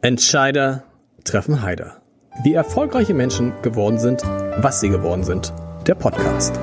Entscheider 0.00 0.84
treffen 1.24 1.60
Heider. 1.60 2.00
Wie 2.44 2.54
erfolgreiche 2.54 3.14
Menschen 3.14 3.52
geworden 3.62 3.98
sind, 3.98 4.22
was 4.22 4.78
sie 4.78 4.90
geworden 4.90 5.24
sind. 5.24 5.52
Der 5.88 5.96
Podcast. 5.96 6.56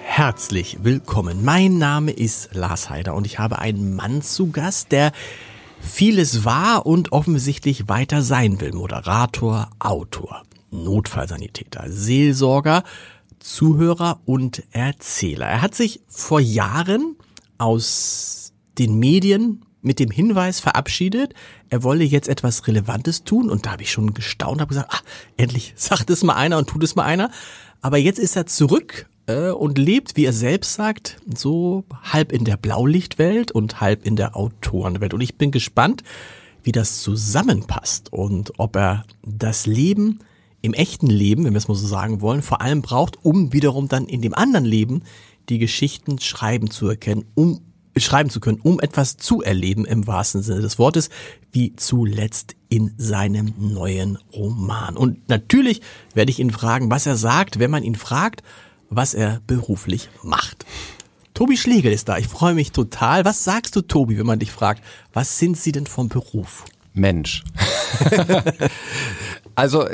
Herzlich 0.00 0.78
willkommen. 0.82 1.44
Mein 1.44 1.78
Name 1.78 2.10
ist 2.10 2.52
Lars 2.52 2.90
Heider 2.90 3.14
und 3.14 3.26
ich 3.28 3.38
habe 3.38 3.60
einen 3.60 3.94
Mann 3.94 4.20
zu 4.20 4.50
Gast, 4.50 4.90
der 4.90 5.12
vieles 5.80 6.44
war 6.44 6.84
und 6.84 7.12
offensichtlich 7.12 7.88
weiter 7.88 8.22
sein 8.22 8.60
will. 8.60 8.72
Moderator, 8.72 9.70
Autor, 9.78 10.42
Notfallsanitäter, 10.72 11.84
Seelsorger, 11.86 12.82
Zuhörer 13.44 14.20
und 14.24 14.62
Erzähler. 14.70 15.46
Er 15.46 15.60
hat 15.60 15.74
sich 15.74 16.00
vor 16.08 16.40
Jahren 16.40 17.16
aus 17.58 18.54
den 18.78 18.98
Medien 18.98 19.66
mit 19.82 19.98
dem 19.98 20.10
Hinweis 20.10 20.60
verabschiedet, 20.60 21.34
er 21.68 21.82
wolle 21.82 22.04
jetzt 22.04 22.28
etwas 22.28 22.66
Relevantes 22.66 23.22
tun 23.22 23.50
und 23.50 23.66
da 23.66 23.72
habe 23.72 23.82
ich 23.82 23.92
schon 23.92 24.14
gestaunt, 24.14 24.62
habe 24.62 24.70
gesagt, 24.70 24.94
ah, 24.94 25.00
endlich 25.36 25.74
sagt 25.76 26.08
es 26.08 26.22
mal 26.24 26.36
einer 26.36 26.56
und 26.56 26.70
tut 26.70 26.82
es 26.82 26.96
mal 26.96 27.04
einer. 27.04 27.30
Aber 27.82 27.98
jetzt 27.98 28.18
ist 28.18 28.34
er 28.34 28.46
zurück 28.46 29.10
äh, 29.26 29.50
und 29.50 29.76
lebt, 29.76 30.16
wie 30.16 30.24
er 30.24 30.32
selbst 30.32 30.72
sagt, 30.72 31.18
so 31.36 31.84
halb 32.02 32.32
in 32.32 32.46
der 32.46 32.56
Blaulichtwelt 32.56 33.52
und 33.52 33.82
halb 33.82 34.06
in 34.06 34.16
der 34.16 34.38
Autorenwelt. 34.38 35.12
Und 35.12 35.20
ich 35.20 35.36
bin 35.36 35.50
gespannt, 35.50 36.02
wie 36.62 36.72
das 36.72 37.02
zusammenpasst 37.02 38.10
und 38.10 38.54
ob 38.56 38.74
er 38.76 39.04
das 39.22 39.66
Leben 39.66 40.20
im 40.64 40.72
echten 40.72 41.08
Leben, 41.08 41.44
wenn 41.44 41.52
wir 41.52 41.58
es 41.58 41.68
mal 41.68 41.74
so 41.74 41.86
sagen 41.86 42.22
wollen, 42.22 42.40
vor 42.40 42.62
allem 42.62 42.80
braucht, 42.80 43.22
um 43.22 43.52
wiederum 43.52 43.86
dann 43.86 44.06
in 44.06 44.22
dem 44.22 44.32
anderen 44.32 44.64
Leben 44.64 45.02
die 45.50 45.58
Geschichten 45.58 46.18
schreiben 46.18 46.70
zu 46.70 46.88
erkennen, 46.88 47.26
um 47.34 47.60
schreiben 47.98 48.30
zu 48.30 48.40
können, 48.40 48.60
um 48.62 48.80
etwas 48.80 49.18
zu 49.18 49.42
erleben 49.42 49.84
im 49.84 50.06
wahrsten 50.06 50.42
Sinne 50.42 50.62
des 50.62 50.78
Wortes, 50.78 51.10
wie 51.52 51.76
zuletzt 51.76 52.56
in 52.70 52.94
seinem 52.96 53.52
neuen 53.58 54.16
Roman. 54.32 54.96
Und 54.96 55.28
natürlich 55.28 55.82
werde 56.14 56.30
ich 56.30 56.38
ihn 56.38 56.50
fragen, 56.50 56.90
was 56.90 57.04
er 57.04 57.16
sagt, 57.16 57.58
wenn 57.58 57.70
man 57.70 57.84
ihn 57.84 57.94
fragt, 57.94 58.42
was 58.88 59.12
er 59.12 59.42
beruflich 59.46 60.08
macht. 60.22 60.64
Tobi 61.34 61.58
Schlegel 61.58 61.92
ist 61.92 62.08
da. 62.08 62.16
Ich 62.16 62.28
freue 62.28 62.54
mich 62.54 62.72
total. 62.72 63.26
Was 63.26 63.44
sagst 63.44 63.76
du, 63.76 63.82
Tobi, 63.82 64.16
wenn 64.16 64.26
man 64.26 64.38
dich 64.38 64.50
fragt, 64.50 64.82
was 65.12 65.38
sind 65.38 65.58
Sie 65.58 65.72
denn 65.72 65.86
vom 65.86 66.08
Beruf? 66.08 66.64
Mensch. 66.94 67.44
also 69.54 69.84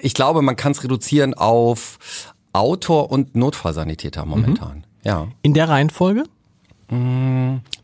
ich 0.00 0.14
glaube, 0.14 0.42
man 0.42 0.56
kann 0.56 0.72
es 0.72 0.82
reduzieren 0.82 1.34
auf 1.34 1.98
Autor 2.52 3.10
und 3.10 3.34
Notfallsanitäter 3.36 4.24
momentan. 4.24 4.78
Mhm. 4.78 4.84
Ja. 5.04 5.28
In 5.42 5.54
der 5.54 5.68
Reihenfolge? 5.68 6.24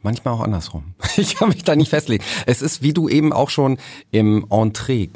Manchmal 0.02 0.34
auch 0.34 0.40
andersrum. 0.40 0.94
Ich 1.16 1.36
kann 1.36 1.50
mich 1.50 1.62
da 1.62 1.76
nicht 1.76 1.90
festlegen. 1.90 2.24
Es 2.46 2.62
ist, 2.62 2.82
wie 2.82 2.94
du 2.94 3.08
eben 3.08 3.34
auch 3.34 3.50
schon 3.50 3.76
im 4.10 4.46
Entree 4.50 5.08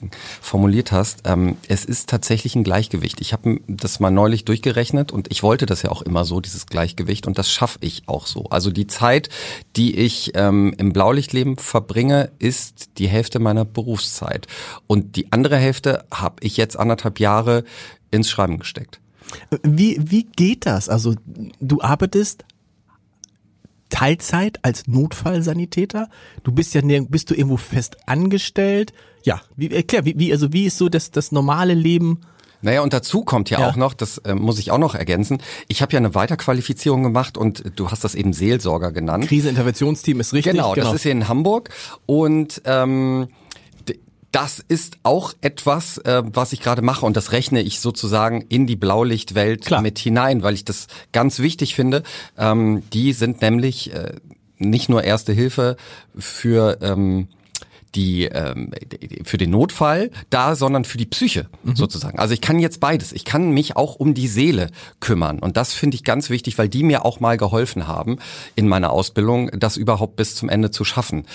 formuliert 0.42 0.92
hast, 0.92 1.22
ähm, 1.24 1.56
es 1.68 1.86
ist 1.86 2.10
tatsächlich 2.10 2.54
ein 2.54 2.64
Gleichgewicht. 2.64 3.20
Ich 3.22 3.32
habe 3.32 3.60
das 3.66 3.98
mal 3.98 4.10
neulich 4.10 4.44
durchgerechnet 4.44 5.10
und 5.10 5.30
ich 5.30 5.42
wollte 5.42 5.64
das 5.64 5.82
ja 5.82 5.90
auch 5.90 6.02
immer 6.02 6.26
so, 6.26 6.40
dieses 6.40 6.66
Gleichgewicht, 6.66 7.26
und 7.26 7.38
das 7.38 7.50
schaffe 7.50 7.78
ich 7.80 8.02
auch 8.06 8.26
so. 8.26 8.44
Also 8.50 8.70
die 8.70 8.86
Zeit, 8.86 9.30
die 9.74 9.96
ich 9.96 10.32
ähm, 10.34 10.74
im 10.76 10.92
Blaulichtleben 10.92 11.56
verbringe, 11.56 12.30
ist 12.38 12.98
die 12.98 13.08
Hälfte 13.08 13.38
meiner 13.38 13.64
Berufszeit. 13.64 14.46
Und 14.86 15.16
die 15.16 15.32
andere 15.32 15.56
Hälfte 15.56 16.04
habe 16.12 16.36
ich 16.40 16.58
jetzt 16.58 16.78
anderthalb 16.78 17.20
Jahre 17.20 17.64
ins 18.10 18.28
Schreiben 18.28 18.58
gesteckt. 18.58 19.00
Wie, 19.62 19.98
wie 20.00 20.24
geht 20.24 20.66
das? 20.66 20.88
Also 20.88 21.14
du 21.60 21.80
arbeitest 21.80 22.44
Teilzeit 23.88 24.58
als 24.62 24.86
Notfallsanitäter? 24.86 26.08
Du 26.42 26.52
bist 26.52 26.74
ja 26.74 26.80
bist 27.08 27.30
du 27.30 27.34
irgendwo 27.34 27.56
fest 27.56 27.96
angestellt? 28.06 28.92
Ja, 29.22 29.40
wie, 29.56 29.70
erklär, 29.70 30.04
wie, 30.04 30.18
wie, 30.18 30.32
also 30.32 30.52
wie 30.52 30.64
ist 30.64 30.78
so 30.78 30.88
das, 30.88 31.10
das 31.10 31.32
normale 31.32 31.74
Leben? 31.74 32.20
Naja, 32.62 32.80
und 32.80 32.92
dazu 32.92 33.22
kommt 33.22 33.50
ja, 33.50 33.60
ja. 33.60 33.68
auch 33.68 33.76
noch, 33.76 33.94
das 33.94 34.18
äh, 34.18 34.34
muss 34.34 34.58
ich 34.58 34.70
auch 34.70 34.78
noch 34.78 34.94
ergänzen, 34.94 35.38
ich 35.68 35.82
habe 35.82 35.92
ja 35.92 35.98
eine 35.98 36.14
Weiterqualifizierung 36.14 37.02
gemacht 37.02 37.36
und 37.36 37.62
du 37.76 37.90
hast 37.90 38.02
das 38.02 38.14
eben 38.14 38.32
Seelsorger 38.32 38.92
genannt. 38.92 39.28
Kriseninterventionsteam 39.28 40.20
ist 40.20 40.32
richtig. 40.32 40.52
Genau, 40.52 40.72
genau. 40.72 40.86
das 40.86 40.94
ist 40.96 41.02
hier 41.02 41.12
in 41.12 41.28
Hamburg 41.28 41.70
und 42.06 42.62
ähm, 42.64 43.28
das 44.36 44.62
ist 44.68 44.98
auch 45.02 45.32
etwas, 45.40 45.96
äh, 45.96 46.22
was 46.26 46.52
ich 46.52 46.60
gerade 46.60 46.82
mache 46.82 47.06
und 47.06 47.16
das 47.16 47.32
rechne 47.32 47.62
ich 47.62 47.80
sozusagen 47.80 48.42
in 48.42 48.66
die 48.66 48.76
Blaulichtwelt 48.76 49.64
Klar. 49.64 49.80
mit 49.80 49.98
hinein, 49.98 50.42
weil 50.42 50.52
ich 50.52 50.66
das 50.66 50.88
ganz 51.10 51.38
wichtig 51.38 51.74
finde. 51.74 52.02
Ähm, 52.36 52.82
die 52.92 53.14
sind 53.14 53.40
nämlich 53.40 53.94
äh, 53.94 54.12
nicht 54.58 54.90
nur 54.90 55.04
Erste 55.04 55.32
Hilfe 55.32 55.78
für 56.18 56.76
ähm, 56.82 57.28
die 57.96 58.24
ähm, 58.24 58.70
für 59.24 59.38
den 59.38 59.50
Notfall 59.50 60.10
da, 60.30 60.54
sondern 60.54 60.84
für 60.84 60.98
die 60.98 61.06
Psyche 61.06 61.48
mhm. 61.64 61.74
sozusagen. 61.74 62.18
Also 62.18 62.34
ich 62.34 62.40
kann 62.40 62.58
jetzt 62.58 62.78
beides. 62.78 63.12
Ich 63.12 63.24
kann 63.24 63.50
mich 63.50 63.76
auch 63.76 63.96
um 63.96 64.14
die 64.14 64.28
Seele 64.28 64.70
kümmern 65.00 65.38
und 65.38 65.56
das 65.56 65.72
finde 65.72 65.96
ich 65.96 66.04
ganz 66.04 66.30
wichtig, 66.30 66.58
weil 66.58 66.68
die 66.68 66.82
mir 66.82 67.04
auch 67.04 67.20
mal 67.20 67.36
geholfen 67.36 67.88
haben 67.88 68.18
in 68.54 68.68
meiner 68.68 68.90
Ausbildung, 68.90 69.50
das 69.58 69.76
überhaupt 69.76 70.16
bis 70.16 70.34
zum 70.34 70.48
Ende 70.48 70.70
zu 70.70 70.84
schaffen. 70.84 71.26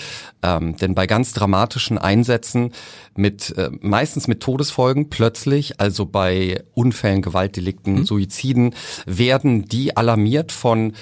Ähm, 0.44 0.78
denn 0.78 0.96
bei 0.96 1.08
ganz 1.08 1.34
dramatischen 1.34 1.98
Einsätzen 1.98 2.72
mit 3.16 3.58
äh, 3.58 3.70
meistens 3.82 4.28
mit 4.28 4.42
Todesfolgen 4.42 5.10
plötzlich, 5.10 5.80
also 5.80 6.06
bei 6.06 6.64
Unfällen, 6.74 7.22
Gewaltdelikten, 7.22 7.96
mhm. 7.96 8.06
Suiziden, 8.06 8.76
werden 9.06 9.66
die 9.66 9.98
alarmiert 9.98 10.52
von 10.52 10.94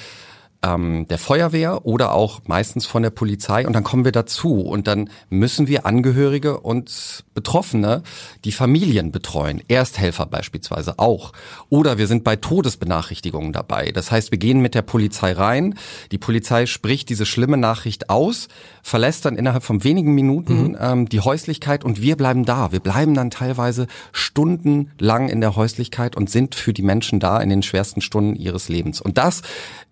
ähm, 0.62 1.08
der 1.08 1.18
Feuerwehr 1.18 1.86
oder 1.86 2.14
auch 2.14 2.42
meistens 2.46 2.86
von 2.86 3.02
der 3.02 3.12
Polizei 3.12 3.66
und 3.66 3.74
dann 3.74 3.84
kommen 3.84 4.04
wir 4.04 4.12
dazu 4.12 4.62
und 4.62 4.88
dann 4.88 5.10
müssen 5.30 5.68
wir 5.68 5.86
Angehörige 5.86 6.60
und 6.60 7.24
Betroffene, 7.34 8.04
die 8.44 8.52
Familien 8.52 9.12
betreuen, 9.12 9.62
Ersthelfer 9.70 10.26
beispielsweise 10.26 11.00
auch. 11.00 11.32
Oder 11.70 11.98
wir 11.98 12.08
sind 12.08 12.26
bei 12.26 12.36
Todesbenachrichtigungen 12.36 13.54
dabei. 13.54 13.92
Das 13.94 14.12
heißt, 14.12 14.32
wir 14.32 14.38
gehen 14.38 14.62
mit 14.62 14.76
der 14.76 14.82
Polizei 14.82 15.32
rein, 15.32 15.76
die 16.12 16.18
Polizei 16.18 16.66
spricht 16.66 17.08
diese 17.10 17.26
schlimme 17.26 17.58
Nachricht 17.58 18.10
aus, 18.10 18.50
verlässt 18.84 19.24
dann 19.26 19.38
innerhalb 19.38 19.64
von 19.64 19.86
wenigen 19.86 20.14
Minuten 20.14 20.70
mhm. 20.70 20.78
ähm, 20.80 21.10
die 21.10 21.22
Häuslichkeit 21.22 21.86
und 21.86 22.02
wir 22.02 22.18
bleiben 22.18 22.44
da. 22.44 22.74
Wir 22.74 22.82
bleiben 22.82 23.14
dann 23.14 23.30
teilweise 23.30 23.88
stundenlang 24.12 25.30
in 25.30 25.40
der 25.40 25.56
Häuslichkeit 25.56 26.18
und 26.18 26.30
sind 26.30 26.56
für 26.56 26.74
die 26.74 26.82
Menschen 26.82 27.22
da 27.22 27.40
in 27.40 27.50
den 27.50 27.64
schwersten 27.64 28.02
Stunden 28.02 28.36
ihres 28.36 28.68
Lebens. 28.68 29.00
Und 29.00 29.18
das 29.18 29.42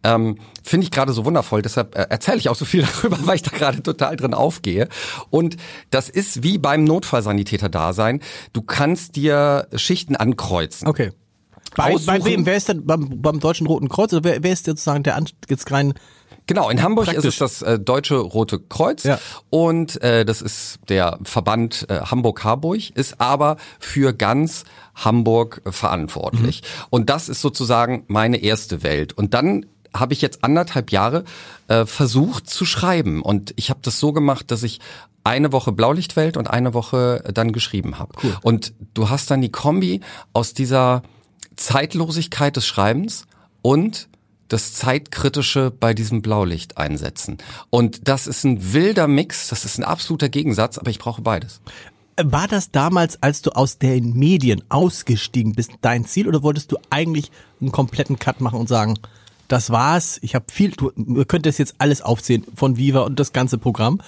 ähm, 0.04 0.38
finde 0.68 0.86
ich 0.86 0.92
gerade 0.92 1.14
so 1.14 1.26
wundervoll. 1.26 1.62
Deshalb 1.62 1.96
äh, 1.96 2.08
erzähle 2.10 2.38
ich 2.38 2.50
auch 2.50 2.56
so 2.56 2.66
viel 2.66 2.86
darüber, 3.02 3.18
weil 3.22 3.36
ich 3.36 3.42
da 3.42 3.52
gerade 3.56 3.82
total 3.82 4.16
drin 4.16 4.34
aufgehe. 4.34 4.88
Und 5.30 5.58
das 5.90 6.10
ist 6.10 6.44
wie 6.44 6.58
beim 6.58 6.84
Notfallsanitäter-Dasein. 6.84 8.22
Du 8.54 8.62
kannst 8.62 9.16
dir 9.16 9.68
Schichten 9.76 10.16
ankreuzen. 10.16 10.88
Okay. 10.88 11.12
Bei, 11.76 11.96
bei 12.06 12.24
wem? 12.26 12.46
Wer 12.46 12.58
ist 12.58 12.70
denn 12.70 12.86
beim, 12.86 13.22
beim 13.22 13.40
Deutschen 13.40 13.68
Roten 13.68 13.88
Kreuz? 13.88 14.12
Oder 14.14 14.24
wer, 14.24 14.44
wer 14.44 14.54
ist 14.54 14.66
sozusagen 14.66 15.04
der 15.04 15.22
jetzt 15.48 15.72
rein 15.72 15.94
Genau, 16.48 16.70
in 16.70 16.82
Hamburg 16.82 17.06
Praktisch. 17.06 17.26
ist 17.26 17.42
es 17.42 17.60
das 17.60 17.62
äh, 17.62 17.78
Deutsche 17.78 18.16
Rote 18.16 18.60
Kreuz 18.60 19.04
ja. 19.04 19.20
und 19.50 20.02
äh, 20.02 20.24
das 20.24 20.42
ist 20.42 20.80
der 20.88 21.20
Verband 21.24 21.86
äh, 21.90 22.00
Hamburg-Harburg, 22.00 22.96
ist 22.96 23.20
aber 23.20 23.58
für 23.80 24.14
ganz 24.14 24.64
Hamburg 24.96 25.62
verantwortlich. 25.70 26.62
Mhm. 26.62 26.86
Und 26.90 27.10
das 27.10 27.28
ist 27.28 27.42
sozusagen 27.42 28.06
meine 28.08 28.38
erste 28.38 28.82
Welt. 28.82 29.12
Und 29.12 29.34
dann 29.34 29.66
habe 29.94 30.14
ich 30.14 30.22
jetzt 30.22 30.44
anderthalb 30.44 30.92
Jahre 30.92 31.24
äh, 31.68 31.86
versucht 31.86 32.50
zu 32.50 32.66
schreiben. 32.66 33.22
Und 33.22 33.54
ich 33.56 33.70
habe 33.70 33.80
das 33.84 34.00
so 34.00 34.14
gemacht, 34.14 34.52
dass 34.52 34.64
ich 34.64 34.80
eine 35.24 35.52
Woche 35.52 35.72
Blaulichtwelt 35.72 36.38
und 36.38 36.50
eine 36.50 36.74
Woche 36.74 37.24
dann 37.34 37.52
geschrieben 37.52 38.00
habe. 38.00 38.14
Cool. 38.24 38.38
Und 38.42 38.74
du 38.94 39.10
hast 39.10 39.30
dann 39.30 39.42
die 39.42 39.52
Kombi 39.52 40.02
aus 40.32 40.54
dieser 40.54 41.04
Zeitlosigkeit 41.58 42.56
des 42.56 42.66
Schreibens 42.66 43.26
und 43.62 44.08
das 44.48 44.74
Zeitkritische 44.74 45.72
bei 45.72 45.94
diesem 45.94 46.22
Blaulicht 46.22 46.78
einsetzen. 46.78 47.38
Und 47.70 48.08
das 48.08 48.28
ist 48.28 48.46
ein 48.46 48.74
wilder 48.74 49.08
Mix, 49.08 49.50
das 49.50 49.66
ist 49.66 49.78
ein 49.78 49.84
absoluter 49.84 50.30
Gegensatz, 50.30 50.78
aber 50.78 50.90
ich 50.90 51.00
brauche 51.00 51.22
beides. 51.22 51.60
War 52.16 52.48
das 52.48 52.72
damals, 52.72 53.22
als 53.22 53.42
du 53.42 53.52
aus 53.52 53.78
den 53.78 54.14
Medien 54.14 54.64
ausgestiegen 54.70 55.54
bist, 55.54 55.72
dein 55.82 56.06
Ziel 56.06 56.28
oder 56.28 56.42
wolltest 56.42 56.72
du 56.72 56.78
eigentlich 56.90 57.32
einen 57.62 57.72
kompletten 57.72 58.18
Cut 58.18 58.42
machen 58.42 58.60
und 58.60 58.70
sagen, 58.70 58.98
das 59.48 59.70
war's. 59.70 60.20
Ich 60.22 60.36
habe 60.36 60.46
viel, 60.52 60.72
du, 60.72 60.92
ihr 60.96 61.26
könnt 61.26 61.46
das 61.46 61.58
jetzt 61.58 61.76
alles 61.78 62.02
aufzählen 62.02 62.46
von 62.56 62.78
Viva 62.78 63.02
und 63.02 63.20
das 63.20 63.34
ganze 63.34 63.58
Programm. 63.58 64.02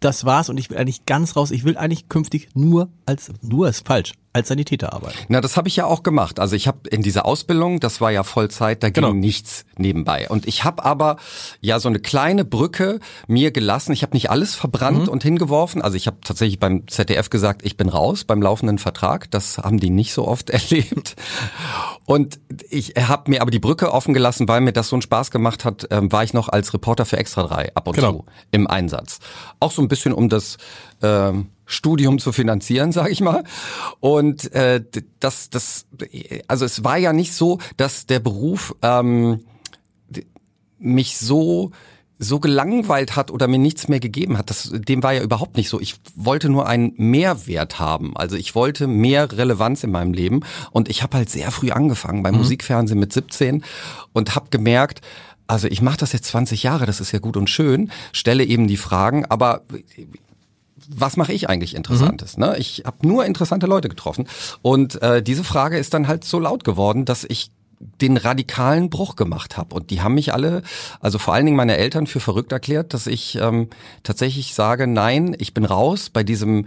Das 0.00 0.24
war's 0.24 0.48
und 0.48 0.58
ich 0.58 0.68
will 0.70 0.78
eigentlich 0.78 1.06
ganz 1.06 1.36
raus. 1.36 1.50
Ich 1.50 1.64
will 1.64 1.76
eigentlich 1.76 2.08
künftig 2.08 2.48
nur 2.54 2.88
als, 3.06 3.30
nur 3.40 3.68
ist 3.68 3.86
falsch, 3.86 4.14
als 4.34 4.48
Sanitäter 4.48 4.92
arbeiten. 4.92 5.18
Na, 5.28 5.40
das 5.40 5.56
habe 5.56 5.68
ich 5.68 5.76
ja 5.76 5.84
auch 5.84 6.02
gemacht. 6.02 6.40
Also 6.40 6.56
ich 6.56 6.66
habe 6.66 6.88
in 6.88 7.02
dieser 7.02 7.26
Ausbildung, 7.26 7.80
das 7.80 8.00
war 8.00 8.10
ja 8.10 8.22
Vollzeit, 8.22 8.82
da 8.82 8.88
ging 8.90 9.02
Genau. 9.04 9.14
nichts 9.14 9.64
nebenbei. 9.76 10.28
Und 10.28 10.46
ich 10.48 10.64
habe 10.64 10.84
aber 10.84 11.16
ja 11.60 11.78
so 11.80 11.88
eine 11.88 11.98
kleine 11.98 12.44
Brücke 12.44 13.00
mir 13.26 13.50
gelassen. 13.50 13.92
Ich 13.92 14.02
habe 14.02 14.14
nicht 14.14 14.30
alles 14.30 14.54
verbrannt 14.54 15.08
und 15.08 15.22
hingeworfen. 15.22 15.82
Also 15.82 15.96
ich 15.96 16.06
habe 16.06 16.16
tatsächlich 16.24 16.58
beim 16.58 16.88
ZDF 16.88 17.28
gesagt, 17.30 17.62
ich 17.64 17.76
bin 17.76 17.88
raus 17.88 18.24
beim 18.24 18.40
laufenden 18.40 18.78
Vertrag. 18.78 19.30
Das 19.30 19.58
haben 19.58 19.78
die 19.80 19.90
nicht 19.90 20.14
so 20.14 20.26
oft 20.26 20.48
erlebt. 20.50 21.16
Und 22.04 22.40
ich 22.70 22.94
habe 22.98 23.30
mir 23.30 23.42
aber 23.42 23.50
die 23.50 23.58
Brücke 23.58 23.92
offen 23.92 24.14
gelassen, 24.14 24.48
weil 24.48 24.60
mir 24.60 24.72
das 24.72 24.88
so 24.88 24.96
einen 24.96 25.02
Spaß 25.02 25.30
gemacht 25.30 25.64
hat, 25.64 25.86
ähm, 25.90 26.10
war 26.10 26.24
ich 26.24 26.32
noch 26.34 26.48
als 26.48 26.72
Reporter 26.74 27.04
für 27.04 27.16
Extra 27.16 27.42
3 27.44 27.74
ab 27.74 27.86
und 27.88 27.94
Genau. 27.96 28.12
zu 28.12 28.24
im 28.50 28.66
Einsatz. 28.66 29.18
Auch 29.60 29.70
so 29.72 29.82
ein 29.82 29.88
bisschen 29.88 30.12
um 30.12 30.28
das 30.28 30.56
ähm, 31.02 31.48
Studium 31.66 32.18
zu 32.18 32.32
finanzieren, 32.32 32.92
sage 32.92 33.10
ich 33.10 33.20
mal. 33.20 33.44
Und 34.00 34.52
äh, 34.52 34.82
das, 35.20 35.50
das, 35.50 35.86
also 36.48 36.64
es 36.64 36.84
war 36.84 36.98
ja 36.98 37.12
nicht 37.12 37.34
so, 37.34 37.58
dass 37.76 38.06
der 38.06 38.20
Beruf 38.20 38.74
ähm, 38.82 39.40
mich 40.78 41.18
so 41.18 41.72
so 42.22 42.38
gelangweilt 42.38 43.16
hat 43.16 43.30
oder 43.30 43.48
mir 43.48 43.58
nichts 43.58 43.88
mehr 43.88 43.98
gegeben 43.98 44.38
hat. 44.38 44.48
Das, 44.48 44.70
dem 44.72 45.02
war 45.02 45.12
ja 45.12 45.22
überhaupt 45.22 45.56
nicht 45.56 45.68
so. 45.68 45.80
Ich 45.80 45.96
wollte 46.14 46.48
nur 46.48 46.68
einen 46.68 46.94
Mehrwert 46.96 47.80
haben. 47.80 48.16
Also 48.16 48.36
ich 48.36 48.54
wollte 48.54 48.86
mehr 48.86 49.30
Relevanz 49.32 49.82
in 49.82 49.90
meinem 49.90 50.12
Leben. 50.12 50.40
Und 50.70 50.88
ich 50.88 51.02
habe 51.02 51.16
halt 51.16 51.30
sehr 51.30 51.50
früh 51.50 51.70
angefangen 51.70 52.22
beim 52.22 52.36
Musikfernsehen 52.36 53.00
mit 53.00 53.12
17 53.12 53.64
und 54.12 54.36
habe 54.36 54.50
gemerkt, 54.50 55.00
also 55.48 55.66
ich 55.66 55.82
mache 55.82 55.98
das 55.98 56.12
jetzt 56.12 56.26
20 56.26 56.62
Jahre, 56.62 56.86
das 56.86 57.00
ist 57.00 57.12
ja 57.12 57.18
gut 57.18 57.36
und 57.36 57.50
schön, 57.50 57.90
stelle 58.12 58.44
eben 58.44 58.68
die 58.68 58.76
Fragen, 58.76 59.26
aber 59.26 59.62
was 60.94 61.16
mache 61.16 61.32
ich 61.32 61.48
eigentlich 61.48 61.74
Interessantes? 61.74 62.36
Ne? 62.36 62.56
Ich 62.58 62.82
habe 62.86 63.06
nur 63.06 63.24
interessante 63.24 63.66
Leute 63.66 63.88
getroffen. 63.88 64.26
Und 64.62 65.00
äh, 65.02 65.22
diese 65.22 65.44
Frage 65.44 65.78
ist 65.78 65.94
dann 65.94 66.08
halt 66.08 66.24
so 66.24 66.38
laut 66.38 66.64
geworden, 66.64 67.04
dass 67.04 67.24
ich 67.24 67.50
den 68.00 68.16
radikalen 68.16 68.90
Bruch 68.90 69.16
gemacht 69.16 69.56
habe. 69.56 69.74
Und 69.74 69.90
die 69.90 70.02
haben 70.02 70.14
mich 70.14 70.32
alle, 70.32 70.62
also 71.00 71.18
vor 71.18 71.34
allen 71.34 71.46
Dingen 71.46 71.56
meine 71.56 71.76
Eltern, 71.76 72.06
für 72.06 72.20
verrückt 72.20 72.52
erklärt, 72.52 72.94
dass 72.94 73.06
ich 73.06 73.36
ähm, 73.40 73.68
tatsächlich 74.02 74.54
sage, 74.54 74.86
nein, 74.86 75.34
ich 75.38 75.52
bin 75.52 75.64
raus 75.64 76.10
bei 76.10 76.22
diesem 76.22 76.66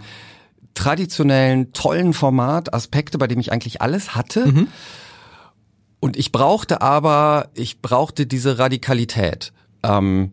traditionellen, 0.74 1.72
tollen 1.72 2.12
Format, 2.12 2.74
Aspekte, 2.74 3.16
bei 3.18 3.26
dem 3.26 3.40
ich 3.40 3.50
eigentlich 3.50 3.80
alles 3.80 4.14
hatte. 4.14 4.44
Und 6.00 6.16
ich 6.16 6.32
brauchte 6.32 6.82
aber, 6.82 7.48
ich 7.54 7.80
brauchte 7.80 8.26
diese 8.26 8.58
Radikalität 8.58 9.52
ähm, 9.82 10.32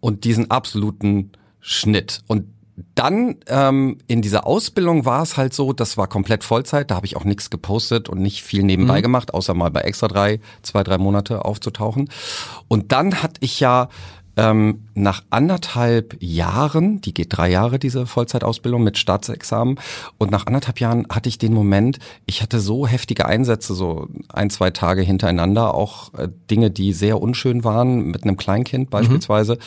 und 0.00 0.24
diesen 0.24 0.50
absoluten 0.50 1.32
Schnitt. 1.60 2.22
Und 2.28 2.46
dann 2.94 3.36
ähm, 3.48 3.98
in 4.06 4.22
dieser 4.22 4.46
Ausbildung 4.46 5.04
war 5.04 5.22
es 5.22 5.36
halt 5.36 5.54
so, 5.54 5.72
das 5.72 5.96
war 5.96 6.06
komplett 6.06 6.44
Vollzeit, 6.44 6.90
da 6.90 6.96
habe 6.96 7.06
ich 7.06 7.16
auch 7.16 7.24
nichts 7.24 7.50
gepostet 7.50 8.08
und 8.08 8.20
nicht 8.20 8.42
viel 8.42 8.62
nebenbei 8.62 9.00
gemacht, 9.00 9.34
außer 9.34 9.54
mal 9.54 9.70
bei 9.70 9.80
Extra 9.80 10.08
drei, 10.08 10.40
zwei, 10.62 10.84
drei 10.84 10.98
Monate 10.98 11.44
aufzutauchen. 11.44 12.08
Und 12.68 12.92
dann 12.92 13.22
hatte 13.22 13.40
ich 13.40 13.60
ja 13.60 13.88
ähm, 14.36 14.84
nach 14.94 15.24
anderthalb 15.30 16.16
Jahren, 16.20 17.00
die 17.00 17.12
geht 17.12 17.36
drei 17.36 17.50
Jahre, 17.50 17.80
diese 17.80 18.06
Vollzeitausbildung 18.06 18.84
mit 18.84 18.96
Staatsexamen, 18.96 19.80
und 20.16 20.30
nach 20.30 20.46
anderthalb 20.46 20.78
Jahren 20.78 21.06
hatte 21.10 21.28
ich 21.28 21.38
den 21.38 21.52
Moment, 21.52 21.98
ich 22.24 22.40
hatte 22.40 22.60
so 22.60 22.86
heftige 22.86 23.26
Einsätze, 23.26 23.74
so 23.74 24.08
ein, 24.28 24.50
zwei 24.50 24.70
Tage 24.70 25.02
hintereinander, 25.02 25.74
auch 25.74 26.14
äh, 26.14 26.28
Dinge, 26.50 26.70
die 26.70 26.92
sehr 26.92 27.20
unschön 27.20 27.64
waren, 27.64 28.04
mit 28.04 28.22
einem 28.22 28.36
Kleinkind 28.36 28.90
beispielsweise, 28.90 29.58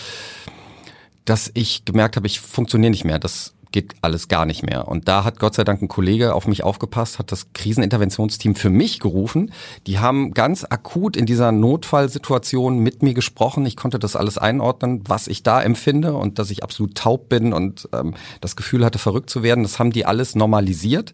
dass 1.25 1.51
ich 1.53 1.85
gemerkt 1.85 2.15
habe, 2.15 2.27
ich 2.27 2.39
funktioniere 2.39 2.91
nicht 2.91 3.05
mehr. 3.05 3.19
Das 3.19 3.53
geht 3.71 3.95
alles 4.01 4.27
gar 4.27 4.45
nicht 4.45 4.63
mehr. 4.63 4.87
Und 4.87 5.07
da 5.07 5.23
hat 5.23 5.39
Gott 5.39 5.55
sei 5.55 5.63
Dank 5.63 5.81
ein 5.81 5.87
Kollege 5.87 6.33
auf 6.33 6.47
mich 6.47 6.63
aufgepasst, 6.63 7.19
hat 7.19 7.31
das 7.31 7.53
Kriseninterventionsteam 7.53 8.55
für 8.55 8.69
mich 8.69 8.99
gerufen. 8.99 9.51
Die 9.87 9.99
haben 9.99 10.33
ganz 10.33 10.65
akut 10.69 11.15
in 11.15 11.25
dieser 11.25 11.51
Notfallsituation 11.51 12.79
mit 12.79 13.01
mir 13.01 13.13
gesprochen. 13.13 13.65
Ich 13.65 13.77
konnte 13.77 13.99
das 13.99 14.15
alles 14.15 14.37
einordnen, 14.37 15.03
was 15.07 15.27
ich 15.27 15.43
da 15.43 15.61
empfinde 15.61 16.13
und 16.13 16.37
dass 16.37 16.51
ich 16.51 16.63
absolut 16.63 16.95
taub 16.95 17.29
bin 17.29 17.53
und 17.53 17.87
ähm, 17.93 18.13
das 18.41 18.55
Gefühl 18.55 18.83
hatte, 18.83 18.99
verrückt 18.99 19.29
zu 19.29 19.43
werden. 19.43 19.63
Das 19.63 19.79
haben 19.79 19.91
die 19.91 20.05
alles 20.05 20.35
normalisiert. 20.35 21.13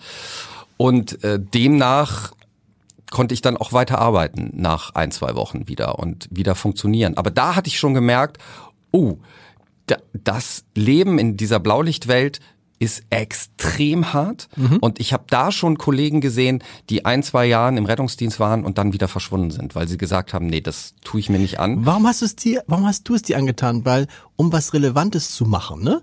Und 0.78 1.24
äh, 1.24 1.40
demnach 1.40 2.32
konnte 3.12 3.34
ich 3.34 3.42
dann 3.42 3.58
auch 3.58 3.72
weiter 3.72 4.00
arbeiten 4.00 4.52
nach 4.54 4.96
ein, 4.96 5.12
zwei 5.12 5.36
Wochen 5.36 5.68
wieder 5.68 6.00
und 6.00 6.28
wieder 6.32 6.56
funktionieren. 6.56 7.18
Aber 7.18 7.32
da 7.32 7.56
hatte 7.56 7.70
ich 7.70 7.80
schon 7.80 7.94
gemerkt, 7.94 8.38
oh, 8.92 9.18
da, 9.18 9.22
das 10.14 10.66
Leben 10.76 11.20
in 11.20 11.38
dieser 11.38 11.60
Blaulichtwelt 11.60 12.40
ist 12.80 13.04
extrem 13.10 14.14
hart 14.14 14.50
und 14.82 15.00
ich 15.00 15.12
habe 15.12 15.24
da 15.30 15.52
schon 15.52 15.80
Kollegen 15.80 16.22
gesehen, 16.22 16.64
die 16.92 17.06
ein, 17.06 17.24
zwei 17.24 17.48
Jahren 17.48 17.76
im 17.76 17.86
Rettungsdienst 17.86 18.40
waren 18.40 18.64
und 18.66 18.78
dann 18.78 18.94
wieder 18.94 19.08
verschwunden 19.08 19.50
sind, 19.50 19.74
weil 19.74 19.88
sie 19.88 19.98
gesagt 19.98 20.32
haben, 20.34 20.46
nee, 20.46 20.62
das 20.62 20.94
tue 21.04 21.20
ich 21.20 21.30
mir 21.30 21.40
nicht 21.40 21.60
an. 21.60 21.86
Warum 21.88 22.06
hast 22.06 22.22
du 22.22 22.26
es 22.26 22.36
dir, 22.36 22.64
warum 22.68 22.86
hast 22.86 23.10
du 23.10 23.16
es 23.16 23.24
dir 23.24 23.38
angetan? 23.38 23.84
Weil, 23.84 24.06
um 24.36 24.52
was 24.52 24.74
Relevantes 24.74 25.32
zu 25.32 25.46
machen, 25.46 25.84
ne? 25.84 26.02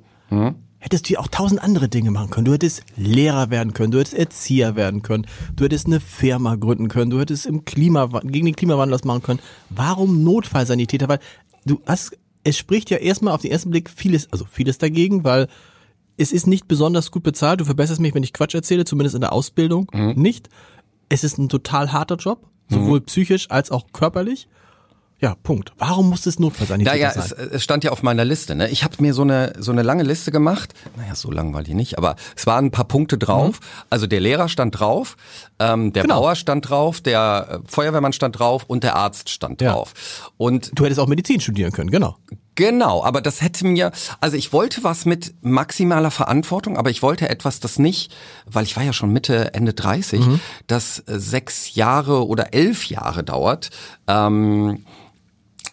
Hättest 0.79 1.09
du 1.09 1.15
ja 1.15 1.21
auch 1.21 1.29
tausend 1.29 1.63
andere 1.63 1.89
Dinge 1.89 2.11
machen 2.11 2.29
können. 2.31 2.45
Du 2.45 2.53
hättest 2.53 2.83
Lehrer 2.97 3.49
werden 3.51 3.73
können, 3.73 3.91
du 3.91 4.01
hättest 4.01 4.17
Erzieher 4.17 4.77
werden 4.77 5.01
können, 5.01 5.27
du 5.55 5.65
hättest 5.65 5.87
eine 5.87 6.01
Firma 6.01 6.57
gründen 6.57 6.89
können, 6.89 7.11
du 7.11 7.21
hättest 7.21 7.47
im 7.47 7.65
Klima, 7.65 8.07
gegen 8.25 8.47
den 8.47 8.57
Klimawandel 8.57 8.97
was 8.97 9.05
machen 9.05 9.23
können. 9.23 9.41
Warum 9.71 10.25
Notfallsanitäter? 10.25 11.09
Weil 11.09 11.21
du 11.65 11.81
hast, 11.87 12.19
es 12.45 12.57
spricht 12.57 12.91
ja 12.91 12.99
erstmal 12.99 13.35
auf 13.35 13.43
den 13.43 13.51
ersten 13.51 13.71
Blick 13.71 13.91
vieles, 13.91 14.31
also 14.33 14.45
vieles 14.45 14.79
dagegen, 14.79 15.25
weil 15.25 15.49
es 16.17 16.31
ist 16.31 16.47
nicht 16.47 16.69
besonders 16.69 17.11
gut 17.11 17.23
bezahlt. 17.23 17.61
Du 17.61 17.65
verbesserst 17.65 18.01
mich, 18.01 18.15
wenn 18.15 18.23
ich 18.23 18.33
Quatsch 18.33 18.55
erzähle, 18.55 18.85
zumindest 18.85 19.15
in 19.17 19.23
der 19.23 19.33
Ausbildung 19.33 19.91
nicht. 20.15 20.49
Es 21.09 21.25
ist 21.25 21.39
ein 21.39 21.49
total 21.49 21.93
harter 21.93 22.17
Job, 22.17 22.47
sowohl 22.69 23.01
psychisch 23.01 23.51
als 23.51 23.71
auch 23.71 23.87
körperlich. 23.93 24.49
Ja, 25.21 25.37
Punkt. 25.43 25.73
Warum 25.79 26.11
muss 26.11 26.27
es 26.27 26.39
Notfallsanitäter 26.39 26.97
Naja, 26.97 27.13
sein? 27.13 27.23
es, 27.25 27.33
es 27.33 27.63
stand 27.65 27.83
ja 27.85 27.93
auf 27.93 28.03
meiner 28.03 28.25
Liste. 28.25 28.55
Ne? 28.55 28.69
Ich 28.69 28.85
habe 28.85 28.97
mir 28.99 29.15
so 29.15 29.23
eine 29.23 29.53
so 29.59 29.73
eine 29.73 29.83
lange 29.83 30.03
Liste 30.03 30.31
gemacht. 30.33 30.75
Naja, 30.97 31.15
so 31.15 31.31
lang 31.31 31.55
war 31.55 31.63
die 31.63 31.75
nicht, 31.75 31.97
aber 31.99 32.17
es 32.37 32.47
waren 32.47 32.67
ein 32.67 32.71
paar 32.71 32.85
Punkte 32.87 33.17
drauf. 33.17 33.61
Also 33.91 34.07
der 34.07 34.21
Lehrer 34.21 34.49
stand 34.49 34.79
drauf, 34.79 35.17
ähm, 35.61 35.93
der 35.93 36.03
Genau. 36.03 36.21
Bauer 36.21 36.35
stand 36.35 36.69
drauf, 36.69 37.01
der 37.01 37.61
äh, 37.65 37.69
Feuerwehrmann 37.71 38.13
stand 38.13 38.39
drauf 38.39 38.65
und 38.67 38.83
der 38.85 38.97
Arzt 38.97 39.31
stand 39.31 39.63
Ja. 39.63 39.73
drauf. 39.73 39.95
Und 40.37 40.73
Du 40.75 40.85
hättest 40.85 41.01
auch 41.01 41.07
Medizin 41.07 41.41
studieren 41.41 41.73
können, 41.73 41.91
genau. 41.91 42.17
Genau, 42.57 43.03
aber 43.03 43.21
das 43.21 43.43
hätte 43.43 43.67
mir, 43.67 43.91
also 44.21 44.37
ich 44.37 44.53
wollte 44.53 44.85
was 44.85 45.07
mit 45.07 45.35
maximaler 45.43 46.11
Verantwortung, 46.11 46.77
aber 46.77 46.91
ich 46.91 47.03
wollte 47.03 47.29
etwas, 47.29 47.59
das 47.59 47.79
nicht, 47.79 48.15
weil 48.47 48.65
ich 48.65 48.77
war 48.77 48.85
ja 48.85 48.93
schon 48.93 49.13
Mitte, 49.13 49.55
Ende 49.55 49.75
30, 49.75 50.21
das 50.67 51.01
äh, 51.01 51.19
sechs 51.19 51.75
Jahre 51.75 52.27
oder 52.27 52.55
elf 52.55 52.87
Jahre 52.87 53.25
dauert, 53.25 53.71
ähm, 54.07 54.85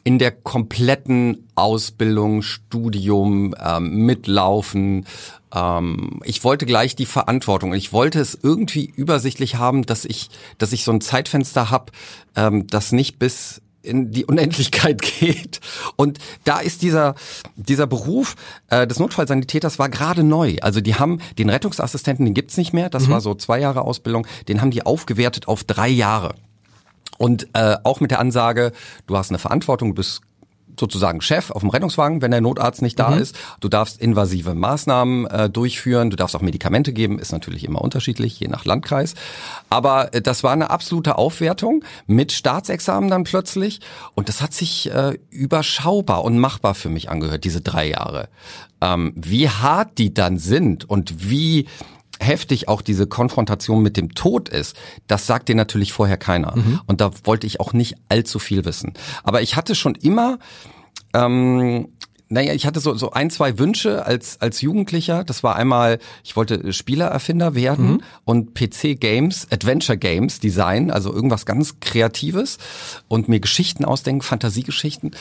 in 0.03 0.17
der 0.17 0.31
kompletten 0.31 1.47
Ausbildung, 1.53 2.41
Studium, 2.41 3.53
ähm, 3.63 4.05
mitlaufen. 4.05 5.05
Ähm, 5.53 6.19
ich 6.23 6.43
wollte 6.43 6.65
gleich 6.65 6.95
die 6.95 7.05
Verantwortung. 7.05 7.73
Ich 7.73 7.93
wollte 7.93 8.19
es 8.19 8.37
irgendwie 8.41 8.85
übersichtlich 8.85 9.55
haben, 9.55 9.85
dass 9.85 10.05
ich, 10.05 10.29
dass 10.57 10.73
ich 10.73 10.83
so 10.83 10.91
ein 10.91 11.01
Zeitfenster 11.01 11.69
habe, 11.69 11.91
ähm, 12.35 12.65
das 12.65 12.91
nicht 12.91 13.19
bis 13.19 13.61
in 13.83 14.11
die 14.11 14.25
Unendlichkeit 14.25 15.01
geht. 15.19 15.59
Und 15.95 16.19
da 16.43 16.59
ist 16.59 16.81
dieser, 16.81 17.15
dieser 17.55 17.87
Beruf 17.87 18.35
äh, 18.69 18.87
des 18.87 18.99
Notfallsanitäters 18.99 19.79
war 19.79 19.89
gerade 19.89 20.23
neu. 20.23 20.55
Also 20.61 20.81
die 20.81 20.95
haben 20.95 21.19
den 21.37 21.49
Rettungsassistenten, 21.49 22.25
den 22.25 22.33
gibt's 22.33 22.57
nicht 22.57 22.73
mehr, 22.73 22.89
das 22.89 23.09
war 23.09 23.21
so 23.21 23.35
zwei 23.35 23.59
Jahre 23.59 23.81
Ausbildung, 23.81 24.27
den 24.47 24.61
haben 24.61 24.71
die 24.71 24.85
aufgewertet 24.85 25.47
auf 25.47 25.63
drei 25.63 25.89
Jahre. 25.89 26.35
Und 27.17 27.47
äh, 27.53 27.77
auch 27.83 27.99
mit 27.99 28.11
der 28.11 28.19
Ansage, 28.19 28.71
du 29.05 29.15
hast 29.15 29.29
eine 29.29 29.39
Verantwortung, 29.39 29.89
du 29.89 29.95
bist 29.95 30.21
sozusagen 30.79 31.21
Chef 31.21 31.51
auf 31.51 31.61
dem 31.61 31.69
Rettungswagen, 31.69 32.21
wenn 32.21 32.31
der 32.31 32.41
Notarzt 32.41 32.81
nicht 32.81 32.99
da 32.99 33.15
ist. 33.15 33.37
Du 33.59 33.69
darfst 33.69 34.01
invasive 34.01 34.55
Maßnahmen 34.55 35.27
äh, 35.27 35.49
durchführen, 35.49 36.09
du 36.09 36.15
darfst 36.15 36.35
auch 36.35 36.41
Medikamente 36.41 36.93
geben, 36.93 37.19
ist 37.19 37.31
natürlich 37.31 37.63
immer 37.63 37.81
unterschiedlich, 37.81 38.39
je 38.39 38.47
nach 38.47 38.65
Landkreis. 38.65 39.13
Aber 39.69 40.13
äh, 40.13 40.21
das 40.21 40.43
war 40.43 40.51
eine 40.51 40.69
absolute 40.69 41.17
Aufwertung 41.17 41.83
mit 42.07 42.31
Staatsexamen 42.31 43.09
dann 43.09 43.23
plötzlich. 43.23 43.79
Und 44.15 44.29
das 44.29 44.41
hat 44.41 44.53
sich 44.53 44.91
äh, 44.91 45.17
überschaubar 45.29 46.23
und 46.23 46.37
machbar 46.37 46.75
für 46.75 46.89
mich 46.89 47.09
angehört, 47.09 47.43
diese 47.43 47.61
drei 47.61 47.89
Jahre. 47.89 48.29
Ähm, 48.81 49.13
wie 49.15 49.49
hart 49.49 49.97
die 49.97 50.13
dann 50.13 50.39
sind 50.39 50.89
und 50.89 51.29
wie 51.29 51.67
heftig 52.21 52.67
auch 52.67 52.81
diese 52.81 53.07
Konfrontation 53.07 53.81
mit 53.81 53.97
dem 53.97 54.13
Tod 54.13 54.49
ist, 54.49 54.75
das 55.07 55.27
sagt 55.27 55.49
dir 55.49 55.55
natürlich 55.55 55.91
vorher 55.93 56.17
keiner. 56.17 56.53
Und 56.85 57.01
da 57.01 57.11
wollte 57.23 57.47
ich 57.47 57.59
auch 57.59 57.73
nicht 57.73 57.95
allzu 58.09 58.39
viel 58.39 58.65
wissen. 58.65 58.93
Aber 59.23 59.41
ich 59.41 59.55
hatte 59.55 59.75
schon 59.75 59.95
immer, 59.95 60.39
ähm, 61.13 61.89
naja, 62.29 62.53
ich 62.53 62.65
hatte 62.65 62.79
so, 62.79 62.93
so 62.93 63.11
ein, 63.11 63.29
zwei 63.29 63.59
Wünsche 63.59 64.05
als, 64.05 64.39
als 64.39 64.61
Jugendlicher. 64.61 65.25
Das 65.25 65.43
war 65.43 65.57
einmal, 65.57 65.99
ich 66.23 66.37
wollte 66.37 66.71
Spielererfinder 66.71 67.55
werden 67.55 68.03
und 68.23 68.53
PC-Games, 68.53 69.47
Adventure-Games 69.51 70.39
designen, 70.39 70.91
also 70.91 71.13
irgendwas 71.13 71.45
ganz 71.45 71.81
Kreatives 71.81 72.57
und 73.09 73.27
mir 73.27 73.41
Geschichten 73.41 73.83
ausdenken, 73.83 74.21
Fantasiegeschichten. 74.21 75.11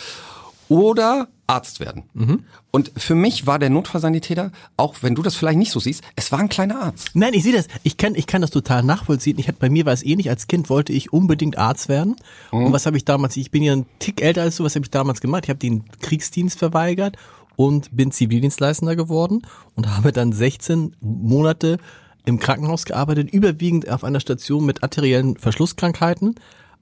Oder 0.68 1.26
Arzt 1.50 1.80
werden. 1.80 2.04
Mhm. 2.14 2.44
Und 2.70 2.92
für 2.96 3.16
mich 3.16 3.46
war 3.46 3.58
der 3.58 3.70
Notfallsanitäter, 3.70 4.52
auch 4.76 4.94
wenn 5.00 5.16
du 5.16 5.22
das 5.22 5.34
vielleicht 5.34 5.58
nicht 5.58 5.72
so 5.72 5.80
siehst, 5.80 6.04
es 6.14 6.30
war 6.30 6.38
ein 6.38 6.48
kleiner 6.48 6.80
Arzt. 6.80 7.10
Nein, 7.14 7.34
ich 7.34 7.42
sehe 7.42 7.52
das. 7.52 7.66
Ich 7.82 7.96
kann, 7.96 8.14
ich 8.14 8.28
kann 8.28 8.40
das 8.40 8.50
total 8.50 8.84
nachvollziehen. 8.84 9.38
Ich 9.38 9.48
hatte, 9.48 9.58
bei 9.58 9.68
mir 9.68 9.84
war 9.84 9.92
es 9.92 10.04
ähnlich. 10.04 10.30
Als 10.30 10.46
Kind 10.46 10.70
wollte 10.70 10.92
ich 10.92 11.12
unbedingt 11.12 11.58
Arzt 11.58 11.88
werden. 11.88 12.14
Mhm. 12.52 12.66
Und 12.66 12.72
was 12.72 12.86
habe 12.86 12.96
ich 12.96 13.04
damals? 13.04 13.36
Ich 13.36 13.50
bin 13.50 13.64
ja 13.64 13.72
ein 13.72 13.86
Tick 13.98 14.22
älter 14.22 14.42
als 14.42 14.56
du. 14.56 14.64
Was 14.64 14.76
habe 14.76 14.84
ich 14.84 14.90
damals 14.90 15.20
gemacht? 15.20 15.44
Ich 15.44 15.50
habe 15.50 15.58
den 15.58 15.84
Kriegsdienst 16.00 16.58
verweigert 16.58 17.16
und 17.56 17.94
bin 17.94 18.12
Zivildienstleistender 18.12 18.94
geworden 18.94 19.42
und 19.74 19.88
habe 19.88 20.12
dann 20.12 20.32
16 20.32 20.94
Monate 21.00 21.78
im 22.26 22.38
Krankenhaus 22.38 22.84
gearbeitet, 22.84 23.30
überwiegend 23.30 23.88
auf 23.90 24.04
einer 24.04 24.20
Station 24.20 24.64
mit 24.64 24.82
arteriellen 24.82 25.36
Verschlusskrankheiten. 25.36 26.36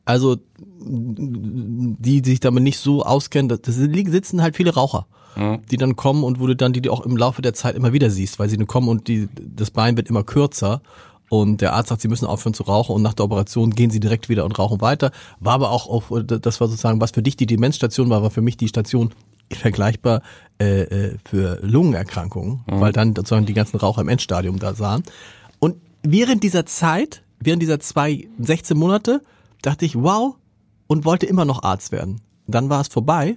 Also 0.09 0.39
die, 0.57 2.23
die 2.23 2.31
sich 2.31 2.41
damit 2.41 2.63
nicht 2.63 2.79
so 2.79 3.03
auskennen, 3.03 3.51
das 3.51 3.75
sitzen 3.75 4.41
halt 4.41 4.57
viele 4.57 4.73
Raucher, 4.73 5.07
mhm. 5.37 5.59
die 5.71 5.77
dann 5.77 5.97
kommen 5.97 6.25
und 6.25 6.41
wo 6.41 6.47
du 6.47 6.57
dann 6.57 6.73
die, 6.73 6.81
die 6.81 6.89
auch 6.89 7.05
im 7.05 7.15
Laufe 7.15 7.43
der 7.43 7.53
Zeit 7.53 7.75
immer 7.77 7.93
wieder 7.93 8.09
siehst, 8.09 8.39
weil 8.39 8.49
sie 8.49 8.57
nur 8.57 8.67
kommen 8.67 8.89
und 8.89 9.07
die, 9.07 9.29
das 9.39 9.71
Bein 9.71 9.99
wird 9.99 10.09
immer 10.09 10.25
kürzer 10.25 10.81
und 11.29 11.61
der 11.61 11.75
Arzt 11.75 11.91
sagt, 11.91 12.01
sie 12.01 12.09
müssen 12.09 12.25
aufhören 12.25 12.55
zu 12.55 12.63
rauchen 12.63 12.95
und 12.95 13.03
nach 13.03 13.13
der 13.13 13.27
Operation 13.27 13.73
gehen 13.73 13.91
sie 13.91 14.01
direkt 14.01 14.31
wieder 14.31 14.47
und 14.47 14.59
rauchen 14.59 14.81
weiter. 14.81 15.11
War 15.41 15.53
aber 15.53 15.73
auch, 15.73 15.87
auf, 15.89 16.11
das 16.25 16.59
war 16.59 16.69
sozusagen, 16.69 17.03
was 17.03 17.11
für 17.11 17.23
dich 17.23 17.37
die 17.37 17.45
Demenzstation 17.45 18.09
war, 18.09 18.23
war 18.23 18.31
für 18.31 18.41
mich 18.41 18.57
die 18.57 18.69
Station 18.69 19.11
vergleichbar 19.53 20.23
äh, 20.59 20.85
äh, 20.85 21.19
für 21.23 21.59
Lungenerkrankungen, 21.61 22.61
mhm. 22.67 22.81
weil 22.81 22.93
dann 22.93 23.15
sozusagen 23.15 23.45
die 23.45 23.53
ganzen 23.53 23.77
Raucher 23.77 24.01
im 24.01 24.09
Endstadium 24.09 24.59
da 24.59 24.75
sahen. 24.75 25.03
Und 25.59 25.77
während 26.03 26.43
dieser 26.45 26.65
Zeit, 26.65 27.21
während 27.41 27.61
dieser 27.61 27.79
zwei, 27.79 28.27
16 28.39 28.75
Monate, 28.75 29.21
dachte 29.63 29.85
ich, 29.85 29.95
wow, 29.97 30.37
und 30.87 31.05
wollte 31.05 31.27
immer 31.27 31.45
noch 31.45 31.63
Arzt 31.63 31.93
werden. 31.93 32.21
Dann 32.47 32.71
war 32.71 32.81
es 32.81 32.89
vorbei 32.89 33.37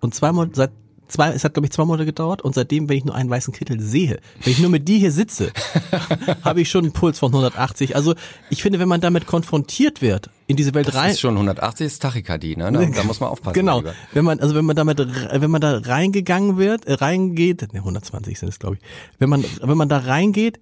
und 0.00 0.14
zwei 0.14 0.32
Monate, 0.32 0.56
seit 0.56 0.70
zwei, 1.08 1.30
es 1.30 1.44
hat 1.44 1.54
glaube 1.54 1.66
ich 1.66 1.72
zwei 1.72 1.84
Monate 1.84 2.04
gedauert 2.04 2.42
und 2.42 2.54
seitdem, 2.54 2.88
wenn 2.88 2.98
ich 2.98 3.04
nur 3.04 3.14
einen 3.14 3.30
weißen 3.30 3.52
Kittel 3.52 3.80
sehe, 3.80 4.20
wenn 4.42 4.52
ich 4.52 4.58
nur 4.58 4.70
mit 4.70 4.86
dir 4.86 4.98
hier 4.98 5.12
sitze, 5.12 5.52
habe 6.44 6.60
ich 6.60 6.70
schon 6.70 6.84
einen 6.84 6.92
Puls 6.92 7.18
von 7.18 7.30
180. 7.30 7.96
Also 7.96 8.14
ich 8.50 8.62
finde, 8.62 8.78
wenn 8.78 8.88
man 8.88 9.00
damit 9.00 9.26
konfrontiert 9.26 10.02
wird, 10.02 10.30
in 10.46 10.56
diese 10.56 10.74
Welt 10.74 10.88
das 10.88 10.94
rein. 10.94 11.04
Das 11.04 11.14
ist 11.14 11.20
schon 11.20 11.34
180 11.34 11.86
ist 11.86 12.00
Tachykardie, 12.00 12.56
ne? 12.56 12.70
Da, 12.72 12.84
da 12.84 13.04
muss 13.04 13.20
man 13.20 13.30
aufpassen. 13.30 13.54
Genau. 13.54 13.78
Lieber. 13.78 13.94
Wenn 14.12 14.24
man, 14.24 14.40
also 14.40 14.54
wenn 14.54 14.64
man 14.64 14.76
damit, 14.76 14.98
wenn 14.98 15.50
man 15.50 15.60
da 15.60 15.78
reingegangen 15.78 16.56
wird, 16.56 16.86
äh, 16.86 16.94
reingeht, 16.94 17.72
ne, 17.72 17.80
120 17.80 18.38
sind 18.38 18.48
es, 18.48 18.58
glaube 18.58 18.76
ich. 18.76 18.82
Wenn 19.18 19.28
man, 19.28 19.44
wenn 19.60 19.76
man 19.76 19.88
da 19.88 19.98
reingeht, 19.98 20.60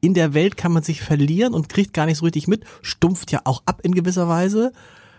in 0.00 0.14
der 0.14 0.34
Welt 0.34 0.56
kann 0.56 0.72
man 0.72 0.82
sich 0.82 1.00
verlieren 1.00 1.54
und 1.54 1.68
kriegt 1.68 1.92
gar 1.92 2.06
nicht 2.06 2.18
so 2.18 2.24
richtig 2.24 2.48
mit, 2.48 2.64
stumpft 2.82 3.32
ja 3.32 3.40
auch 3.44 3.62
ab 3.66 3.80
in 3.82 3.94
gewisser 3.94 4.28
Weise. 4.28 4.72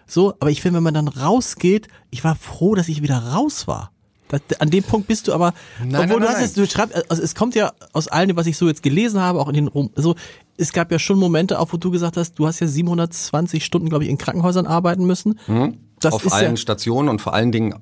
So, 0.07 0.33
aber 0.39 0.49
ich 0.49 0.61
finde, 0.61 0.77
wenn 0.77 0.83
man 0.83 0.93
dann 0.93 1.07
rausgeht, 1.07 1.87
ich 2.09 2.23
war 2.23 2.35
froh, 2.35 2.75
dass 2.75 2.89
ich 2.89 3.01
wieder 3.01 3.17
raus 3.17 3.67
war. 3.67 3.91
Das, 4.29 4.41
an 4.59 4.69
dem 4.69 4.83
Punkt 4.83 5.07
bist 5.07 5.27
du 5.27 5.33
aber, 5.33 5.53
nein, 5.79 6.03
obwohl 6.03 6.19
nein, 6.19 6.29
du 6.29 6.35
hast 6.35 6.43
es, 6.43 6.53
du 6.53 6.65
schreibst, 6.67 7.09
also 7.09 7.21
es 7.21 7.33
kommt 7.35 7.55
ja 7.55 7.73
aus 7.93 8.07
allem, 8.07 8.35
was 8.37 8.45
ich 8.45 8.57
so 8.57 8.67
jetzt 8.67 8.83
gelesen 8.83 9.19
habe, 9.19 9.39
auch 9.39 9.47
in 9.47 9.55
den 9.55 9.67
Rum, 9.67 9.89
so, 9.95 10.15
es 10.57 10.71
gab 10.71 10.91
ja 10.91 10.99
schon 10.99 11.17
Momente, 11.17 11.59
auch 11.59 11.73
wo 11.73 11.77
du 11.77 11.89
gesagt 11.89 12.15
hast, 12.15 12.37
du 12.37 12.45
hast 12.45 12.59
ja 12.59 12.67
720 12.67 13.65
Stunden, 13.65 13.89
glaube 13.89 14.03
ich, 14.03 14.09
in 14.09 14.17
Krankenhäusern 14.17 14.67
arbeiten 14.67 15.05
müssen. 15.05 15.39
Mhm. 15.47 15.77
Das 15.99 16.13
Auf 16.13 16.31
allen 16.31 16.51
ja, 16.51 16.57
Stationen 16.57 17.09
und 17.09 17.21
vor 17.21 17.33
allen 17.33 17.51
Dingen 17.51 17.75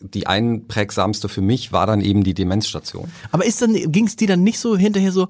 die 0.00 0.26
einprägsamste 0.26 1.28
für 1.28 1.40
mich 1.40 1.72
war 1.72 1.86
dann 1.86 2.00
eben 2.00 2.24
die 2.24 2.34
Demenzstation. 2.34 3.10
Aber 3.32 3.44
ist 3.44 3.62
dann, 3.62 3.74
ging 3.74 4.06
es 4.06 4.16
dir 4.16 4.28
dann 4.28 4.42
nicht 4.42 4.58
so 4.58 4.76
hinterher 4.76 5.12
so, 5.12 5.28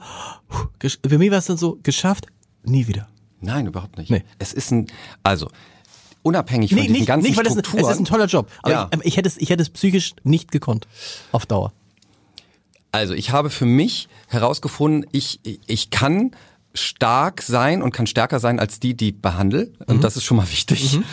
für 0.81 1.19
mich 1.19 1.31
war 1.31 1.39
es 1.39 1.47
dann 1.47 1.57
so, 1.57 1.79
geschafft, 1.83 2.27
nie 2.65 2.87
wieder? 2.87 3.09
Nein, 3.41 3.67
überhaupt 3.67 3.99
nicht. 3.99 4.11
Nee. 4.11 4.25
Es 4.39 4.53
ist 4.53 4.71
ein, 4.71 4.87
also, 5.23 5.49
unabhängig 6.23 6.71
von 6.71 6.79
nee, 6.79 6.83
diesen 6.83 6.99
nicht, 6.99 7.07
ganzen 7.07 7.29
nicht, 7.29 7.37
weil 7.37 7.47
Strukturen. 7.47 7.85
Es 7.85 7.91
ist 7.91 7.99
ein 7.99 8.05
toller 8.05 8.27
Job, 8.27 8.51
aber 8.63 8.73
ja. 8.73 8.91
ich, 8.93 9.05
ich, 9.05 9.17
hätte 9.17 9.29
es, 9.29 9.37
ich 9.37 9.51
hätte 9.51 9.63
es 9.63 9.71
psychisch 9.71 10.15
nicht 10.25 10.51
gekonnt, 10.51 10.87
auf 11.33 11.47
Dauer. 11.47 11.73
Also, 12.93 13.15
ich 13.15 13.31
habe 13.31 13.51
für 13.51 13.67
mich 13.67 14.09
herausgefunden, 14.29 15.07
ich, 15.13 15.41
ich 15.67 15.91
kann 15.91 16.33
stark 16.73 17.43
sein 17.43 17.83
und 17.83 17.93
kann 17.93 18.07
stärker 18.07 18.41
sein 18.41 18.59
als 18.59 18.81
die, 18.81 18.95
die 18.95 19.13
behandle. 19.13 19.73
Und 19.87 19.99
mhm. 19.99 20.01
das 20.01 20.17
ist 20.17 20.25
schon 20.25 20.37
mal 20.37 20.51
wichtig. 20.51 20.95
Mhm. 20.95 21.05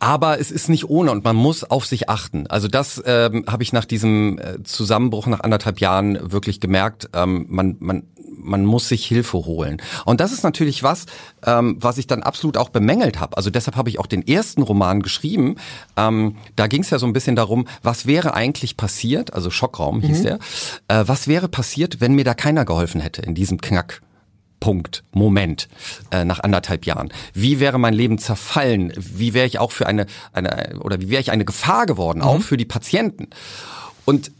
Aber 0.00 0.40
es 0.40 0.50
ist 0.50 0.70
nicht 0.70 0.88
ohne 0.88 1.10
und 1.10 1.24
man 1.24 1.36
muss 1.36 1.62
auf 1.62 1.84
sich 1.84 2.08
achten. 2.08 2.46
Also 2.46 2.68
das 2.68 3.02
ähm, 3.04 3.44
habe 3.46 3.62
ich 3.62 3.72
nach 3.74 3.84
diesem 3.84 4.38
äh, 4.38 4.62
Zusammenbruch 4.64 5.26
nach 5.26 5.40
anderthalb 5.40 5.78
Jahren 5.78 6.32
wirklich 6.32 6.58
gemerkt. 6.58 7.10
Ähm, 7.12 7.44
man, 7.50 7.76
man, 7.80 8.04
man 8.42 8.64
muss 8.64 8.88
sich 8.88 9.04
Hilfe 9.04 9.38
holen. 9.44 9.82
Und 10.06 10.20
das 10.20 10.32
ist 10.32 10.42
natürlich 10.42 10.82
was, 10.82 11.04
ähm, 11.44 11.76
was 11.78 11.98
ich 11.98 12.06
dann 12.06 12.22
absolut 12.22 12.56
auch 12.56 12.70
bemängelt 12.70 13.20
habe. 13.20 13.36
Also 13.36 13.50
deshalb 13.50 13.76
habe 13.76 13.90
ich 13.90 13.98
auch 13.98 14.06
den 14.06 14.26
ersten 14.26 14.62
Roman 14.62 15.02
geschrieben. 15.02 15.56
Ähm, 15.98 16.36
da 16.56 16.66
ging 16.66 16.80
es 16.80 16.88
ja 16.88 16.98
so 16.98 17.06
ein 17.06 17.12
bisschen 17.12 17.36
darum, 17.36 17.66
was 17.82 18.06
wäre 18.06 18.32
eigentlich 18.32 18.78
passiert, 18.78 19.34
also 19.34 19.50
Schockraum 19.50 20.00
hieß 20.00 20.20
mhm. 20.20 20.22
der, 20.22 20.38
äh, 20.88 21.04
was 21.06 21.28
wäre 21.28 21.48
passiert, 21.48 22.00
wenn 22.00 22.14
mir 22.14 22.24
da 22.24 22.32
keiner 22.32 22.64
geholfen 22.64 23.02
hätte 23.02 23.20
in 23.20 23.34
diesem 23.34 23.60
Knack. 23.60 24.00
Punkt, 24.60 25.02
Moment 25.12 25.68
äh, 26.10 26.24
nach 26.24 26.40
anderthalb 26.40 26.86
Jahren. 26.86 27.12
Wie 27.32 27.60
wäre 27.60 27.78
mein 27.78 27.94
Leben 27.94 28.18
zerfallen? 28.18 28.92
Wie 28.96 29.34
wäre 29.34 29.46
ich 29.46 29.58
auch 29.58 29.72
für 29.72 29.86
eine, 29.86 30.06
eine 30.32 30.78
oder 30.80 31.00
wie 31.00 31.08
wäre 31.08 31.20
ich 31.20 31.30
eine 31.30 31.44
Gefahr 31.46 31.86
geworden, 31.86 32.18
mhm. 32.18 32.24
auch 32.24 32.40
für 32.42 32.56
die 32.58 32.66
Patienten? 32.66 33.28
Und 34.04 34.30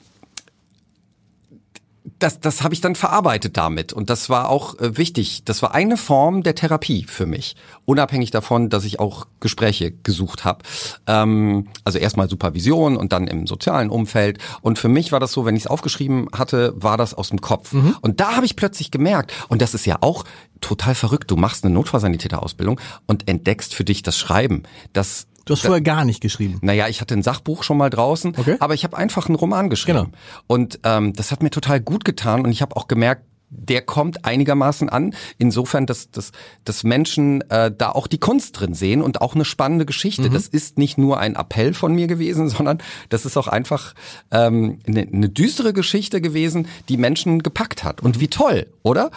das, 2.21 2.41
das 2.41 2.63
habe 2.63 2.75
ich 2.75 2.81
dann 2.81 2.95
verarbeitet 2.95 3.57
damit 3.57 3.93
und 3.93 4.11
das 4.11 4.29
war 4.29 4.49
auch 4.49 4.79
äh, 4.79 4.97
wichtig. 4.97 5.45
Das 5.45 5.63
war 5.63 5.75
eine 5.75 5.97
Form 5.97 6.43
der 6.43 6.55
Therapie 6.55 7.05
für 7.05 7.27
mich, 7.27 7.57
unabhängig 7.87 8.31
davon, 8.31 8.69
dass 8.69 8.85
ich 8.85 9.01
auch 9.01 9.27
Gespräche 9.41 9.91
gesucht 9.91 10.45
habe. 10.45 10.63
Ähm, 11.07 11.69
also 11.85 11.99
erstmal 11.99 12.29
Supervision 12.29 12.97
und 12.97 13.13
dann 13.13 13.27
im 13.27 13.47
sozialen 13.47 13.91
Umfeld. 13.91 14.39
Und 14.63 14.79
für 14.79 14.89
mich 14.89 15.13
war 15.13 15.21
das 15.21 15.33
so, 15.33 15.45
wenn 15.45 15.57
ich 15.57 15.65
es 15.65 15.67
aufgeschrieben 15.67 16.29
hatte, 16.33 16.73
war 16.77 16.97
das 16.97 17.15
aus 17.15 17.31
dem 17.31 17.41
Kopf. 17.41 17.73
Mhm. 17.73 17.97
Und 18.01 18.21
da 18.21 18.37
habe 18.37 18.47
ich 18.47 18.57
plötzlich 18.57 18.91
gemerkt, 18.91 19.33
und 19.49 19.63
das 19.63 19.75
ist 19.75 19.87
ja 19.87 19.99
auch 20.01 20.25
total 20.61 20.95
verrückt, 20.95 21.31
du 21.31 21.37
machst 21.37 21.65
eine 21.65 21.73
Notfallsanitäterausbildung 21.75 22.81
und 23.07 23.29
entdeckst 23.29 23.75
für 23.75 23.85
dich 23.85 24.03
das 24.03 24.19
Schreiben. 24.19 24.65
Das 24.93 25.27
Du 25.51 25.57
hast 25.57 25.63
vorher 25.63 25.81
gar 25.81 26.05
nicht 26.05 26.21
geschrieben. 26.21 26.59
Naja, 26.63 26.87
ich 26.87 27.01
hatte 27.01 27.15
ein 27.15 27.25
Sachbuch 27.25 27.65
schon 27.65 27.77
mal 27.77 27.91
draußen, 27.91 28.35
okay. 28.39 28.57
aber 28.61 28.75
ich 28.75 28.85
habe 28.85 28.97
einfach 28.97 29.27
einen 29.27 29.35
Roman 29.35 29.69
geschrieben. 29.69 29.99
Genau. 29.99 30.11
Und 30.47 30.79
ähm, 30.85 31.13
das 31.13 31.33
hat 31.33 31.43
mir 31.43 31.51
total 31.51 31.81
gut 31.81 32.05
getan 32.05 32.45
und 32.45 32.53
ich 32.53 32.63
habe 32.63 32.77
auch 32.77 32.87
gemerkt, 32.87 33.25
der 33.49 33.83
kommt 33.83 34.25
einigermaßen 34.25 34.89
an. 34.89 35.13
Insofern, 35.39 35.87
dass, 35.87 36.13
dass, 36.13 36.31
dass 36.65 36.85
Menschen 36.85 37.41
äh, 37.51 37.73
da 37.77 37.91
auch 37.91 38.07
die 38.07 38.19
Kunst 38.19 38.61
drin 38.61 38.75
sehen 38.75 39.03
und 39.03 39.21
auch 39.23 39.35
eine 39.35 39.45
spannende 39.45 39.87
Geschichte. 39.87 40.29
Mhm. 40.29 40.35
Das 40.35 40.47
ist 40.47 40.79
nicht 40.79 40.99
nur 40.99 41.19
ein 41.19 41.35
Appell 41.35 41.75
von 41.75 41.93
mir 41.97 42.07
gewesen, 42.07 42.49
sondern 42.49 42.79
das 43.09 43.27
ist 43.27 43.37
auch 43.37 43.49
einfach 43.49 43.95
ähm, 44.31 44.79
eine, 44.87 45.01
eine 45.01 45.29
düstere 45.31 45.73
Geschichte 45.73 46.21
gewesen, 46.21 46.69
die 46.89 46.97
Menschen 46.97 47.43
gepackt 47.43 47.83
hat. 47.83 48.03
Und 48.03 48.21
wie 48.21 48.29
toll, 48.29 48.69
oder? 48.85 49.11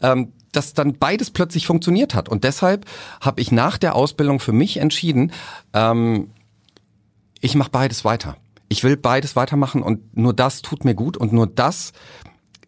Ähm, 0.00 0.34
dass 0.52 0.74
dann 0.74 0.98
beides 0.98 1.30
plötzlich 1.30 1.66
funktioniert 1.66 2.14
hat. 2.14 2.28
Und 2.28 2.44
deshalb 2.44 2.86
habe 3.20 3.40
ich 3.40 3.52
nach 3.52 3.78
der 3.78 3.94
Ausbildung 3.94 4.40
für 4.40 4.52
mich 4.52 4.78
entschieden, 4.78 5.32
ähm, 5.72 6.30
ich 7.40 7.54
mache 7.54 7.70
beides 7.70 8.04
weiter. 8.04 8.36
Ich 8.68 8.84
will 8.84 8.96
beides 8.96 9.34
weitermachen 9.36 9.82
und 9.82 10.16
nur 10.16 10.32
das 10.32 10.62
tut 10.62 10.84
mir 10.84 10.94
gut 10.94 11.16
und 11.16 11.32
nur 11.32 11.46
das 11.46 11.92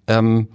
ähm, 0.07 0.49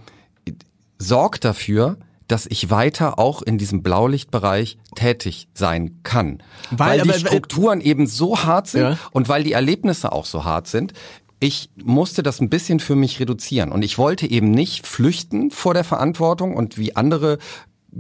sorgt 0.97 1.45
dafür, 1.45 1.97
dass 2.27 2.45
ich 2.45 2.69
weiter 2.69 3.19
auch 3.19 3.41
in 3.41 3.57
diesem 3.57 3.83
Blaulichtbereich 3.83 4.77
tätig 4.95 5.47
sein 5.53 6.01
kann. 6.03 6.43
Weil, 6.71 6.99
weil 6.99 7.07
die 7.07 7.19
Strukturen 7.19 7.79
eben 7.79 8.07
so 8.07 8.43
hart 8.43 8.67
sind 8.67 8.81
ja. 8.81 8.97
und 9.11 9.29
weil 9.29 9.43
die 9.43 9.53
Erlebnisse 9.53 10.11
auch 10.11 10.25
so 10.25 10.43
hart 10.43 10.67
sind 10.67 10.93
ich 11.39 11.69
musste 11.75 12.23
das 12.23 12.41
ein 12.41 12.49
bisschen 12.49 12.79
für 12.79 12.95
mich 12.95 13.19
reduzieren. 13.19 13.71
Und 13.71 13.83
ich 13.83 13.97
wollte 13.97 14.29
eben 14.29 14.51
nicht 14.51 14.87
flüchten 14.87 15.51
vor 15.51 15.73
der 15.73 15.83
Verantwortung. 15.83 16.55
Und 16.55 16.77
wie 16.77 16.95
andere 16.95 17.37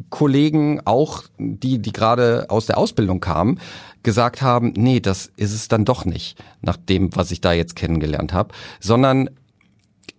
Kollegen, 0.09 0.81
auch 0.85 1.23
die, 1.37 1.79
die 1.79 1.91
gerade 1.91 2.47
aus 2.49 2.65
der 2.65 2.77
Ausbildung 2.77 3.19
kamen, 3.19 3.59
gesagt 4.03 4.41
haben, 4.41 4.73
nee, 4.75 4.99
das 4.99 5.31
ist 5.37 5.53
es 5.53 5.67
dann 5.67 5.85
doch 5.85 6.05
nicht, 6.05 6.43
nach 6.61 6.77
dem, 6.77 7.15
was 7.15 7.31
ich 7.31 7.41
da 7.41 7.53
jetzt 7.53 7.75
kennengelernt 7.75 8.33
habe, 8.33 8.53
sondern 8.79 9.29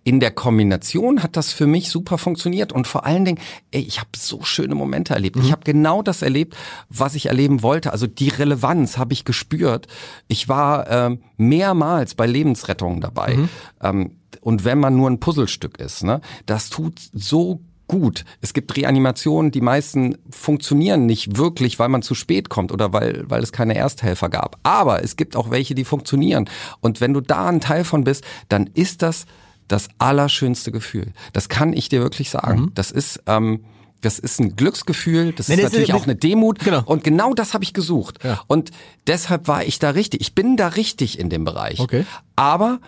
in 0.09 0.19
der 0.19 0.31
Kombination 0.31 1.21
hat 1.21 1.37
das 1.37 1.53
für 1.53 1.67
mich 1.67 1.89
super 1.89 2.17
funktioniert 2.17 2.73
und 2.73 2.87
vor 2.87 3.05
allen 3.05 3.25
Dingen, 3.25 3.37
ey, 3.69 3.81
ich 3.81 3.99
habe 3.99 4.09
so 4.17 4.41
schöne 4.41 4.73
Momente 4.73 5.13
erlebt. 5.13 5.35
Mhm. 5.35 5.43
Ich 5.43 5.51
habe 5.51 5.61
genau 5.63 6.01
das 6.01 6.23
erlebt, 6.23 6.57
was 6.89 7.13
ich 7.13 7.27
erleben 7.27 7.61
wollte. 7.61 7.91
Also 7.93 8.07
die 8.07 8.29
Relevanz 8.29 8.97
habe 8.97 9.13
ich 9.13 9.23
gespürt. 9.23 9.85
Ich 10.27 10.49
war 10.49 10.89
ähm, 10.89 11.19
mehrmals 11.37 12.15
bei 12.15 12.25
Lebensrettungen 12.25 13.01
dabei. 13.01 13.35
Mhm. 13.35 13.49
Ähm, 13.83 14.11
und 14.41 14.65
wenn 14.65 14.79
man 14.79 14.95
nur 14.95 15.11
ein 15.11 15.19
Puzzlestück 15.19 15.79
ist, 15.79 16.03
ne, 16.03 16.21
das 16.47 16.71
tut 16.71 16.99
so 17.13 17.61
gut. 17.85 18.25
Es 18.41 18.55
gibt 18.55 18.75
Reanimationen, 18.75 19.51
die 19.51 19.61
meisten 19.61 20.17
funktionieren 20.31 21.05
nicht 21.05 21.37
wirklich, 21.37 21.77
weil 21.77 21.89
man 21.89 22.01
zu 22.01 22.15
spät 22.15 22.49
kommt 22.49 22.71
oder 22.71 22.93
weil, 22.93 23.25
weil 23.27 23.43
es 23.43 23.51
keine 23.51 23.75
Ersthelfer 23.75 24.29
gab. 24.29 24.57
Aber 24.63 25.03
es 25.03 25.17
gibt 25.17 25.35
auch 25.35 25.51
welche, 25.51 25.75
die 25.75 25.85
funktionieren. 25.85 26.49
Und 26.79 26.99
wenn 26.99 27.13
du 27.13 27.21
da 27.21 27.45
ein 27.47 27.61
Teil 27.61 27.83
von 27.83 28.03
bist, 28.05 28.23
dann 28.47 28.65
ist 28.73 29.03
das 29.03 29.27
das 29.69 29.87
allerschönste 29.97 30.73
Gefühl. 30.73 31.13
Das 31.31 31.47
kann 31.47 31.71
ich 31.71 31.87
dir 31.87 32.01
wirklich 32.01 32.29
sagen. 32.29 32.61
Mhm. 32.61 32.71
Das 32.75 32.91
ist, 32.91 33.21
ähm, 33.27 33.63
das 34.01 34.19
ist 34.19 34.39
ein 34.39 34.55
Glücksgefühl, 34.55 35.31
das 35.31 35.47
nee, 35.47 35.55
ist 35.55 35.63
natürlich 35.63 35.89
ist, 35.89 35.95
auch 35.95 36.03
eine 36.03 36.15
Demut. 36.15 36.59
Genau. 36.59 36.83
Und 36.85 37.03
genau 37.03 37.33
das 37.33 37.53
habe 37.53 37.63
ich 37.63 37.73
gesucht. 37.73 38.23
Ja. 38.23 38.41
Und 38.47 38.71
deshalb 39.07 39.47
war 39.47 39.63
ich 39.63 39.79
da 39.79 39.91
richtig. 39.91 40.21
Ich 40.21 40.35
bin 40.35 40.57
da 40.57 40.69
richtig 40.69 41.19
in 41.19 41.29
dem 41.29 41.45
Bereich. 41.45 41.79
Okay. 41.79 42.05
Aber 42.35 42.79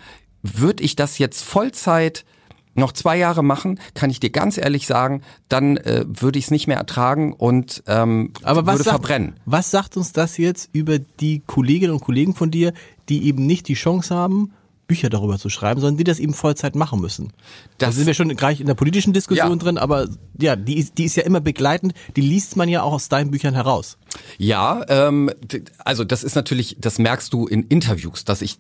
würde 0.42 0.84
ich 0.84 0.96
das 0.96 1.18
jetzt 1.18 1.44
Vollzeit 1.44 2.26
noch 2.74 2.94
zwei 2.94 3.18
Jahre 3.18 3.44
machen, 3.44 3.80
kann 3.94 4.10
ich 4.10 4.22
dir 4.22 4.30
ganz 4.30 4.58
ehrlich 4.58 4.88
sagen, 4.88 5.24
dann 5.50 5.76
äh, 5.78 6.06
würde 6.08 6.40
ich 6.40 6.46
es 6.46 6.52
nicht 6.52 6.68
mehr 6.68 6.78
ertragen 6.78 7.34
und 7.34 7.84
ähm, 7.86 8.32
Aber 8.44 8.66
würde 8.66 8.84
sagt, 8.84 8.96
verbrennen. 8.96 9.36
Was 9.46 9.72
sagt 9.72 9.98
uns 9.98 10.14
das 10.14 10.38
jetzt 10.38 10.70
über 10.72 10.98
die 10.98 11.42
Kolleginnen 11.46 11.94
und 11.94 12.02
Kollegen 12.02 12.34
von 12.34 12.50
dir, 12.50 12.74
die 13.10 13.26
eben 13.26 13.46
nicht 13.46 13.68
die 13.68 13.74
Chance 13.74 14.16
haben, 14.16 14.54
Bücher 14.91 15.10
darüber 15.10 15.39
zu 15.39 15.48
schreiben, 15.48 15.79
sondern 15.79 15.95
die 15.95 16.03
das 16.03 16.19
eben 16.19 16.33
Vollzeit 16.33 16.75
machen 16.75 17.00
müssen. 17.00 17.31
Das 17.77 17.91
da 17.91 17.91
sind 17.93 18.07
wir 18.07 18.13
schon 18.13 18.27
gleich 18.36 18.60
in 18.60 18.67
der 18.67 18.74
politischen 18.74 19.13
Diskussion 19.13 19.51
ja. 19.51 19.55
drin, 19.55 19.77
aber 19.77 20.10
ja, 20.41 20.55
die 20.55 20.77
ist, 20.77 20.98
die 20.98 21.05
ist 21.05 21.15
ja 21.15 21.24
immer 21.24 21.41
begleitend, 21.41 21.93
die 22.15 22.21
liest 22.21 22.55
man 22.55 22.69
ja 22.69 22.83
auch 22.83 22.93
aus 22.93 23.10
deinen 23.10 23.31
Büchern 23.31 23.53
heraus. 23.53 23.98
Ja, 24.38 24.83
ähm, 24.89 25.31
also 25.79 26.03
das 26.03 26.24
ist 26.24 26.36
natürlich, 26.36 26.77
das 26.79 27.00
merkst 27.00 27.31
du 27.33 27.48
in 27.48 27.63
Interviews, 27.63 28.25
dass 28.25 28.41
ich 28.41 28.57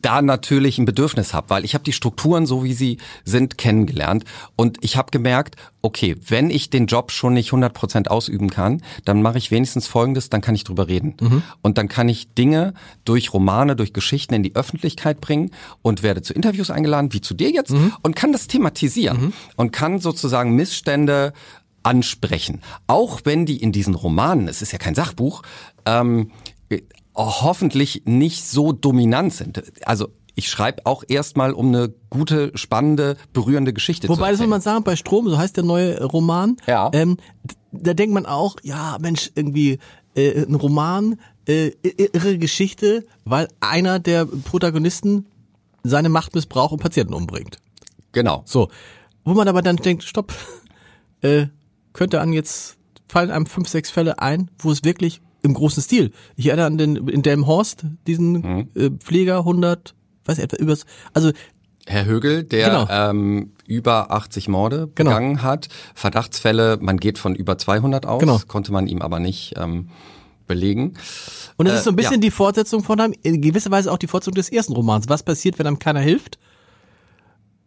da 0.00 0.22
natürlich 0.22 0.78
ein 0.78 0.84
Bedürfnis 0.84 1.34
habe, 1.34 1.50
weil 1.50 1.64
ich 1.64 1.74
habe 1.74 1.84
die 1.84 1.92
Strukturen, 1.92 2.46
so 2.46 2.62
wie 2.62 2.72
sie 2.72 2.98
sind, 3.24 3.58
kennengelernt 3.58 4.24
und 4.54 4.78
ich 4.82 4.96
habe 4.96 5.10
gemerkt, 5.10 5.56
okay, 5.86 6.16
wenn 6.28 6.50
ich 6.50 6.68
den 6.68 6.86
Job 6.86 7.12
schon 7.12 7.34
nicht 7.34 7.50
100% 7.50 8.08
ausüben 8.08 8.50
kann, 8.50 8.82
dann 9.04 9.22
mache 9.22 9.38
ich 9.38 9.50
wenigstens 9.50 9.86
Folgendes, 9.86 10.28
dann 10.30 10.40
kann 10.40 10.54
ich 10.54 10.64
drüber 10.64 10.88
reden. 10.88 11.14
Mhm. 11.20 11.42
Und 11.62 11.78
dann 11.78 11.88
kann 11.88 12.08
ich 12.08 12.34
Dinge 12.34 12.74
durch 13.04 13.32
Romane, 13.32 13.76
durch 13.76 13.92
Geschichten 13.92 14.34
in 14.34 14.42
die 14.42 14.56
Öffentlichkeit 14.56 15.20
bringen 15.20 15.52
und 15.82 16.02
werde 16.02 16.22
zu 16.22 16.34
Interviews 16.34 16.70
eingeladen, 16.70 17.12
wie 17.12 17.20
zu 17.20 17.34
dir 17.34 17.50
jetzt, 17.50 17.70
mhm. 17.70 17.92
und 18.02 18.16
kann 18.16 18.32
das 18.32 18.48
thematisieren 18.48 19.26
mhm. 19.26 19.32
und 19.54 19.72
kann 19.72 20.00
sozusagen 20.00 20.56
Missstände 20.56 21.05
ansprechen. 21.82 22.62
Auch 22.86 23.20
wenn 23.24 23.46
die 23.46 23.62
in 23.62 23.72
diesen 23.72 23.94
Romanen, 23.94 24.48
es 24.48 24.62
ist 24.62 24.72
ja 24.72 24.78
kein 24.78 24.94
Sachbuch, 24.94 25.42
ähm, 25.84 26.32
hoffentlich 27.14 28.02
nicht 28.04 28.44
so 28.44 28.72
dominant 28.72 29.32
sind. 29.32 29.62
Also 29.86 30.08
ich 30.34 30.50
schreibe 30.50 30.84
auch 30.84 31.02
erstmal, 31.08 31.52
um 31.52 31.68
eine 31.68 31.94
gute, 32.10 32.52
spannende, 32.56 33.16
berührende 33.32 33.72
Geschichte 33.72 34.08
Wobei, 34.08 34.30
das 34.30 34.38
soll 34.38 34.48
man 34.48 34.60
sagen, 34.60 34.84
bei 34.84 34.94
Strom, 34.94 35.28
so 35.28 35.38
heißt 35.38 35.56
der 35.56 35.64
neue 35.64 36.04
Roman, 36.04 36.56
ja. 36.66 36.90
ähm, 36.92 37.16
da 37.72 37.94
denkt 37.94 38.12
man 38.14 38.26
auch, 38.26 38.56
ja, 38.62 38.98
Mensch, 39.00 39.30
irgendwie 39.34 39.78
äh, 40.14 40.44
ein 40.44 40.54
Roman, 40.54 41.18
äh, 41.48 41.72
irre 41.82 42.36
Geschichte, 42.36 43.06
weil 43.24 43.48
einer 43.60 43.98
der 43.98 44.26
Protagonisten 44.26 45.26
seine 45.82 46.10
Macht 46.10 46.34
missbraucht 46.34 46.72
und 46.72 46.82
Patienten 46.82 47.14
umbringt. 47.14 47.58
Genau. 48.12 48.42
So. 48.44 48.68
Wo 49.24 49.32
man 49.34 49.48
aber 49.48 49.62
dann 49.62 49.76
denkt, 49.76 50.04
stopp, 50.04 50.34
äh, 51.26 51.48
könnte 51.92 52.20
an 52.20 52.32
jetzt 52.32 52.76
fallen 53.08 53.30
einem 53.30 53.46
fünf, 53.46 53.68
sechs 53.68 53.90
Fälle 53.90 54.18
ein, 54.18 54.50
wo 54.58 54.70
es 54.70 54.84
wirklich 54.84 55.20
im 55.42 55.54
großen 55.54 55.82
Stil. 55.82 56.12
Ich 56.36 56.46
erinnere 56.46 56.66
an 56.66 56.78
den 56.78 57.08
in 57.08 57.22
Delmhorst, 57.22 57.84
diesen 58.06 58.32
mhm. 58.32 58.68
äh, 58.74 58.90
Pfleger 58.90 59.38
100, 59.38 59.94
weiß 60.24 60.38
ich 60.38 60.44
etwa 60.44 60.56
übers, 60.56 60.84
also 61.14 61.30
Herr 61.88 62.04
Högel, 62.04 62.42
der 62.42 62.68
genau. 62.68 62.86
ähm, 62.90 63.52
über 63.66 64.10
80 64.10 64.48
Morde 64.48 64.90
genau. 64.96 65.10
begangen 65.10 65.42
hat, 65.42 65.68
Verdachtsfälle, 65.94 66.78
man 66.80 66.96
geht 66.96 67.16
von 67.16 67.36
über 67.36 67.58
200 67.58 68.06
aus, 68.06 68.20
genau. 68.20 68.40
konnte 68.48 68.72
man 68.72 68.88
ihm 68.88 69.02
aber 69.02 69.20
nicht 69.20 69.54
ähm, 69.56 69.88
belegen. 70.48 70.94
Und 71.56 71.66
es 71.66 71.74
äh, 71.74 71.76
ist 71.76 71.84
so 71.84 71.90
ein 71.90 71.96
bisschen 71.96 72.14
ja. 72.14 72.20
die 72.20 72.30
Fortsetzung 72.32 72.82
von 72.82 72.98
einem, 72.98 73.14
in 73.22 73.40
gewisser 73.40 73.70
Weise 73.70 73.92
auch 73.92 73.98
die 73.98 74.08
Fortsetzung 74.08 74.34
des 74.34 74.50
ersten 74.50 74.72
Romans. 74.72 75.08
Was 75.08 75.22
passiert, 75.22 75.60
wenn 75.60 75.66
einem 75.68 75.78
keiner 75.78 76.00
hilft? 76.00 76.38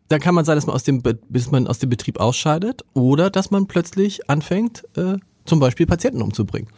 Dann 0.09 0.19
kann 0.19 0.35
man 0.35 0.45
sein, 0.45 0.55
dass 0.55 0.67
man 0.67 0.75
aus 0.75 0.83
dem, 0.83 1.01
bis 1.01 1.51
man 1.51 1.67
aus 1.67 1.79
dem 1.79 1.89
Betrieb 1.89 2.19
ausscheidet 2.19 2.83
oder 2.93 3.29
dass 3.29 3.51
man 3.51 3.67
plötzlich 3.67 4.29
anfängt, 4.29 4.83
äh, 4.97 5.17
zum 5.45 5.59
Beispiel 5.59 5.85
Patienten 5.85 6.21
umzubringen. 6.21 6.69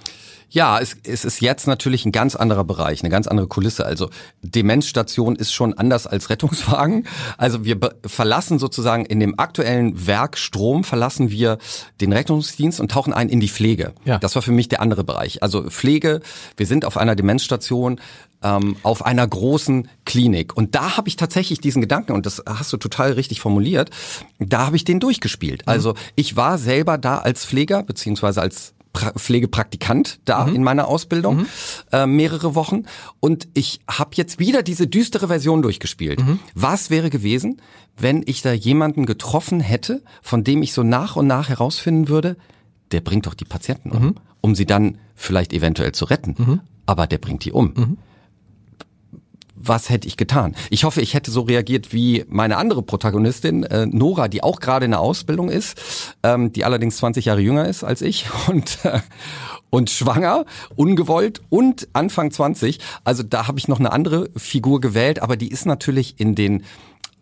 Ja, 0.54 0.80
es, 0.80 0.98
es 1.06 1.24
ist 1.24 1.40
jetzt 1.40 1.66
natürlich 1.66 2.06
ein 2.06 2.12
ganz 2.12 2.36
anderer 2.36 2.66
Bereich, 2.66 3.02
eine 3.02 3.10
ganz 3.10 3.28
andere 3.28 3.48
Kulisse. 3.48 3.86
Also 3.86 4.10
Demenzstation 4.42 5.38
ist 5.38 5.54
schon 5.54 5.74
anders 5.74 6.08
als 6.08 6.30
Rettungswagen. 6.30 7.08
Also 7.38 7.64
wir 7.64 7.80
verlassen 8.06 8.60
sozusagen 8.60 9.06
in 9.06 9.22
dem 9.22 9.40
aktuellen 9.40 10.06
Werk 10.08 10.38
Strom 10.38 10.84
verlassen 10.84 11.32
wir 11.32 11.58
den 12.02 12.12
Rettungsdienst 12.12 12.82
und 12.82 12.92
tauchen 12.92 13.14
ein 13.14 13.30
in 13.30 13.40
die 13.40 13.48
Pflege. 13.48 13.94
Ja. 14.04 14.20
Das 14.20 14.36
war 14.36 14.42
für 14.42 14.52
mich 14.52 14.68
der 14.68 14.82
andere 14.82 15.06
Bereich. 15.06 15.42
Also 15.42 15.70
Pflege, 15.70 16.20
wir 16.58 16.66
sind 16.66 16.84
auf 16.84 16.98
einer 16.98 17.16
Demenzstation, 17.16 18.02
ähm, 18.44 18.76
auf 18.84 19.06
einer 19.06 19.28
großen 19.28 19.88
Klinik. 20.06 20.56
Und 20.56 20.76
da 20.76 20.98
habe 20.98 21.08
ich 21.08 21.16
tatsächlich 21.16 21.60
diesen 21.62 21.82
Gedanken, 21.82 22.14
und 22.14 22.26
das 22.26 22.44
hast 22.48 22.74
du 22.74 22.78
total 22.78 23.14
richtig 23.14 23.42
formuliert, 23.42 23.90
da 24.40 24.66
habe 24.66 24.76
ich 24.76 24.84
den 24.84 25.00
durchgespielt. 25.00 25.66
Mhm. 25.66 25.72
Also 25.72 25.94
ich 26.16 26.36
war 26.36 26.58
selber 26.58 26.98
da 26.98 27.20
als 27.20 27.46
Pfleger, 27.46 27.84
beziehungsweise 27.84 28.42
als 28.42 28.74
pra 28.94 29.14
Pflegepraktikant 29.14 30.20
da 30.26 30.46
mhm. 30.46 30.56
in 30.56 30.64
meiner 30.64 30.88
Ausbildung, 30.88 31.38
mhm. 31.38 31.48
äh, 31.92 32.06
mehrere 32.06 32.56
Wochen. 32.56 32.84
Und 33.20 33.48
ich 33.54 33.80
habe 33.90 34.12
jetzt 34.16 34.40
wieder 34.40 34.64
diese 34.64 34.88
düstere 34.88 35.28
Version 35.28 35.62
durchgespielt. 35.62 36.20
Mhm. 36.20 36.40
Was 36.56 36.90
wäre 36.90 37.10
gewesen, 37.10 37.62
wenn 37.98 38.24
ich 38.26 38.42
da 38.42 38.52
jemanden 38.52 39.06
getroffen 39.06 39.60
hätte, 39.60 40.02
von 40.22 40.44
dem 40.44 40.64
ich 40.64 40.74
so 40.74 40.84
nach 40.84 41.16
und 41.16 41.28
nach 41.28 41.50
herausfinden 41.50 42.08
würde, 42.10 42.38
der 42.92 43.02
bringt 43.02 43.28
doch 43.28 43.34
die 43.34 43.46
Patienten 43.46 43.92
um, 43.92 44.04
mhm. 44.04 44.16
um 44.42 44.56
sie 44.56 44.66
dann 44.66 44.98
vielleicht 45.16 45.54
eventuell 45.54 45.92
zu 45.92 46.06
retten. 46.06 46.36
Mhm. 46.38 46.60
Aber 46.86 47.08
der 47.08 47.20
bringt 47.20 47.46
die 47.46 47.52
um. 47.52 47.98
Was 49.64 49.90
hätte 49.90 50.08
ich 50.08 50.18
getan? 50.18 50.56
Ich 50.70 50.84
hoffe, 50.84 51.02
ich 51.02 51.14
hätte 51.14 51.32
so 51.32 51.42
reagiert 51.42 51.94
wie 51.94 52.26
meine 52.28 52.58
andere 52.58 52.82
Protagonistin, 52.82 53.64
äh, 53.64 53.86
Nora, 53.86 54.28
die 54.28 54.44
auch 54.44 54.60
gerade 54.60 54.86
in 54.86 54.92
der 54.92 55.00
Ausbildung 55.00 55.50
ist, 55.50 56.16
ähm, 56.24 56.52
die 56.52 56.66
allerdings 56.66 56.98
20 56.98 57.26
Jahre 57.26 57.42
jünger 57.42 57.68
ist 57.68 57.84
als 57.84 58.02
ich 58.02 58.26
und 58.48 58.84
äh, 58.84 59.00
und 59.72 59.90
schwanger, 59.90 60.46
ungewollt 60.76 61.42
und 61.50 61.88
Anfang 61.94 62.30
20. 62.30 62.80
Also 63.06 63.24
da 63.24 63.48
habe 63.48 63.58
ich 63.58 63.68
noch 63.68 63.80
eine 63.80 63.92
andere 63.94 64.30
Figur 64.36 64.82
gewählt, 64.82 65.22
aber 65.22 65.38
die 65.38 65.48
ist 65.48 65.66
natürlich 65.66 66.20
in 66.20 66.36
den 66.36 66.64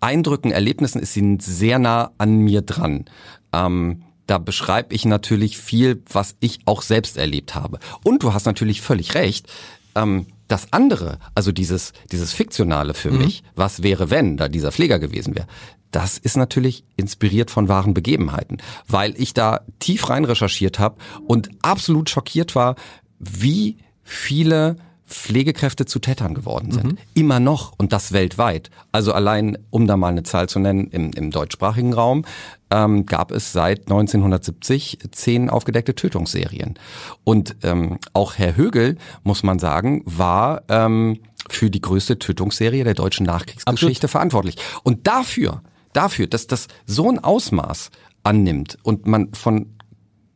Eindrücken, 0.01 0.51
Erlebnissen 0.51 0.99
ist 0.99 1.13
sie 1.13 1.37
sehr 1.39 1.79
nah 1.79 2.11
an 2.17 2.37
mir 2.39 2.61
dran. 2.61 3.05
Ähm, 3.53 4.03
da 4.27 4.37
beschreibe 4.37 4.93
ich 4.93 5.05
natürlich 5.05 5.57
viel, 5.57 6.03
was 6.11 6.35
ich 6.39 6.59
auch 6.65 6.81
selbst 6.81 7.17
erlebt 7.17 7.55
habe. 7.55 7.79
Und 8.03 8.23
du 8.23 8.33
hast 8.33 8.45
natürlich 8.45 8.81
völlig 8.81 9.15
recht. 9.15 9.47
Ähm, 9.95 10.27
das 10.49 10.73
andere, 10.73 11.19
also 11.35 11.53
dieses, 11.53 11.93
dieses 12.11 12.33
Fiktionale 12.33 12.93
für 12.93 13.11
mhm. 13.11 13.19
mich, 13.19 13.43
was 13.55 13.83
wäre, 13.83 14.09
wenn 14.09 14.35
da 14.35 14.49
dieser 14.49 14.73
Pfleger 14.73 14.99
gewesen 14.99 15.35
wäre, 15.35 15.47
das 15.91 16.17
ist 16.17 16.37
natürlich 16.37 16.83
inspiriert 16.97 17.49
von 17.49 17.69
wahren 17.69 17.93
Begebenheiten, 17.93 18.57
weil 18.87 19.13
ich 19.17 19.33
da 19.33 19.61
tief 19.79 20.09
rein 20.09 20.25
recherchiert 20.25 20.77
habe 20.77 20.97
und 21.25 21.49
absolut 21.61 22.09
schockiert 22.09 22.55
war, 22.55 22.75
wie 23.19 23.77
viele 24.03 24.75
Pflegekräfte 25.07 25.85
zu 25.85 25.99
Tätern 25.99 26.35
geworden 26.35 26.71
sind. 26.71 26.85
Mhm. 26.85 26.97
Immer 27.15 27.39
noch 27.39 27.73
und 27.77 27.93
das 27.93 28.11
weltweit. 28.11 28.69
Also 28.91 29.11
allein, 29.13 29.57
um 29.71 29.87
da 29.87 29.97
mal 29.97 30.09
eine 30.09 30.23
Zahl 30.23 30.47
zu 30.47 30.59
nennen, 30.59 30.87
im, 30.91 31.11
im 31.11 31.31
deutschsprachigen 31.31 31.93
Raum 31.93 32.25
ähm, 32.71 33.05
gab 33.05 33.31
es 33.31 33.51
seit 33.51 33.81
1970 33.81 34.99
zehn 35.11 35.49
aufgedeckte 35.49 35.95
Tötungsserien. 35.95 36.75
Und 37.23 37.55
ähm, 37.63 37.99
auch 38.13 38.35
Herr 38.37 38.55
Högel, 38.55 38.97
muss 39.23 39.43
man 39.43 39.59
sagen, 39.59 40.03
war 40.05 40.63
ähm, 40.69 41.19
für 41.49 41.69
die 41.69 41.81
größte 41.81 42.19
Tötungsserie 42.19 42.83
der 42.83 42.93
deutschen 42.93 43.25
Nachkriegsgeschichte 43.25 44.05
Absolut. 44.05 44.11
verantwortlich. 44.11 44.55
Und 44.83 45.07
dafür, 45.07 45.61
dafür, 45.93 46.27
dass 46.27 46.47
das 46.47 46.67
so 46.85 47.09
ein 47.09 47.19
Ausmaß 47.19 47.91
annimmt 48.23 48.77
und 48.83 49.07
man 49.07 49.33
von 49.33 49.75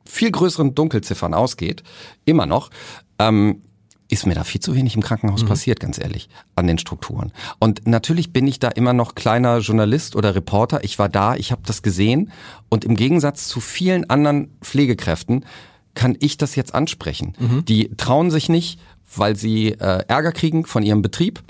viel 0.05 0.31
größeren 0.31 0.75
Dunkelziffern 0.75 1.33
ausgeht, 1.33 1.83
immer 2.25 2.45
noch, 2.45 2.69
ähm, 3.19 3.61
ist 4.13 4.27
mir 4.27 4.35
da 4.35 4.43
viel 4.43 4.61
zu 4.61 4.75
wenig 4.75 4.95
im 4.95 5.01
Krankenhaus 5.01 5.43
mhm. 5.43 5.47
passiert, 5.47 5.79
ganz 5.79 5.97
ehrlich, 5.99 6.29
an 6.55 6.67
den 6.67 6.77
Strukturen. 6.77 7.31
Und 7.59 7.87
natürlich 7.87 8.31
bin 8.31 8.47
ich 8.47 8.59
da 8.59 8.69
immer 8.69 8.93
noch 8.93 9.15
kleiner 9.15 9.57
Journalist 9.57 10.15
oder 10.15 10.35
Reporter. 10.35 10.83
Ich 10.83 10.99
war 10.99 11.09
da, 11.09 11.35
ich 11.35 11.51
habe 11.51 11.63
das 11.65 11.81
gesehen 11.81 12.31
und 12.69 12.85
im 12.85 12.95
Gegensatz 12.95 13.47
zu 13.47 13.59
vielen 13.59 14.09
anderen 14.09 14.55
Pflegekräften 14.61 15.45
kann 15.95 16.15
ich 16.19 16.37
das 16.37 16.55
jetzt 16.55 16.75
ansprechen. 16.75 17.33
Mhm. 17.39 17.65
Die 17.65 17.89
trauen 17.97 18.29
sich 18.29 18.49
nicht, 18.49 18.79
weil 19.15 19.35
sie 19.35 19.69
äh, 19.69 20.03
Ärger 20.07 20.31
kriegen 20.31 20.65
von 20.65 20.83
ihrem 20.83 21.01
Betrieb 21.01 21.43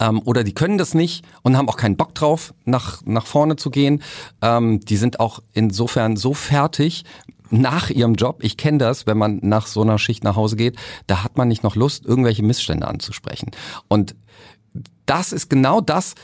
ähm, 0.00 0.20
oder 0.24 0.44
die 0.44 0.54
können 0.54 0.78
das 0.78 0.94
nicht 0.94 1.24
und 1.42 1.56
haben 1.56 1.68
auch 1.68 1.76
keinen 1.76 1.96
Bock 1.96 2.14
drauf, 2.14 2.52
nach, 2.64 3.00
nach 3.04 3.26
vorne 3.26 3.56
zu 3.56 3.70
gehen. 3.70 4.02
Ähm, 4.42 4.80
die 4.80 4.96
sind 4.96 5.20
auch 5.20 5.40
insofern 5.52 6.16
so 6.16 6.34
fertig 6.34 7.04
nach 7.50 7.90
ihrem 7.90 8.14
Job, 8.14 8.38
ich 8.42 8.56
kenne 8.56 8.78
das, 8.78 9.06
wenn 9.06 9.18
man 9.18 9.40
nach 9.42 9.66
so 9.66 9.82
einer 9.82 9.98
Schicht 9.98 10.24
nach 10.24 10.36
Hause 10.36 10.56
geht, 10.56 10.76
da 11.06 11.22
hat 11.22 11.36
man 11.36 11.48
nicht 11.48 11.62
noch 11.62 11.76
Lust, 11.76 12.04
irgendwelche 12.04 12.42
Missstände 12.42 12.88
anzusprechen. 12.88 13.50
Und 13.88 14.14
das 15.06 15.32
ist 15.32 15.48
genau 15.48 15.80
das, 15.80 16.14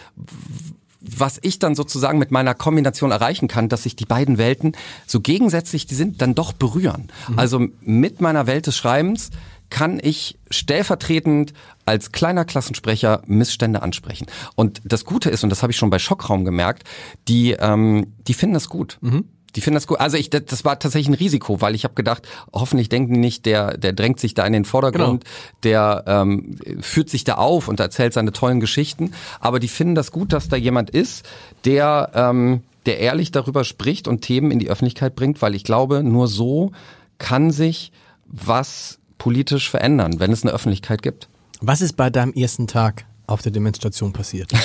was 1.00 1.38
ich 1.42 1.58
dann 1.58 1.74
sozusagen 1.74 2.18
mit 2.18 2.30
meiner 2.30 2.54
Kombination 2.54 3.10
erreichen 3.10 3.48
kann, 3.48 3.68
dass 3.68 3.82
sich 3.82 3.96
die 3.96 4.04
beiden 4.04 4.38
Welten 4.38 4.72
so 5.06 5.20
gegensätzlich, 5.20 5.86
die 5.86 5.94
sind, 5.94 6.22
dann 6.22 6.34
doch 6.34 6.52
berühren. 6.52 7.08
Mhm. 7.28 7.38
Also 7.38 7.66
mit 7.80 8.20
meiner 8.20 8.46
Welt 8.46 8.66
des 8.66 8.76
Schreibens 8.76 9.30
kann 9.68 9.98
ich 10.02 10.38
stellvertretend 10.50 11.54
als 11.86 12.12
kleiner 12.12 12.44
Klassensprecher 12.44 13.22
Missstände 13.26 13.82
ansprechen. 13.82 14.26
Und 14.54 14.80
das 14.84 15.04
Gute 15.04 15.30
ist, 15.30 15.42
und 15.42 15.50
das 15.50 15.62
habe 15.62 15.72
ich 15.72 15.78
schon 15.78 15.90
bei 15.90 15.98
Schockraum 15.98 16.44
gemerkt, 16.44 16.84
die, 17.26 17.52
ähm, 17.52 18.12
die 18.28 18.34
finden 18.34 18.54
das 18.54 18.68
gut. 18.68 18.98
Mhm 19.00 19.24
Die 19.54 19.60
finden 19.60 19.74
das 19.74 19.86
gut. 19.86 20.00
Also 20.00 20.16
ich, 20.16 20.30
das 20.30 20.64
war 20.64 20.78
tatsächlich 20.78 21.08
ein 21.08 21.14
Risiko, 21.14 21.60
weil 21.60 21.74
ich 21.74 21.84
habe 21.84 21.94
gedacht, 21.94 22.26
hoffentlich 22.52 22.88
denken 22.88 23.14
die 23.14 23.20
nicht, 23.20 23.44
der, 23.44 23.76
der 23.76 23.92
drängt 23.92 24.18
sich 24.18 24.34
da 24.34 24.46
in 24.46 24.52
den 24.52 24.64
Vordergrund, 24.64 25.24
genau. 25.24 25.34
der 25.62 26.04
ähm, 26.06 26.56
führt 26.80 27.10
sich 27.10 27.24
da 27.24 27.34
auf 27.34 27.68
und 27.68 27.78
erzählt 27.78 28.14
seine 28.14 28.32
tollen 28.32 28.60
Geschichten. 28.60 29.12
Aber 29.40 29.60
die 29.60 29.68
finden 29.68 29.94
das 29.94 30.10
gut, 30.10 30.32
dass 30.32 30.48
da 30.48 30.56
jemand 30.56 30.90
ist, 30.90 31.28
der, 31.64 32.10
ähm, 32.14 32.62
der 32.86 32.98
ehrlich 33.00 33.30
darüber 33.30 33.64
spricht 33.64 34.08
und 34.08 34.22
Themen 34.22 34.50
in 34.50 34.58
die 34.58 34.70
Öffentlichkeit 34.70 35.14
bringt, 35.14 35.42
weil 35.42 35.54
ich 35.54 35.64
glaube, 35.64 36.02
nur 36.02 36.28
so 36.28 36.72
kann 37.18 37.50
sich 37.50 37.92
was 38.26 38.98
politisch 39.18 39.70
verändern, 39.70 40.18
wenn 40.18 40.32
es 40.32 40.42
eine 40.42 40.52
Öffentlichkeit 40.52 41.02
gibt. 41.02 41.28
Was 41.60 41.80
ist 41.80 41.96
bei 41.96 42.10
deinem 42.10 42.32
ersten 42.32 42.66
Tag 42.66 43.04
auf 43.26 43.42
der 43.42 43.52
Demonstration 43.52 44.12
passiert? 44.12 44.50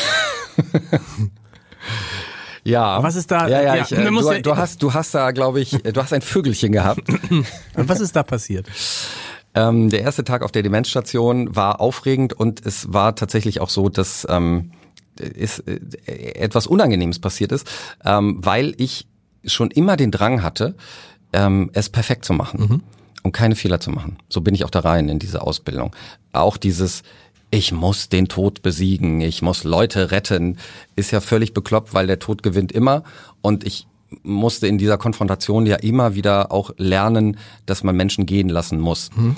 Ja. 2.68 3.02
Was 3.02 3.16
ist 3.16 3.32
da? 3.32 3.48
Ja, 3.48 3.62
ja, 3.62 3.76
ja 3.76 3.84
ich, 3.84 3.92
äh, 3.94 4.04
du, 4.04 4.42
du, 4.42 4.58
hast, 4.58 4.84
du 4.84 4.94
hast 4.94 5.16
da, 5.16 5.32
glaube 5.32 5.62
ich, 5.62 5.72
du 5.72 6.02
hast 6.02 6.12
ein 6.12 6.22
Vögelchen 6.22 6.74
gehabt. 6.74 7.08
Und 7.30 7.90
was 7.90 8.02
ist 8.02 8.16
da 8.16 8.24
passiert? 8.24 8.68
Ähm, 9.56 9.90
der 9.90 10.02
erste 10.02 10.26
Tag 10.26 10.42
auf 10.44 10.52
der 10.52 10.64
Demenzstation 10.64 11.56
war 11.56 11.80
aufregend 11.80 12.34
und 12.34 12.64
es 12.64 12.94
war 12.94 13.16
tatsächlich 13.16 13.60
auch 13.60 13.70
so, 13.70 13.90
dass 13.90 14.28
ähm, 14.30 14.72
ist, 15.20 15.64
äh, 15.68 15.80
etwas 16.36 16.68
Unangenehmes 16.68 17.18
passiert 17.18 17.52
ist, 17.52 17.68
ähm, 18.06 18.38
weil 18.40 18.76
ich 18.78 19.08
schon 19.46 19.72
immer 19.72 19.98
den 19.98 20.12
Drang 20.12 20.44
hatte, 20.44 20.76
ähm, 21.34 21.72
es 21.74 21.90
perfekt 21.90 22.26
zu 22.26 22.34
machen. 22.34 22.60
Mhm. 22.60 22.84
Und 23.24 23.32
keine 23.32 23.56
Fehler 23.56 23.80
zu 23.80 23.90
machen. 23.90 24.18
So 24.30 24.42
bin 24.42 24.54
ich 24.54 24.64
auch 24.64 24.70
da 24.70 24.82
rein 24.82 25.10
in 25.10 25.18
diese 25.20 25.42
Ausbildung. 25.42 25.96
Auch 26.34 26.56
dieses, 26.56 27.02
ich 27.50 27.72
muss 27.72 28.10
den 28.10 28.28
Tod 28.28 28.62
besiegen, 28.62 29.22
ich 29.22 29.42
muss 29.42 29.64
Leute 29.64 30.12
retten, 30.12 30.58
ist 30.96 31.12
ja 31.12 31.22
völlig 31.22 31.54
bekloppt, 31.54 31.94
weil 31.94 32.08
der 32.08 32.20
Tod 32.20 32.44
gewinnt 32.44 32.72
immer. 32.72 33.04
Und 33.42 33.66
ich 33.66 33.88
musste 34.24 34.68
in 34.68 34.78
dieser 34.78 34.98
Konfrontation 34.98 35.66
ja 35.66 35.78
immer 35.78 36.16
wieder 36.16 36.52
auch 36.52 36.72
lernen, 36.78 37.38
dass 37.66 37.84
man 37.84 37.96
Menschen 37.96 38.26
gehen 38.26 38.50
lassen 38.50 38.80
muss. 38.80 39.10
Mhm. 39.16 39.36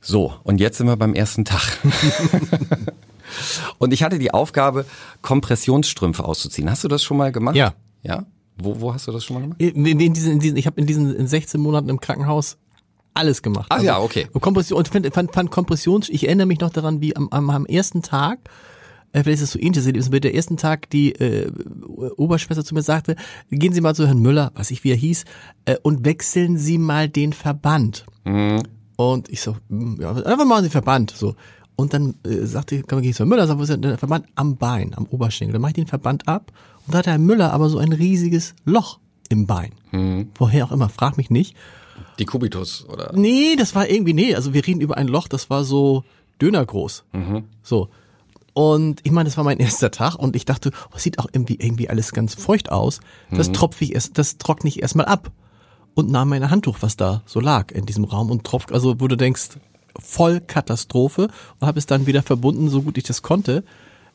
So, 0.00 0.34
und 0.44 0.60
jetzt 0.60 0.78
sind 0.78 0.86
wir 0.86 0.96
beim 0.96 1.14
ersten 1.14 1.44
Tag. 1.44 1.78
und 3.78 3.92
ich 3.92 4.02
hatte 4.02 4.18
die 4.18 4.32
Aufgabe, 4.32 4.84
Kompressionsstrümpfe 5.22 6.24
auszuziehen. 6.24 6.70
Hast 6.70 6.84
du 6.84 6.88
das 6.88 7.02
schon 7.02 7.16
mal 7.16 7.32
gemacht? 7.32 7.56
Ja. 7.56 7.74
Ja? 8.02 8.24
Wo, 8.56 8.80
wo 8.80 8.94
hast 8.94 9.06
du 9.08 9.12
das 9.12 9.24
schon 9.24 9.34
mal 9.34 9.40
gemacht? 9.40 9.60
In, 9.60 9.84
in 9.84 10.14
diesen, 10.14 10.32
in 10.32 10.40
diesen, 10.40 10.56
ich 10.56 10.66
habe 10.66 10.80
in 10.80 10.86
diesen 10.86 11.14
in 11.14 11.26
16 11.26 11.60
Monaten 11.60 11.88
im 11.88 12.00
Krankenhaus 12.00 12.56
alles 13.16 13.42
gemacht. 13.42 13.66
Ach 13.70 13.76
also, 13.76 13.86
ja, 13.86 13.98
okay. 13.98 14.26
Kompression, 14.40 14.78
und 14.78 14.88
fand, 14.88 15.12
fand, 15.14 15.32
fand 15.32 15.50
Kompressions, 15.50 16.08
ich 16.08 16.26
erinnere 16.26 16.46
mich 16.46 16.60
noch 16.60 16.70
daran, 16.70 17.00
wie 17.00 17.16
am, 17.16 17.28
am, 17.30 17.50
am 17.50 17.66
ersten 17.66 18.02
Tag, 18.02 18.38
äh, 19.12 19.22
vielleicht 19.22 19.42
ist 19.42 19.42
es 19.42 19.52
so 19.52 19.58
ähnlich, 19.58 20.10
mit 20.10 20.24
der 20.24 20.34
ersten 20.34 20.56
Tag 20.56 20.90
die 20.90 21.12
äh, 21.12 21.50
Oberschwester 22.16 22.64
zu 22.64 22.74
mir 22.74 22.82
sagte, 22.82 23.16
gehen 23.50 23.72
Sie 23.72 23.80
mal 23.80 23.94
zu 23.94 24.06
Herrn 24.06 24.20
Müller, 24.20 24.52
was 24.54 24.70
ich 24.70 24.84
wie 24.84 24.90
er 24.90 24.96
hieß, 24.96 25.24
äh, 25.64 25.76
und 25.82 26.04
wechseln 26.04 26.58
Sie 26.58 26.78
mal 26.78 27.08
den 27.08 27.32
Verband. 27.32 28.04
Mhm. 28.24 28.62
Und 28.96 29.28
ich 29.28 29.40
so, 29.40 29.56
hm, 29.68 29.98
ja, 30.00 30.10
einfach 30.10 30.44
mal 30.44 30.62
den 30.62 30.70
Verband, 30.70 31.10
so. 31.10 31.34
Und 31.76 31.92
dann 31.92 32.14
äh, 32.26 32.44
sagte, 32.44 32.82
kann 32.82 32.98
man 32.98 33.02
gehen 33.02 33.12
zu 33.12 33.20
Herrn 33.20 33.28
Müller, 33.28 33.46
sagt, 33.46 33.58
wo 33.58 33.62
ist 33.62 33.84
der 33.84 33.98
Verband? 33.98 34.26
Am 34.34 34.56
Bein, 34.56 34.94
am 34.94 35.06
Oberschenkel. 35.06 35.52
Dann 35.52 35.62
mache 35.62 35.70
ich 35.70 35.76
den 35.76 35.86
Verband 35.86 36.26
ab 36.28 36.52
und 36.86 36.94
da 36.94 36.98
hat 36.98 37.06
Herr 37.06 37.18
Müller 37.18 37.52
aber 37.52 37.68
so 37.68 37.78
ein 37.78 37.92
riesiges 37.92 38.54
Loch 38.64 38.98
im 39.28 39.46
Bein. 39.46 39.72
Mhm. 39.92 40.28
Woher 40.34 40.66
auch 40.66 40.72
immer, 40.72 40.88
frag 40.88 41.16
mich 41.16 41.30
nicht. 41.30 41.56
Die 42.18 42.24
Kubitus, 42.24 42.86
oder? 42.88 43.12
Nee, 43.14 43.56
das 43.56 43.74
war 43.74 43.88
irgendwie, 43.88 44.14
nee, 44.14 44.34
also 44.34 44.54
wir 44.54 44.66
reden 44.66 44.80
über 44.80 44.96
ein 44.96 45.08
Loch, 45.08 45.28
das 45.28 45.50
war 45.50 45.64
so 45.64 46.04
dönergroß. 46.40 47.04
Mhm. 47.12 47.44
So. 47.62 47.88
Und 48.52 49.00
ich 49.02 49.12
meine, 49.12 49.28
das 49.28 49.36
war 49.36 49.44
mein 49.44 49.58
erster 49.60 49.90
Tag 49.90 50.14
und 50.14 50.34
ich 50.34 50.44
dachte, 50.44 50.70
oh, 50.92 50.98
sieht 50.98 51.18
auch 51.18 51.26
irgendwie, 51.30 51.56
irgendwie 51.60 51.90
alles 51.90 52.12
ganz 52.12 52.34
feucht 52.34 52.72
aus. 52.72 53.00
Das 53.30 53.48
mhm. 53.48 53.52
tropfe 53.54 53.84
ich 53.84 53.94
erst, 53.94 54.16
das 54.18 54.38
trockne 54.38 54.68
ich 54.68 54.82
erstmal 54.82 55.06
ab. 55.06 55.30
Und 55.94 56.10
nahm 56.10 56.28
mein 56.28 56.50
Handtuch, 56.50 56.78
was 56.80 56.96
da 56.96 57.22
so 57.24 57.40
lag 57.40 57.72
in 57.72 57.86
diesem 57.86 58.04
Raum 58.04 58.30
und 58.30 58.44
tropft, 58.44 58.70
also 58.70 59.00
wo 59.00 59.08
du 59.08 59.16
denkst, 59.16 59.58
voll 59.98 60.40
Katastrophe 60.40 61.28
und 61.58 61.66
habe 61.66 61.78
es 61.78 61.86
dann 61.86 62.06
wieder 62.06 62.22
verbunden, 62.22 62.68
so 62.68 62.82
gut 62.82 62.98
ich 62.98 63.04
das 63.04 63.22
konnte. 63.22 63.64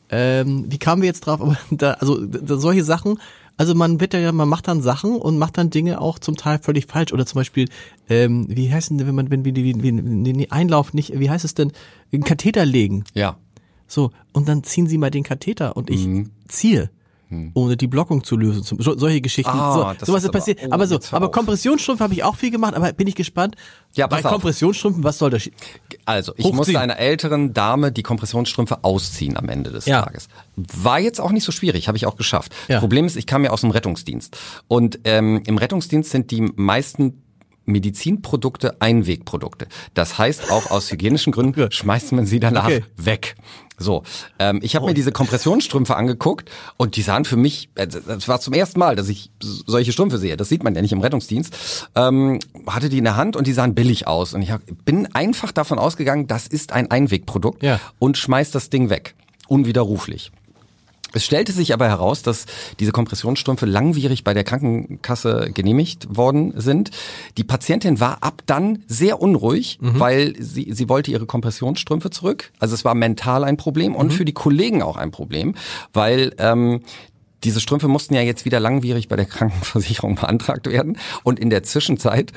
Ähm, 0.08 0.66
wie 0.68 0.78
kamen 0.78 1.02
wir 1.02 1.06
jetzt 1.06 1.26
drauf? 1.26 1.40
Aber 1.42 1.56
da, 1.70 1.92
also 1.94 2.24
da, 2.24 2.56
solche 2.56 2.84
Sachen, 2.84 3.18
also 3.56 3.74
man 3.74 4.00
wird 4.00 4.14
ja, 4.14 4.32
man 4.32 4.48
macht 4.48 4.68
dann 4.68 4.82
Sachen 4.82 5.16
und 5.16 5.38
macht 5.38 5.58
dann 5.58 5.70
Dinge 5.70 6.00
auch 6.00 6.18
zum 6.18 6.36
Teil 6.36 6.58
völlig 6.58 6.86
falsch. 6.86 7.12
Oder 7.12 7.26
zum 7.26 7.40
Beispiel, 7.40 7.68
ähm, 8.08 8.46
wie 8.48 8.72
heißt 8.72 8.90
denn, 8.90 9.06
wenn 9.06 9.14
man, 9.14 9.30
wenn 9.30 9.44
wir 9.44 9.52
den 9.52 10.50
Einlauf 10.50 10.94
nicht, 10.94 11.18
wie 11.18 11.30
heißt 11.30 11.44
es 11.44 11.54
denn, 11.54 11.72
einen 12.12 12.24
Katheter 12.24 12.64
legen? 12.64 13.04
Ja. 13.14 13.36
So, 13.86 14.10
und 14.32 14.48
dann 14.48 14.64
ziehen 14.64 14.86
sie 14.86 14.98
mal 14.98 15.10
den 15.10 15.22
Katheter 15.22 15.76
und 15.76 15.90
ich 15.90 16.06
mhm. 16.06 16.30
ziehe 16.48 16.90
hm. 17.32 17.50
ohne 17.54 17.78
die 17.78 17.86
Blockung 17.86 18.24
zu 18.24 18.36
lösen. 18.36 18.62
So, 18.62 18.76
solche 18.98 19.22
Geschichten. 19.22 19.50
Ah, 19.50 19.94
so, 19.98 20.06
sowas 20.06 20.22
ist 20.22 20.32
passiert. 20.32 20.58
Aber, 20.64 20.70
oh, 20.70 20.74
aber 20.74 20.86
so, 20.86 21.00
aber 21.12 21.30
Kompressionsstrümpfe 21.30 22.04
habe 22.04 22.12
ich 22.12 22.22
auch 22.22 22.36
viel 22.36 22.50
gemacht, 22.50 22.74
aber 22.74 22.92
bin 22.92 23.08
ich 23.08 23.14
gespannt. 23.14 23.56
Ja, 23.94 24.06
Bei 24.06 24.20
Kompressionsstrümpfen, 24.20 25.02
was 25.02 25.16
soll 25.16 25.30
das? 25.30 25.48
Also, 26.04 26.32
ich 26.36 26.44
Hochziehen. 26.44 26.56
musste 26.56 26.80
einer 26.80 26.98
älteren 26.98 27.54
Dame 27.54 27.90
die 27.90 28.02
Kompressionsstrümpfe 28.02 28.84
ausziehen 28.84 29.38
am 29.38 29.48
Ende 29.48 29.70
des 29.70 29.86
ja. 29.86 30.02
Tages. 30.02 30.28
War 30.56 31.00
jetzt 31.00 31.20
auch 31.20 31.32
nicht 31.32 31.44
so 31.44 31.52
schwierig, 31.52 31.88
habe 31.88 31.96
ich 31.96 32.04
auch 32.04 32.16
geschafft. 32.16 32.52
Ja. 32.68 32.80
Problem 32.80 33.06
ist, 33.06 33.16
ich 33.16 33.26
kam 33.26 33.44
ja 33.44 33.50
aus 33.50 33.62
dem 33.62 33.70
Rettungsdienst. 33.70 34.36
Und 34.68 35.00
ähm, 35.04 35.42
im 35.46 35.56
Rettungsdienst 35.56 36.10
sind 36.10 36.30
die 36.30 36.42
meisten 36.42 37.22
Medizinprodukte 37.64 38.80
Einwegprodukte. 38.80 39.66
Das 39.94 40.18
heißt, 40.18 40.50
auch 40.50 40.70
aus 40.70 40.90
hygienischen 40.90 41.32
Gründen 41.32 41.70
schmeißt 41.70 42.12
man 42.12 42.26
sie 42.26 42.40
danach 42.40 42.66
okay. 42.66 42.84
weg. 42.96 43.36
So, 43.78 44.02
ähm, 44.38 44.60
ich 44.62 44.76
habe 44.76 44.84
oh. 44.84 44.88
mir 44.88 44.94
diese 44.94 45.12
Kompressionsstrümpfe 45.12 45.96
angeguckt 45.96 46.50
und 46.76 46.96
die 46.96 47.02
sahen 47.02 47.24
für 47.24 47.36
mich, 47.36 47.68
äh, 47.74 47.86
das 47.86 48.28
war 48.28 48.40
zum 48.40 48.54
ersten 48.54 48.78
Mal, 48.78 48.96
dass 48.96 49.08
ich 49.08 49.30
solche 49.40 49.92
Strümpfe 49.92 50.18
sehe. 50.18 50.36
Das 50.36 50.48
sieht 50.48 50.62
man 50.62 50.74
ja 50.74 50.82
nicht 50.82 50.92
im 50.92 51.00
Rettungsdienst. 51.00 51.88
Ähm, 51.94 52.38
hatte 52.66 52.88
die 52.88 52.98
in 52.98 53.04
der 53.04 53.16
Hand 53.16 53.36
und 53.36 53.46
die 53.46 53.52
sahen 53.52 53.74
billig 53.74 54.06
aus. 54.06 54.34
Und 54.34 54.42
ich 54.42 54.50
hab, 54.50 54.62
bin 54.84 55.12
einfach 55.14 55.52
davon 55.52 55.78
ausgegangen, 55.78 56.26
das 56.26 56.46
ist 56.46 56.72
ein 56.72 56.90
Einwegprodukt 56.90 57.62
ja. 57.62 57.80
und 57.98 58.16
schmeiß 58.16 58.50
das 58.52 58.70
Ding 58.70 58.88
weg. 58.88 59.14
Unwiderruflich. 59.48 60.30
Es 61.12 61.24
stellte 61.24 61.52
sich 61.52 61.72
aber 61.72 61.88
heraus, 61.88 62.22
dass 62.22 62.46
diese 62.80 62.92
Kompressionsstrümpfe 62.92 63.66
langwierig 63.66 64.24
bei 64.24 64.34
der 64.34 64.44
Krankenkasse 64.44 65.50
genehmigt 65.52 66.16
worden 66.16 66.52
sind. 66.56 66.90
Die 67.36 67.44
Patientin 67.44 68.00
war 68.00 68.22
ab 68.22 68.42
dann 68.46 68.82
sehr 68.86 69.20
unruhig, 69.20 69.78
mhm. 69.80 70.00
weil 70.00 70.34
sie, 70.38 70.72
sie 70.72 70.88
wollte 70.88 71.10
ihre 71.10 71.26
Kompressionsstrümpfe 71.26 72.10
zurück. 72.10 72.50
Also 72.58 72.74
es 72.74 72.84
war 72.84 72.94
mental 72.94 73.44
ein 73.44 73.56
Problem 73.56 73.94
und 73.94 74.08
mhm. 74.08 74.12
für 74.12 74.24
die 74.24 74.32
Kollegen 74.32 74.82
auch 74.82 74.96
ein 74.96 75.10
Problem, 75.10 75.54
weil 75.92 76.34
ähm, 76.38 76.80
diese 77.44 77.60
Strümpfe 77.60 77.88
mussten 77.88 78.14
ja 78.14 78.22
jetzt 78.22 78.44
wieder 78.44 78.60
langwierig 78.60 79.08
bei 79.08 79.16
der 79.16 79.26
Krankenversicherung 79.26 80.14
beantragt 80.20 80.70
werden. 80.70 80.98
Und 81.22 81.38
in 81.38 81.50
der 81.50 81.62
Zwischenzeit 81.62 82.32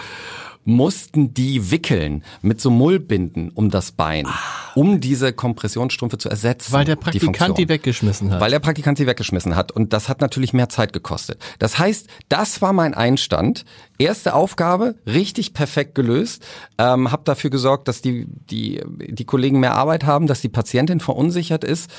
mussten 0.65 1.33
die 1.33 1.71
wickeln 1.71 2.23
mit 2.41 2.59
so 2.59 2.69
Mullbinden 2.69 3.49
um 3.51 3.69
das 3.69 3.91
Bein, 3.91 4.27
um 4.73 4.99
diese 4.99 5.31
Kompressionsstrümpfe 5.31 6.17
zu 6.17 6.29
ersetzen. 6.29 6.73
Weil 6.73 6.85
der 6.85 6.95
Praktikant 6.95 7.57
die, 7.57 7.65
die, 7.65 7.69
weggeschmissen 7.69 8.31
hat. 8.31 8.41
Weil 8.41 8.51
der 8.51 8.59
Praktikant 8.59 8.97
sie 8.97 9.07
weggeschmissen 9.07 9.55
hat. 9.55 9.71
Und 9.71 9.93
das 9.93 10.09
hat 10.09 10.21
natürlich 10.21 10.53
mehr 10.53 10.67
Zeit 10.69 10.91
gekostet. 10.91 11.41
Das 11.59 11.77
heißt, 11.77 12.07
das 12.29 12.61
war 12.61 12.73
mein 12.73 12.93
Einstand. 12.93 13.63
Erste 13.97 14.33
Aufgabe, 14.33 14.95
richtig 15.05 15.53
perfekt 15.53 15.95
gelöst. 15.95 16.43
Ähm, 16.77 17.11
hab 17.11 17.25
dafür 17.25 17.51
gesorgt, 17.51 17.87
dass 17.87 18.01
die, 18.01 18.27
die, 18.49 18.81
die 19.07 19.25
Kollegen 19.25 19.59
mehr 19.59 19.75
Arbeit 19.75 20.03
haben, 20.03 20.27
dass 20.27 20.41
die 20.41 20.49
Patientin 20.49 20.99
verunsichert 20.99 21.63
ist. 21.63 21.89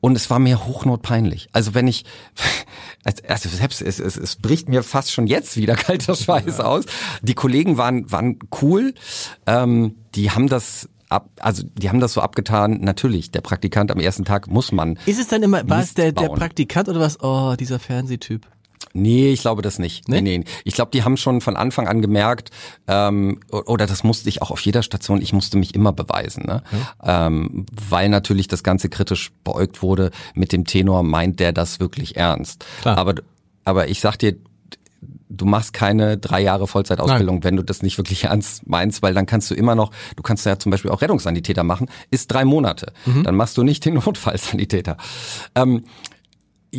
Und 0.00 0.16
es 0.16 0.30
war 0.30 0.38
mir 0.38 0.66
hochnotpeinlich. 0.66 1.48
Also 1.52 1.74
wenn 1.74 1.86
ich, 1.86 2.04
also 3.04 3.48
selbst 3.48 3.80
es, 3.82 3.98
es, 3.98 4.16
es 4.16 4.36
bricht 4.36 4.68
mir 4.68 4.82
fast 4.82 5.12
schon 5.12 5.26
jetzt 5.26 5.56
wieder 5.56 5.74
kalter 5.76 6.14
Schweiß 6.14 6.58
ja. 6.58 6.64
aus. 6.64 6.84
Die 7.22 7.34
Kollegen 7.34 7.76
waren 7.76 8.10
waren 8.10 8.38
cool. 8.60 8.94
Ähm, 9.46 9.96
die 10.14 10.30
haben 10.30 10.48
das 10.48 10.88
ab, 11.08 11.28
also 11.40 11.62
die 11.62 11.88
haben 11.88 12.00
das 12.00 12.14
so 12.14 12.20
abgetan. 12.20 12.80
Natürlich, 12.80 13.30
der 13.30 13.40
Praktikant 13.40 13.90
am 13.90 14.00
ersten 14.00 14.24
Tag 14.24 14.48
muss 14.48 14.72
man. 14.72 14.98
Ist 15.06 15.20
es 15.20 15.28
dann 15.28 15.42
immer, 15.42 15.68
war 15.68 15.80
es 15.80 15.94
der, 15.94 16.12
der 16.12 16.28
Praktikant 16.28 16.88
oder 16.88 17.00
was? 17.00 17.20
Oh, 17.22 17.54
dieser 17.58 17.78
Fernsehtyp. 17.78 18.46
Nee, 18.92 19.32
ich 19.32 19.42
glaube 19.42 19.62
das 19.62 19.78
nicht. 19.78 20.08
Nee, 20.08 20.20
nee. 20.20 20.38
nee. 20.38 20.44
Ich 20.64 20.74
glaube, 20.74 20.90
die 20.92 21.04
haben 21.04 21.16
schon 21.16 21.40
von 21.40 21.56
Anfang 21.56 21.86
an 21.86 22.02
gemerkt, 22.02 22.50
ähm, 22.88 23.40
oder 23.50 23.86
das 23.86 24.02
musste 24.02 24.28
ich 24.28 24.42
auch 24.42 24.50
auf 24.50 24.60
jeder 24.60 24.82
Station, 24.82 25.22
ich 25.22 25.32
musste 25.32 25.58
mich 25.58 25.74
immer 25.74 25.92
beweisen, 25.92 26.44
ne? 26.44 26.62
Ja. 27.04 27.26
Ähm, 27.26 27.66
weil 27.88 28.08
natürlich 28.08 28.48
das 28.48 28.62
Ganze 28.62 28.88
kritisch 28.88 29.30
beäugt 29.44 29.82
wurde 29.82 30.10
mit 30.34 30.52
dem 30.52 30.64
Tenor, 30.64 31.02
meint 31.02 31.40
der 31.40 31.52
das 31.52 31.78
wirklich 31.78 32.16
ernst. 32.16 32.64
Klar. 32.80 32.98
Aber, 32.98 33.14
aber 33.64 33.88
ich 33.88 34.00
sag 34.00 34.16
dir, 34.16 34.36
du 35.30 35.46
machst 35.46 35.72
keine 35.72 36.18
drei 36.18 36.42
Jahre 36.42 36.66
Vollzeitausbildung, 36.66 37.36
Nein. 37.36 37.44
wenn 37.44 37.56
du 37.56 37.62
das 37.62 37.82
nicht 37.82 37.96
wirklich 37.96 38.24
ernst 38.24 38.66
meinst, 38.66 39.02
weil 39.02 39.14
dann 39.14 39.26
kannst 39.26 39.50
du 39.50 39.54
immer 39.54 39.74
noch, 39.74 39.92
du 40.16 40.22
kannst 40.22 40.44
ja 40.44 40.58
zum 40.58 40.70
Beispiel 40.70 40.90
auch 40.90 41.00
Rettungssanitäter 41.00 41.62
machen, 41.62 41.88
ist 42.10 42.30
drei 42.32 42.44
Monate. 42.44 42.92
Mhm. 43.06 43.22
Dann 43.22 43.36
machst 43.36 43.56
du 43.56 43.62
nicht 43.62 43.84
den 43.84 43.94
Notfallsanitäter. 44.04 44.96
Ähm, 45.54 45.84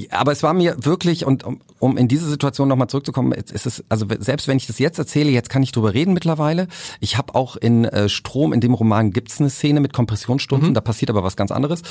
aber 0.10 0.32
es 0.32 0.42
war 0.42 0.54
mir 0.54 0.76
wirklich, 0.80 1.26
und 1.26 1.44
um, 1.44 1.62
um 1.80 1.98
in 1.98 2.08
diese 2.08 2.28
Situation 2.30 2.68
nochmal 2.68 2.88
zurückzukommen, 2.88 3.34
ist 3.34 3.66
es, 3.66 3.84
also 3.90 4.06
selbst 4.20 4.48
wenn 4.48 4.58
ich 4.58 4.68
das 4.68 4.80
jetzt 4.80 4.98
erzähle, 4.98 5.32
jetzt 5.32 5.50
kann 5.50 5.64
ich 5.64 5.72
drüber 5.72 5.94
reden 5.94 6.14
mittlerweile. 6.14 6.68
Ich 7.00 7.18
habe 7.18 7.36
auch 7.36 7.58
in 7.58 7.86
äh, 7.86 8.08
Strom, 8.08 8.54
in 8.54 8.62
dem 8.62 8.74
Roman 8.74 9.12
gibt's 9.12 9.40
eine 9.40 9.50
Szene 9.50 9.82
mit 9.82 9.92
Kompressionsstumpfen, 9.92 10.70
mhm. 10.70 10.74
da 10.74 10.82
passiert 10.82 11.10
aber 11.10 11.24
was 11.24 11.36
ganz 11.36 11.52
anderes. 11.52 11.82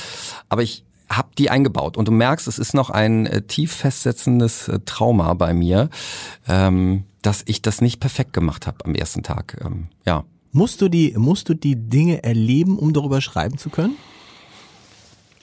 Aber 0.49 0.63
ich 0.63 0.83
habe 1.09 1.29
die 1.37 1.49
eingebaut 1.49 1.97
und 1.97 2.07
du 2.07 2.11
merkst, 2.11 2.47
es 2.47 2.57
ist 2.57 2.73
noch 2.73 2.89
ein 2.89 3.25
äh, 3.25 3.41
tief 3.43 3.71
festsetzendes 3.73 4.67
äh, 4.67 4.79
Trauma 4.85 5.33
bei 5.33 5.53
mir, 5.53 5.89
ähm, 6.47 7.03
dass 7.21 7.43
ich 7.45 7.61
das 7.61 7.81
nicht 7.81 7.99
perfekt 7.99 8.33
gemacht 8.33 8.65
habe 8.65 8.85
am 8.85 8.95
ersten 8.95 9.21
Tag. 9.21 9.57
Ähm, 9.63 9.87
ja. 10.05 10.23
Musst 10.53 10.81
du 10.81 10.89
die, 10.89 11.13
musst 11.17 11.49
du 11.49 11.53
die 11.53 11.75
Dinge 11.75 12.23
erleben, 12.23 12.77
um 12.79 12.93
darüber 12.93 13.21
schreiben 13.21 13.57
zu 13.57 13.69
können? 13.69 13.95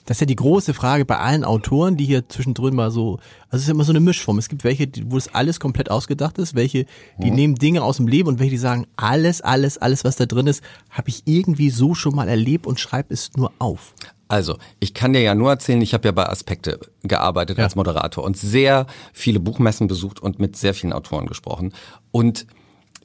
Das 0.09 0.15
ist 0.15 0.21
ja 0.21 0.25
die 0.25 0.35
große 0.37 0.73
Frage 0.73 1.05
bei 1.05 1.19
allen 1.19 1.43
Autoren, 1.43 1.95
die 1.95 2.05
hier 2.05 2.27
zwischendrin 2.27 2.73
mal 2.73 2.89
so, 2.89 3.19
also 3.51 3.57
es 3.57 3.61
ist 3.61 3.69
immer 3.69 3.83
so 3.83 3.91
eine 3.91 3.99
Mischform. 3.99 4.39
Es 4.39 4.49
gibt 4.49 4.63
welche, 4.63 4.89
wo 5.05 5.17
es 5.17 5.35
alles 5.35 5.59
komplett 5.59 5.91
ausgedacht 5.91 6.39
ist, 6.39 6.55
welche, 6.55 6.87
die 7.19 7.29
mhm. 7.29 7.35
nehmen 7.35 7.55
Dinge 7.55 7.83
aus 7.83 7.97
dem 7.97 8.07
Leben 8.07 8.27
und 8.27 8.39
welche, 8.39 8.49
die 8.49 8.57
sagen, 8.57 8.87
alles, 8.95 9.41
alles, 9.41 9.77
alles, 9.77 10.03
was 10.03 10.15
da 10.15 10.25
drin 10.25 10.47
ist, 10.47 10.63
habe 10.89 11.09
ich 11.09 11.21
irgendwie 11.25 11.69
so 11.69 11.93
schon 11.93 12.15
mal 12.15 12.27
erlebt 12.27 12.65
und 12.65 12.79
schreibe 12.79 13.13
es 13.13 13.33
nur 13.37 13.51
auf. 13.59 13.93
Also, 14.27 14.57
ich 14.79 14.95
kann 14.95 15.13
dir 15.13 15.21
ja 15.21 15.35
nur 15.35 15.51
erzählen, 15.51 15.79
ich 15.79 15.93
habe 15.93 16.07
ja 16.07 16.11
bei 16.11 16.27
Aspekte 16.27 16.79
gearbeitet 17.03 17.59
ja. 17.59 17.65
als 17.65 17.75
Moderator 17.75 18.23
und 18.23 18.35
sehr 18.35 18.87
viele 19.13 19.39
Buchmessen 19.39 19.85
besucht 19.85 20.19
und 20.19 20.39
mit 20.39 20.55
sehr 20.55 20.73
vielen 20.73 20.91
Autoren 20.91 21.27
gesprochen. 21.27 21.71
Und 22.09 22.47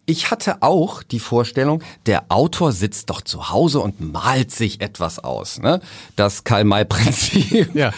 ich 0.06 0.30
hatte 0.30 0.62
auch 0.62 1.02
die 1.02 1.18
Vorstellung, 1.18 1.82
der 2.06 2.26
Autor 2.28 2.72
sitzt 2.72 3.10
doch 3.10 3.22
zu 3.22 3.50
Hause 3.50 3.80
und 3.80 4.00
malt 4.00 4.50
sich 4.50 4.80
etwas 4.80 5.18
aus. 5.18 5.58
Ne? 5.60 5.80
Das 6.16 6.44
Karl-May-Prinzip. 6.44 7.74
Ja. 7.74 7.92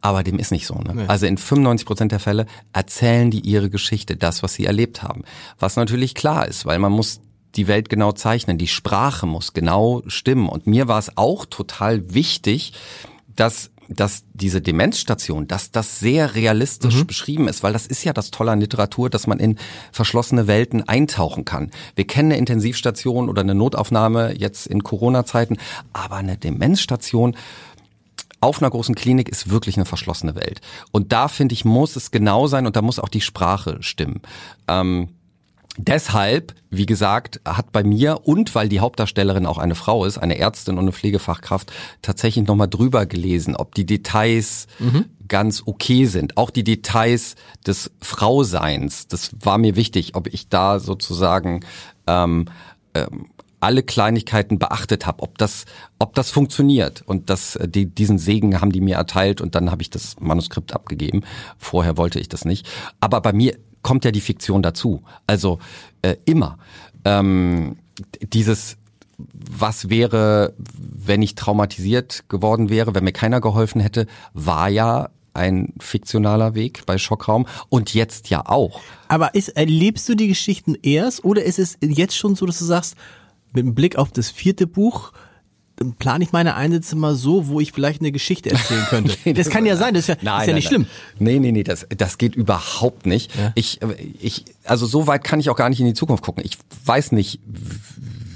Aber 0.00 0.22
dem 0.22 0.38
ist 0.38 0.50
nicht 0.50 0.66
so. 0.66 0.74
Ne? 0.74 0.94
Nee. 0.94 1.04
Also 1.06 1.26
in 1.26 1.38
95 1.38 1.86
Prozent 1.86 2.12
der 2.12 2.20
Fälle 2.20 2.46
erzählen 2.72 3.30
die 3.30 3.40
ihre 3.40 3.70
Geschichte, 3.70 4.16
das, 4.16 4.42
was 4.42 4.54
sie 4.54 4.66
erlebt 4.66 5.02
haben. 5.02 5.22
Was 5.58 5.76
natürlich 5.76 6.14
klar 6.14 6.46
ist, 6.46 6.66
weil 6.66 6.78
man 6.78 6.92
muss 6.92 7.20
die 7.54 7.68
Welt 7.68 7.88
genau 7.88 8.12
zeichnen. 8.12 8.58
Die 8.58 8.68
Sprache 8.68 9.26
muss 9.26 9.52
genau 9.52 10.02
stimmen. 10.06 10.48
Und 10.48 10.66
mir 10.66 10.88
war 10.88 10.98
es 10.98 11.16
auch 11.16 11.46
total 11.46 12.14
wichtig, 12.14 12.72
dass 13.34 13.70
dass 13.88 14.24
diese 14.32 14.60
Demenzstation, 14.60 15.48
dass 15.48 15.70
das 15.70 15.98
sehr 15.98 16.34
realistisch 16.34 16.96
mhm. 16.96 17.06
beschrieben 17.06 17.48
ist, 17.48 17.62
weil 17.62 17.72
das 17.72 17.86
ist 17.86 18.04
ja 18.04 18.12
das 18.12 18.30
Tolle 18.30 18.52
an 18.52 18.60
Literatur, 18.60 19.10
dass 19.10 19.26
man 19.26 19.38
in 19.38 19.58
verschlossene 19.90 20.46
Welten 20.46 20.88
eintauchen 20.88 21.44
kann. 21.44 21.70
Wir 21.94 22.06
kennen 22.06 22.32
eine 22.32 22.38
Intensivstation 22.38 23.28
oder 23.28 23.42
eine 23.42 23.54
Notaufnahme 23.54 24.34
jetzt 24.38 24.66
in 24.66 24.82
Corona-Zeiten, 24.82 25.58
aber 25.92 26.16
eine 26.16 26.36
Demenzstation 26.36 27.36
auf 28.40 28.60
einer 28.60 28.70
großen 28.70 28.96
Klinik 28.96 29.28
ist 29.28 29.50
wirklich 29.50 29.76
eine 29.76 29.84
verschlossene 29.84 30.34
Welt. 30.34 30.60
Und 30.90 31.12
da 31.12 31.28
finde 31.28 31.52
ich, 31.52 31.64
muss 31.64 31.94
es 31.94 32.10
genau 32.10 32.48
sein 32.48 32.66
und 32.66 32.74
da 32.74 32.82
muss 32.82 32.98
auch 32.98 33.08
die 33.08 33.20
Sprache 33.20 33.78
stimmen. 33.80 34.20
Ähm, 34.66 35.10
Deshalb, 35.78 36.54
wie 36.68 36.84
gesagt, 36.84 37.40
hat 37.46 37.72
bei 37.72 37.82
mir 37.82 38.20
und 38.24 38.54
weil 38.54 38.68
die 38.68 38.80
Hauptdarstellerin 38.80 39.46
auch 39.46 39.56
eine 39.56 39.74
Frau 39.74 40.04
ist, 40.04 40.18
eine 40.18 40.36
Ärztin 40.36 40.74
und 40.74 40.84
eine 40.84 40.92
Pflegefachkraft, 40.92 41.72
tatsächlich 42.02 42.46
nochmal 42.46 42.68
drüber 42.68 43.06
gelesen, 43.06 43.56
ob 43.56 43.74
die 43.74 43.86
Details 43.86 44.66
mhm. 44.78 45.06
ganz 45.28 45.62
okay 45.64 46.04
sind. 46.04 46.36
Auch 46.36 46.50
die 46.50 46.64
Details 46.64 47.36
des 47.66 47.90
Frauseins, 48.02 49.08
das 49.08 49.30
war 49.40 49.56
mir 49.56 49.74
wichtig, 49.74 50.14
ob 50.14 50.26
ich 50.26 50.50
da 50.50 50.78
sozusagen 50.78 51.60
ähm, 52.06 52.46
ähm, 52.92 53.30
alle 53.62 53.82
Kleinigkeiten 53.82 54.58
beachtet 54.58 55.06
habe, 55.06 55.22
ob 55.22 55.38
das, 55.38 55.64
ob 55.98 56.14
das 56.14 56.30
funktioniert. 56.30 57.02
Und 57.06 57.30
das, 57.30 57.56
äh, 57.56 57.66
die, 57.66 57.86
diesen 57.86 58.18
Segen 58.18 58.60
haben 58.60 58.72
die 58.72 58.82
mir 58.82 58.96
erteilt 58.96 59.40
und 59.40 59.54
dann 59.54 59.70
habe 59.70 59.80
ich 59.80 59.88
das 59.88 60.16
Manuskript 60.20 60.74
abgegeben. 60.74 61.22
Vorher 61.56 61.96
wollte 61.96 62.20
ich 62.20 62.28
das 62.28 62.44
nicht. 62.44 62.68
Aber 63.00 63.22
bei 63.22 63.32
mir 63.32 63.56
kommt 63.82 64.04
ja 64.04 64.10
die 64.10 64.20
Fiktion 64.20 64.62
dazu. 64.62 65.02
Also 65.26 65.58
äh, 66.02 66.16
immer. 66.24 66.58
Ähm, 67.04 67.76
dieses 68.20 68.76
was 69.34 69.88
wäre, 69.88 70.54
wenn 70.58 71.22
ich 71.22 71.34
traumatisiert 71.34 72.24
geworden 72.28 72.70
wäre, 72.70 72.94
wenn 72.94 73.04
mir 73.04 73.12
keiner 73.12 73.40
geholfen 73.40 73.80
hätte, 73.80 74.06
war 74.34 74.68
ja 74.68 75.10
ein 75.34 75.72
fiktionaler 75.80 76.54
Weg 76.54 76.84
bei 76.86 76.98
Schockraum 76.98 77.46
und 77.68 77.94
jetzt 77.94 78.28
ja 78.30 78.46
auch. 78.46 78.80
Aber 79.08 79.34
ist, 79.34 79.48
erlebst 79.50 80.08
du 80.08 80.14
die 80.14 80.28
Geschichten 80.28 80.76
erst 80.82 81.24
oder 81.24 81.42
ist 81.44 81.58
es 81.58 81.78
jetzt 81.80 82.16
schon 82.16 82.34
so, 82.34 82.46
dass 82.46 82.58
du 82.58 82.64
sagst, 82.64 82.96
mit 83.52 83.64
dem 83.64 83.74
Blick 83.74 83.96
auf 83.96 84.12
das 84.12 84.30
vierte 84.30 84.66
Buch, 84.66 85.12
plane 85.84 86.24
ich 86.24 86.32
meine 86.32 86.54
Einsätze 86.54 86.96
mal 86.96 87.14
so, 87.14 87.48
wo 87.48 87.60
ich 87.60 87.72
vielleicht 87.72 88.00
eine 88.00 88.12
Geschichte 88.12 88.50
erzählen 88.50 88.84
könnte. 88.88 89.16
nee, 89.24 89.32
das, 89.32 89.46
das, 89.46 89.52
kann 89.52 89.66
ja 89.66 89.76
sein, 89.76 89.94
das 89.94 90.04
ist 90.04 90.08
ja, 90.08 90.16
nein, 90.22 90.40
ist 90.42 90.46
ja 90.48 90.54
nicht 90.54 90.64
nein. 90.64 90.70
schlimm. 90.70 90.86
Nee, 91.18 91.38
nee, 91.38 91.52
nee, 91.52 91.64
das, 91.64 91.86
das 91.96 92.18
geht 92.18 92.34
überhaupt 92.34 93.06
nicht. 93.06 93.34
Ja. 93.36 93.52
Ich, 93.54 93.80
ich, 94.20 94.44
also 94.64 94.86
so 94.86 95.06
weit 95.06 95.24
kann 95.24 95.40
ich 95.40 95.50
auch 95.50 95.56
gar 95.56 95.68
nicht 95.68 95.80
in 95.80 95.86
die 95.86 95.94
Zukunft 95.94 96.24
gucken. 96.24 96.42
Ich 96.44 96.58
weiß 96.84 97.12
nicht, 97.12 97.40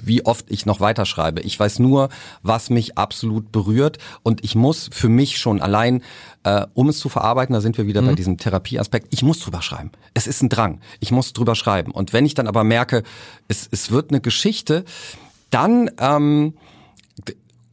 wie 0.07 0.25
oft 0.25 0.47
ich 0.49 0.67
noch 0.67 0.81
weiterschreibe. 0.81 1.41
Ich 1.41 1.59
weiß 1.59 1.81
nur, 1.81 2.09
was 2.43 2.71
mich 2.71 2.97
absolut 2.97 3.51
berührt 3.51 3.99
und 4.23 4.45
ich 4.45 4.55
muss 4.55 4.89
für 4.93 5.09
mich 5.09 5.39
schon 5.39 5.61
allein, 5.61 6.03
äh, 6.45 6.65
um 6.75 6.89
es 6.89 6.99
zu 6.99 7.09
verarbeiten, 7.09 7.53
da 7.53 7.61
sind 7.61 7.77
wir 7.77 7.87
wieder 7.87 8.03
mhm. 8.03 8.07
bei 8.07 8.15
diesem 8.15 8.39
Therapieaspekt, 8.39 9.09
ich 9.11 9.23
muss 9.23 9.41
drüber 9.41 9.63
schreiben. 9.63 9.91
Es 10.15 10.27
ist 10.27 10.43
ein 10.43 10.49
Drang. 10.49 10.81
Ich 11.01 11.11
muss 11.11 11.33
drüber 11.33 11.57
schreiben. 11.57 11.91
Und 11.91 12.13
wenn 12.13 12.25
ich 12.25 12.35
dann 12.35 12.47
aber 12.47 12.63
merke, 12.63 13.03
es, 13.49 13.69
es 13.71 13.91
wird 13.91 14.11
eine 14.11 14.21
Geschichte, 14.21 14.85
dann 15.51 15.91
ähm, 15.99 16.55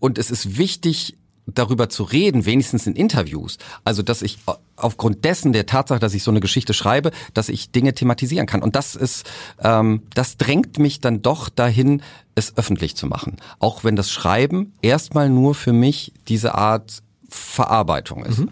und 0.03 0.17
es 0.17 0.31
ist 0.31 0.57
wichtig, 0.57 1.15
darüber 1.45 1.87
zu 1.87 2.03
reden, 2.03 2.45
wenigstens 2.45 2.87
in 2.87 2.93
Interviews. 2.93 3.57
Also, 3.85 4.01
dass 4.01 4.21
ich 4.21 4.37
aufgrund 4.75 5.23
dessen 5.23 5.53
der 5.53 5.65
Tatsache, 5.65 5.99
dass 5.99 6.13
ich 6.13 6.23
so 6.23 6.31
eine 6.31 6.41
Geschichte 6.41 6.73
schreibe, 6.73 7.11
dass 7.33 7.47
ich 7.47 7.71
Dinge 7.71 7.93
thematisieren 7.93 8.45
kann. 8.45 8.61
Und 8.61 8.75
das 8.75 8.95
ist, 8.95 9.31
ähm, 9.59 10.03
das 10.13 10.35
drängt 10.35 10.77
mich 10.77 10.99
dann 10.99 11.21
doch 11.21 11.47
dahin, 11.47 12.01
es 12.35 12.57
öffentlich 12.57 12.97
zu 12.97 13.07
machen. 13.07 13.37
Auch 13.59 13.85
wenn 13.85 13.95
das 13.95 14.11
Schreiben 14.11 14.73
erstmal 14.81 15.29
nur 15.29 15.55
für 15.55 15.71
mich 15.71 16.11
diese 16.27 16.53
Art 16.53 17.01
Verarbeitung 17.29 18.25
ist. 18.25 18.39
Mhm. 18.39 18.49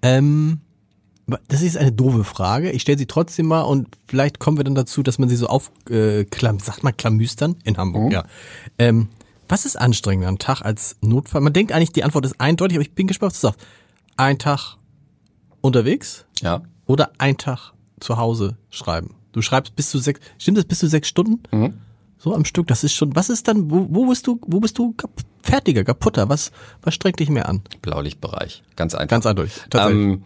Ähm 0.00 0.60
das 1.48 1.60
ist 1.60 1.76
eine 1.76 1.92
doofe 1.92 2.24
Frage. 2.24 2.70
Ich 2.70 2.80
stelle 2.80 2.96
sie 2.96 3.06
trotzdem 3.06 3.46
mal 3.46 3.62
und 3.62 3.88
vielleicht 4.06 4.38
kommen 4.38 4.56
wir 4.56 4.64
dann 4.64 4.74
dazu, 4.74 5.02
dass 5.02 5.18
man 5.18 5.28
sie 5.28 5.36
so 5.36 5.46
aufklam, 5.46 6.56
äh, 6.56 6.62
sagt 6.62 6.82
man 6.82 6.96
klamüstern 6.96 7.56
in 7.64 7.76
Hamburg, 7.76 8.04
mhm. 8.04 8.10
ja. 8.10 8.24
Ähm, 8.78 9.08
was 9.48 9.66
ist 9.66 9.76
anstrengender 9.76 10.28
am 10.28 10.38
Tag 10.38 10.62
als 10.62 10.96
Notfall? 11.00 11.40
Man 11.40 11.52
denkt 11.52 11.72
eigentlich, 11.72 11.92
die 11.92 12.04
Antwort 12.04 12.26
ist 12.26 12.40
eindeutig, 12.40 12.76
aber 12.76 12.82
ich 12.82 12.92
bin 12.92 13.06
gespannt, 13.06 13.32
was 13.32 13.40
du 13.40 13.46
sagst. 13.48 13.60
Ein 14.16 14.38
Tag 14.38 14.76
unterwegs? 15.60 16.24
Ja. 16.40 16.62
Oder 16.86 17.12
ein 17.18 17.36
Tag 17.36 17.72
zu 18.00 18.16
Hause 18.16 18.56
schreiben? 18.70 19.14
Du 19.32 19.42
schreibst 19.42 19.74
bis 19.74 19.90
zu 19.90 19.98
sechs, 19.98 20.20
stimmt 20.38 20.58
das 20.58 20.64
bis 20.64 20.78
zu 20.78 20.88
sechs 20.88 21.08
Stunden? 21.08 21.42
Mhm. 21.50 21.74
So 22.18 22.34
am 22.34 22.44
Stück, 22.44 22.68
das 22.68 22.84
ist 22.84 22.94
schon, 22.94 23.14
was 23.16 23.28
ist 23.28 23.48
dann, 23.48 23.70
wo, 23.70 23.86
wo 23.90 24.06
bist 24.06 24.26
du, 24.26 24.40
wo 24.46 24.60
bist 24.60 24.78
du 24.78 24.94
fertiger, 25.44 25.84
kaputter? 25.84 26.28
Was, 26.28 26.50
was 26.82 26.94
strengt 26.94 27.20
dich 27.20 27.28
mehr 27.28 27.48
an? 27.48 27.62
Blaulichtbereich. 27.82 28.62
Ganz 28.76 28.94
einfach. 28.94 29.08
Ganz 29.08 29.26
eindeutig. 29.26 29.54
Tatsächlich. 29.70 30.04
Ähm, 30.04 30.24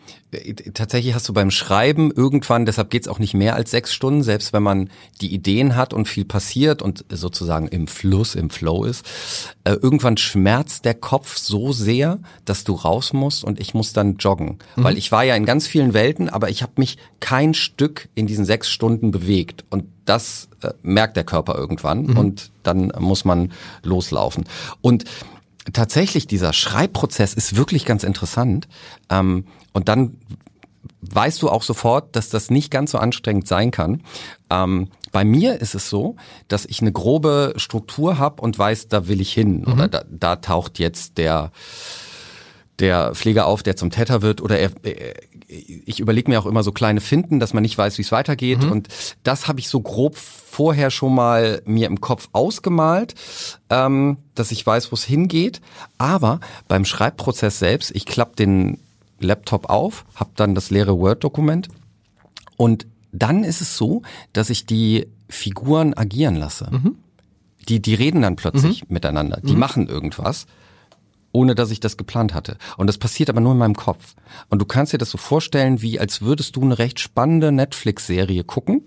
tatsächlich 0.74 1.14
hast 1.14 1.28
du 1.28 1.32
beim 1.32 1.50
Schreiben 1.50 2.10
irgendwann, 2.10 2.66
deshalb 2.66 2.90
geht's 2.90 3.08
auch 3.08 3.18
nicht 3.18 3.34
mehr 3.34 3.54
als 3.54 3.70
sechs 3.70 3.92
Stunden, 3.92 4.22
selbst 4.22 4.52
wenn 4.52 4.62
man 4.62 4.90
die 5.20 5.32
Ideen 5.32 5.74
hat 5.76 5.92
und 5.94 6.06
viel 6.06 6.24
passiert 6.24 6.82
und 6.82 7.04
sozusagen 7.10 7.68
im 7.68 7.88
Fluss, 7.88 8.34
im 8.34 8.50
Flow 8.50 8.84
ist. 8.84 9.06
Äh, 9.64 9.72
irgendwann 9.72 10.16
schmerzt 10.16 10.84
der 10.84 10.94
Kopf 10.94 11.36
so 11.36 11.72
sehr, 11.72 12.18
dass 12.44 12.64
du 12.64 12.74
raus 12.74 13.12
musst 13.12 13.44
und 13.44 13.60
ich 13.60 13.74
muss 13.74 13.92
dann 13.92 14.16
joggen. 14.16 14.58
Mhm. 14.76 14.84
Weil 14.84 14.98
ich 14.98 15.12
war 15.12 15.24
ja 15.24 15.34
in 15.34 15.44
ganz 15.44 15.66
vielen 15.66 15.94
Welten, 15.94 16.28
aber 16.28 16.50
ich 16.50 16.62
habe 16.62 16.72
mich 16.76 16.98
kein 17.20 17.54
Stück 17.54 18.08
in 18.14 18.26
diesen 18.26 18.44
sechs 18.44 18.68
Stunden 18.68 19.10
bewegt. 19.10 19.64
Und 19.70 19.84
das 20.04 20.48
äh, 20.62 20.72
merkt 20.82 21.16
der 21.16 21.24
Körper 21.24 21.54
irgendwann 21.54 22.04
mhm. 22.04 22.18
und 22.18 22.50
dann 22.62 22.92
muss 22.98 23.24
man 23.24 23.52
loslaufen. 23.82 24.44
Und 24.80 25.04
tatsächlich 25.72 26.26
dieser 26.26 26.52
Schreibprozess 26.52 27.34
ist 27.34 27.56
wirklich 27.56 27.84
ganz 27.84 28.04
interessant. 28.04 28.68
Ähm, 29.10 29.44
und 29.72 29.88
dann 29.88 30.16
weißt 31.00 31.42
du 31.42 31.48
auch 31.48 31.62
sofort, 31.62 32.16
dass 32.16 32.28
das 32.28 32.50
nicht 32.50 32.70
ganz 32.70 32.92
so 32.92 32.98
anstrengend 32.98 33.46
sein 33.46 33.70
kann. 33.70 34.02
Ähm, 34.50 34.88
bei 35.12 35.24
mir 35.24 35.60
ist 35.60 35.74
es 35.74 35.88
so, 35.88 36.16
dass 36.48 36.64
ich 36.64 36.80
eine 36.80 36.92
grobe 36.92 37.54
Struktur 37.56 38.18
habe 38.18 38.42
und 38.42 38.58
weiß, 38.58 38.88
da 38.88 39.08
will 39.08 39.20
ich 39.20 39.32
hin 39.32 39.62
mhm. 39.62 39.72
oder 39.72 39.88
da, 39.88 40.04
da 40.10 40.36
taucht 40.36 40.78
jetzt 40.78 41.18
der 41.18 41.52
der 42.78 43.14
Pfleger 43.14 43.46
auf, 43.46 43.62
der 43.62 43.76
zum 43.76 43.90
Täter 43.90 44.22
wird 44.22 44.40
oder 44.40 44.58
er, 44.58 44.70
ich 45.48 46.00
überlege 46.00 46.30
mir 46.30 46.40
auch 46.40 46.46
immer 46.46 46.62
so 46.62 46.72
kleine 46.72 47.00
Finden, 47.00 47.40
dass 47.40 47.54
man 47.54 47.62
nicht 47.62 47.76
weiß, 47.76 47.98
wie 47.98 48.02
es 48.02 48.12
weitergeht 48.12 48.62
mhm. 48.62 48.72
und 48.72 48.88
das 49.24 49.48
habe 49.48 49.60
ich 49.60 49.68
so 49.68 49.80
grob 49.80 50.16
vorher 50.16 50.90
schon 50.90 51.14
mal 51.14 51.62
mir 51.64 51.86
im 51.86 52.00
Kopf 52.00 52.28
ausgemalt, 52.32 53.14
ähm, 53.70 54.18
dass 54.34 54.52
ich 54.52 54.64
weiß, 54.64 54.92
wo 54.92 54.94
es 54.94 55.04
hingeht, 55.04 55.60
aber 55.98 56.40
beim 56.68 56.84
Schreibprozess 56.84 57.58
selbst, 57.58 57.90
ich 57.94 58.06
klappe 58.06 58.36
den 58.36 58.78
Laptop 59.20 59.68
auf, 59.68 60.04
habe 60.14 60.30
dann 60.36 60.54
das 60.54 60.70
leere 60.70 60.98
Word-Dokument 60.98 61.68
und 62.56 62.86
dann 63.12 63.42
ist 63.42 63.60
es 63.60 63.76
so, 63.76 64.02
dass 64.32 64.50
ich 64.50 64.66
die 64.66 65.08
Figuren 65.28 65.94
agieren 65.94 66.36
lasse. 66.36 66.68
Mhm. 66.70 66.96
Die, 67.68 67.80
die 67.80 67.94
reden 67.94 68.22
dann 68.22 68.36
plötzlich 68.36 68.88
mhm. 68.88 68.94
miteinander, 68.94 69.40
die 69.42 69.54
mhm. 69.54 69.58
machen 69.58 69.88
irgendwas 69.88 70.46
ohne 71.32 71.54
dass 71.54 71.70
ich 71.70 71.80
das 71.80 71.96
geplant 71.96 72.34
hatte. 72.34 72.56
Und 72.76 72.86
das 72.86 72.98
passiert 72.98 73.30
aber 73.30 73.40
nur 73.40 73.52
in 73.52 73.58
meinem 73.58 73.76
Kopf. 73.76 74.14
Und 74.48 74.60
du 74.60 74.64
kannst 74.64 74.92
dir 74.92 74.98
das 74.98 75.10
so 75.10 75.18
vorstellen, 75.18 75.82
wie 75.82 76.00
als 76.00 76.22
würdest 76.22 76.56
du 76.56 76.62
eine 76.62 76.78
recht 76.78 77.00
spannende 77.00 77.52
Netflix-Serie 77.52 78.44
gucken. 78.44 78.84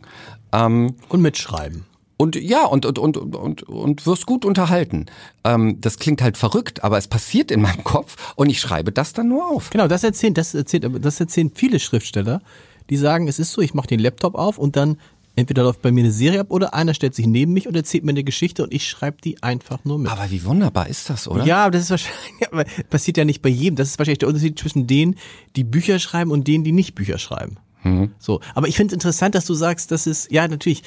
Ähm, 0.54 0.96
und 1.10 1.22
mitschreiben. 1.22 1.86
Und 2.22 2.36
ja, 2.36 2.66
und, 2.66 2.86
und, 2.86 3.00
und, 3.00 3.18
und, 3.18 3.64
und 3.64 4.06
wirst 4.06 4.28
gut 4.28 4.46
unterhalten. 4.46 5.08
Ähm, 5.44 5.82
das 5.82 5.98
klingt 5.98 6.22
halt 6.22 6.38
verrückt, 6.38 6.84
aber 6.84 7.00
es 7.00 7.08
passiert 7.08 7.50
in 7.50 7.62
meinem 7.62 7.84
Kopf 7.84 8.34
und 8.36 8.50
ich 8.50 8.60
schreibe 8.60 8.92
das 8.92 9.14
dann 9.14 9.28
nur 9.28 9.48
auf. 9.48 9.72
Genau, 9.72 9.88
das 9.88 10.04
erzählen, 10.04 10.36
das 10.36 10.54
erzählen, 10.54 11.02
das 11.02 11.20
erzählen 11.20 11.52
viele 11.56 11.80
Schriftsteller, 11.80 12.44
die 12.92 12.98
sagen, 12.98 13.28
es 13.28 13.40
ist 13.40 13.54
so, 13.54 13.62
ich 13.62 13.74
mache 13.74 13.88
den 13.88 14.00
Laptop 14.00 14.36
auf 14.36 14.60
und 14.60 14.76
dann 14.76 14.98
entweder 15.42 15.64
läuft 15.64 15.82
bei 15.82 15.92
mir 15.92 16.04
eine 16.04 16.12
Serie 16.12 16.42
ab 16.42 16.48
oder 16.50 16.74
einer 16.74 16.94
stellt 16.94 17.16
sich 17.16 17.28
neben 17.28 17.54
mich 17.54 17.68
und 17.68 17.76
erzählt 17.76 18.04
mir 18.04 18.12
eine 18.12 18.24
Geschichte 18.24 18.64
und 18.64 18.74
ich 18.74 18.88
schreibe 18.88 19.18
die 19.22 19.42
einfach 19.44 19.84
nur 19.84 20.00
mit. 20.00 20.12
Aber 20.12 20.30
wie 20.32 20.44
wunderbar 20.46 20.88
ist 20.88 21.10
das, 21.10 21.28
oder? 21.28 21.46
Ja, 21.46 21.70
das 21.70 21.84
ist 21.84 21.90
wahrscheinlich, 21.90 22.48
aber 22.52 22.66
passiert 22.90 23.18
ja 23.18 23.26
nicht 23.26 23.42
bei 23.42 23.50
jedem. 23.50 23.76
Das 23.76 23.90
ist 23.90 24.00
wahrscheinlich 24.00 24.20
der 24.20 24.30
Unterschied 24.30 24.58
zwischen 24.58 24.88
denen, 24.88 25.16
die 25.56 25.64
Bücher 25.64 26.00
schreiben 26.00 26.32
und 26.32 26.48
denen, 26.48 26.64
die 26.64 26.72
nicht 26.72 26.96
Bücher 26.96 27.18
schreiben. 27.18 27.58
Mhm. 27.84 28.12
So, 28.20 28.42
aber 28.54 28.68
ich 28.68 28.76
finde 28.76 28.94
es 28.94 28.94
interessant, 28.94 29.36
dass 29.36 29.46
du 29.46 29.54
sagst, 29.54 29.92
dass 29.92 30.06
es 30.06 30.28
ja 30.30 30.48
natürlich, 30.48 30.84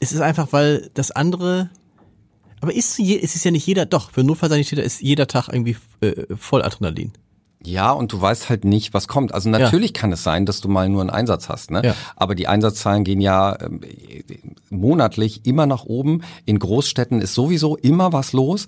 es 0.00 0.12
ist 0.12 0.20
einfach, 0.20 0.48
weil 0.52 0.90
das 0.94 1.10
andere. 1.10 1.70
Aber 2.60 2.74
ist 2.74 2.98
es 2.98 3.36
ist 3.36 3.44
ja 3.44 3.50
nicht 3.50 3.66
jeder, 3.66 3.86
doch, 3.86 4.10
für 4.10 4.24
Notfallsanitäter 4.24 4.82
ist 4.82 5.02
jeder 5.02 5.26
Tag 5.26 5.48
irgendwie 5.48 5.76
äh, 6.00 6.24
voll 6.36 6.62
Adrenalin. 6.62 7.12
Ja, 7.66 7.90
und 7.90 8.12
du 8.12 8.20
weißt 8.20 8.48
halt 8.48 8.64
nicht, 8.64 8.94
was 8.94 9.08
kommt. 9.08 9.34
Also 9.34 9.48
natürlich 9.48 9.90
ja. 9.90 10.00
kann 10.00 10.12
es 10.12 10.22
sein, 10.22 10.46
dass 10.46 10.60
du 10.60 10.68
mal 10.68 10.88
nur 10.88 11.00
einen 11.00 11.10
Einsatz 11.10 11.48
hast, 11.48 11.70
ne? 11.70 11.82
Ja. 11.84 11.94
Aber 12.14 12.34
die 12.34 12.46
Einsatzzahlen 12.46 13.04
gehen 13.04 13.20
ja 13.20 13.54
äh, 13.54 13.70
monatlich 14.70 15.44
immer 15.46 15.66
nach 15.66 15.84
oben. 15.84 16.22
In 16.44 16.58
Großstädten 16.58 17.20
ist 17.20 17.34
sowieso 17.34 17.76
immer 17.76 18.12
was 18.12 18.32
los. 18.32 18.66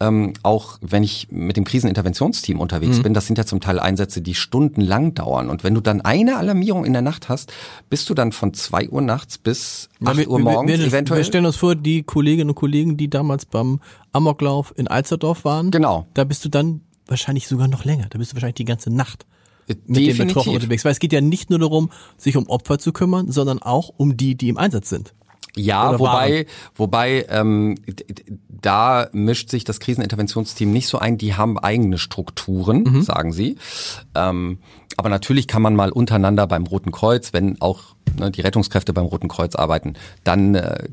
Ähm, 0.00 0.32
auch 0.42 0.78
wenn 0.80 1.02
ich 1.02 1.28
mit 1.30 1.56
dem 1.56 1.64
Kriseninterventionsteam 1.64 2.58
unterwegs 2.58 2.98
mhm. 2.98 3.02
bin, 3.02 3.14
das 3.14 3.26
sind 3.26 3.38
ja 3.38 3.44
zum 3.44 3.60
Teil 3.60 3.78
Einsätze, 3.78 4.22
die 4.22 4.34
stundenlang 4.34 5.14
dauern. 5.14 5.48
Und 5.48 5.62
wenn 5.62 5.74
du 5.74 5.80
dann 5.80 6.00
eine 6.00 6.36
Alarmierung 6.36 6.84
in 6.84 6.92
der 6.92 7.02
Nacht 7.02 7.28
hast, 7.28 7.52
bist 7.88 8.10
du 8.10 8.14
dann 8.14 8.32
von 8.32 8.54
zwei 8.54 8.88
Uhr 8.88 9.02
nachts 9.02 9.38
bis 9.38 9.88
acht 10.04 10.18
ja, 10.18 10.26
Uhr 10.26 10.38
morgens 10.38 10.70
wir, 10.70 10.78
wir, 10.78 10.86
eventuell. 10.86 11.20
Wir 11.20 11.24
stellen 11.24 11.46
uns 11.46 11.56
vor, 11.56 11.76
die 11.76 12.02
Kolleginnen 12.02 12.50
und 12.50 12.56
Kollegen, 12.56 12.96
die 12.96 13.08
damals 13.08 13.46
beim 13.46 13.80
Amoklauf 14.12 14.72
in 14.76 14.88
Alsterdorf 14.88 15.44
waren. 15.44 15.70
Genau. 15.70 16.06
Da 16.14 16.24
bist 16.24 16.44
du 16.44 16.48
dann 16.48 16.80
wahrscheinlich 17.10 17.46
sogar 17.46 17.68
noch 17.68 17.84
länger. 17.84 18.06
Da 18.08 18.18
bist 18.18 18.32
du 18.32 18.36
wahrscheinlich 18.36 18.56
die 18.56 18.64
ganze 18.64 18.90
Nacht 18.90 19.26
mit 19.66 19.78
Definitiv. 19.88 20.16
den 20.16 20.26
Betroffenen 20.28 20.56
unterwegs. 20.56 20.84
Weil 20.84 20.92
es 20.92 20.98
geht 20.98 21.12
ja 21.12 21.20
nicht 21.20 21.50
nur 21.50 21.58
darum, 21.58 21.90
sich 22.16 22.36
um 22.36 22.48
Opfer 22.48 22.78
zu 22.78 22.92
kümmern, 22.92 23.30
sondern 23.30 23.60
auch 23.60 23.90
um 23.96 24.16
die, 24.16 24.34
die 24.34 24.48
im 24.48 24.56
Einsatz 24.56 24.88
sind. 24.88 25.14
Ja, 25.56 25.98
wobei, 25.98 26.46
wobei 26.76 27.26
ähm, 27.28 27.76
da 28.48 29.08
mischt 29.12 29.50
sich 29.50 29.64
das 29.64 29.80
Kriseninterventionsteam 29.80 30.70
nicht 30.70 30.86
so 30.86 30.98
ein. 30.98 31.18
Die 31.18 31.34
haben 31.34 31.58
eigene 31.58 31.98
Strukturen, 31.98 32.84
mhm. 32.84 33.02
sagen 33.02 33.32
sie. 33.32 33.56
Ähm, 34.14 34.58
aber 34.96 35.08
natürlich 35.08 35.48
kann 35.48 35.62
man 35.62 35.74
mal 35.74 35.90
untereinander 35.90 36.46
beim 36.46 36.66
Roten 36.66 36.92
Kreuz, 36.92 37.32
wenn 37.32 37.60
auch 37.60 37.96
ne, 38.18 38.30
die 38.30 38.42
Rettungskräfte 38.42 38.92
beim 38.92 39.06
Roten 39.06 39.28
Kreuz 39.28 39.56
arbeiten, 39.56 39.94
dann 40.24 40.54
äh, 40.54 40.88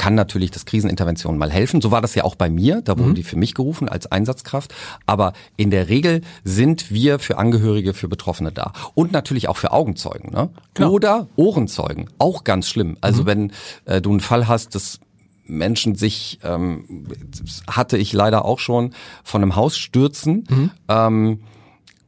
kann 0.00 0.14
natürlich 0.14 0.50
das 0.50 0.64
Krisenintervention 0.64 1.36
mal 1.36 1.50
helfen. 1.50 1.82
So 1.82 1.90
war 1.90 2.00
das 2.00 2.14
ja 2.14 2.24
auch 2.24 2.34
bei 2.34 2.48
mir. 2.48 2.80
Da 2.80 2.98
wurden 2.98 3.10
mhm. 3.10 3.16
die 3.16 3.22
für 3.22 3.36
mich 3.36 3.52
gerufen 3.52 3.86
als 3.86 4.10
Einsatzkraft. 4.10 4.74
Aber 5.04 5.34
in 5.58 5.70
der 5.70 5.90
Regel 5.90 6.22
sind 6.42 6.90
wir 6.90 7.18
für 7.18 7.36
Angehörige, 7.36 7.92
für 7.92 8.08
Betroffene 8.08 8.50
da. 8.50 8.72
Und 8.94 9.12
natürlich 9.12 9.46
auch 9.48 9.58
für 9.58 9.72
Augenzeugen. 9.72 10.32
Ne? 10.32 10.48
Genau. 10.72 10.90
Oder 10.92 11.28
Ohrenzeugen. 11.36 12.08
Auch 12.16 12.44
ganz 12.44 12.66
schlimm. 12.66 12.96
Also 13.02 13.24
mhm. 13.24 13.26
wenn 13.26 13.52
äh, 13.84 14.00
du 14.00 14.08
einen 14.08 14.20
Fall 14.20 14.48
hast, 14.48 14.74
dass 14.74 15.00
Menschen 15.44 15.96
sich, 15.96 16.38
ähm, 16.44 17.06
hatte 17.68 17.98
ich 17.98 18.14
leider 18.14 18.46
auch 18.46 18.58
schon, 18.58 18.94
von 19.22 19.42
einem 19.42 19.54
Haus 19.54 19.76
stürzen 19.76 20.44
mhm. 20.48 20.70
ähm, 20.88 21.40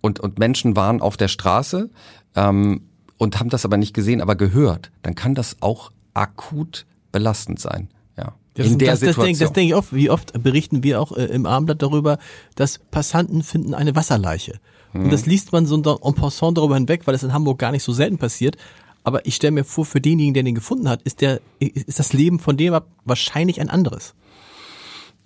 und, 0.01 0.19
und 0.19 0.39
Menschen 0.39 0.77
waren 0.77 1.03
auf 1.03 1.19
der 1.19 1.29
Straße 1.29 1.91
ähm, 2.37 2.89
und 3.19 3.39
haben 3.39 3.51
das 3.51 3.67
aber 3.67 3.77
nicht 3.77 3.93
gesehen, 3.93 4.23
aber 4.23 4.35
gehört, 4.35 4.93
dann 5.03 5.15
kann 5.15 5.35
das 5.35 5.59
auch 5.61 5.93
akut 6.15 6.87
belastend 7.13 7.61
sein. 7.61 7.89
Ja. 8.17 8.35
Das, 8.55 8.67
in 8.67 8.79
der 8.79 8.91
das, 8.91 9.01
Situation. 9.01 9.25
Das 9.25 9.27
denke, 9.27 9.45
das 9.45 9.53
denke 9.53 9.69
ich 9.69 9.75
oft. 9.75 9.95
Wie 9.95 10.11
oft 10.11 10.43
berichten 10.43 10.83
wir 10.83 11.01
auch 11.01 11.13
äh, 11.13 11.27
im 11.27 11.47
Abendblatt 11.47 11.83
darüber, 11.83 12.19
dass 12.55 12.79
Passanten 12.79 13.43
finden 13.43 13.75
eine 13.75 13.95
Wasserleiche. 13.95 14.59
Hm. 14.93 15.05
Und 15.05 15.13
das 15.13 15.27
liest 15.27 15.53
man 15.53 15.67
so 15.67 15.77
en 15.77 16.15
passant 16.15 16.59
darüber 16.59 16.75
hinweg, 16.75 17.07
weil 17.07 17.15
es 17.15 17.23
in 17.23 17.33
Hamburg 17.33 17.59
gar 17.59 17.73
nicht 17.73 17.83
so 17.83 17.93
selten 17.93 18.19
passiert. 18.19 18.57
Aber 19.05 19.27
ich 19.27 19.35
stelle 19.35 19.53
mir 19.53 19.65
vor, 19.65 19.85
für 19.85 20.01
denjenigen, 20.01 20.35
der 20.35 20.43
den 20.43 20.55
gefunden 20.55 20.89
hat, 20.89 21.03
ist 21.03 21.21
der, 21.21 21.41
ist 21.59 21.99
das 21.99 22.13
Leben 22.13 22.39
von 22.39 22.57
dem 22.57 22.79
wahrscheinlich 23.05 23.61
ein 23.61 23.69
anderes. 23.69 24.15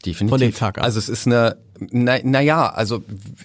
Definitiv. 0.04 0.30
Von 0.30 0.40
dem 0.40 0.54
Tag 0.54 0.78
an. 0.78 0.84
Also 0.84 0.98
es 0.98 1.08
ist 1.08 1.26
eine, 1.26 1.56
na, 1.78 2.18
naja, 2.22 2.68
also 2.68 3.02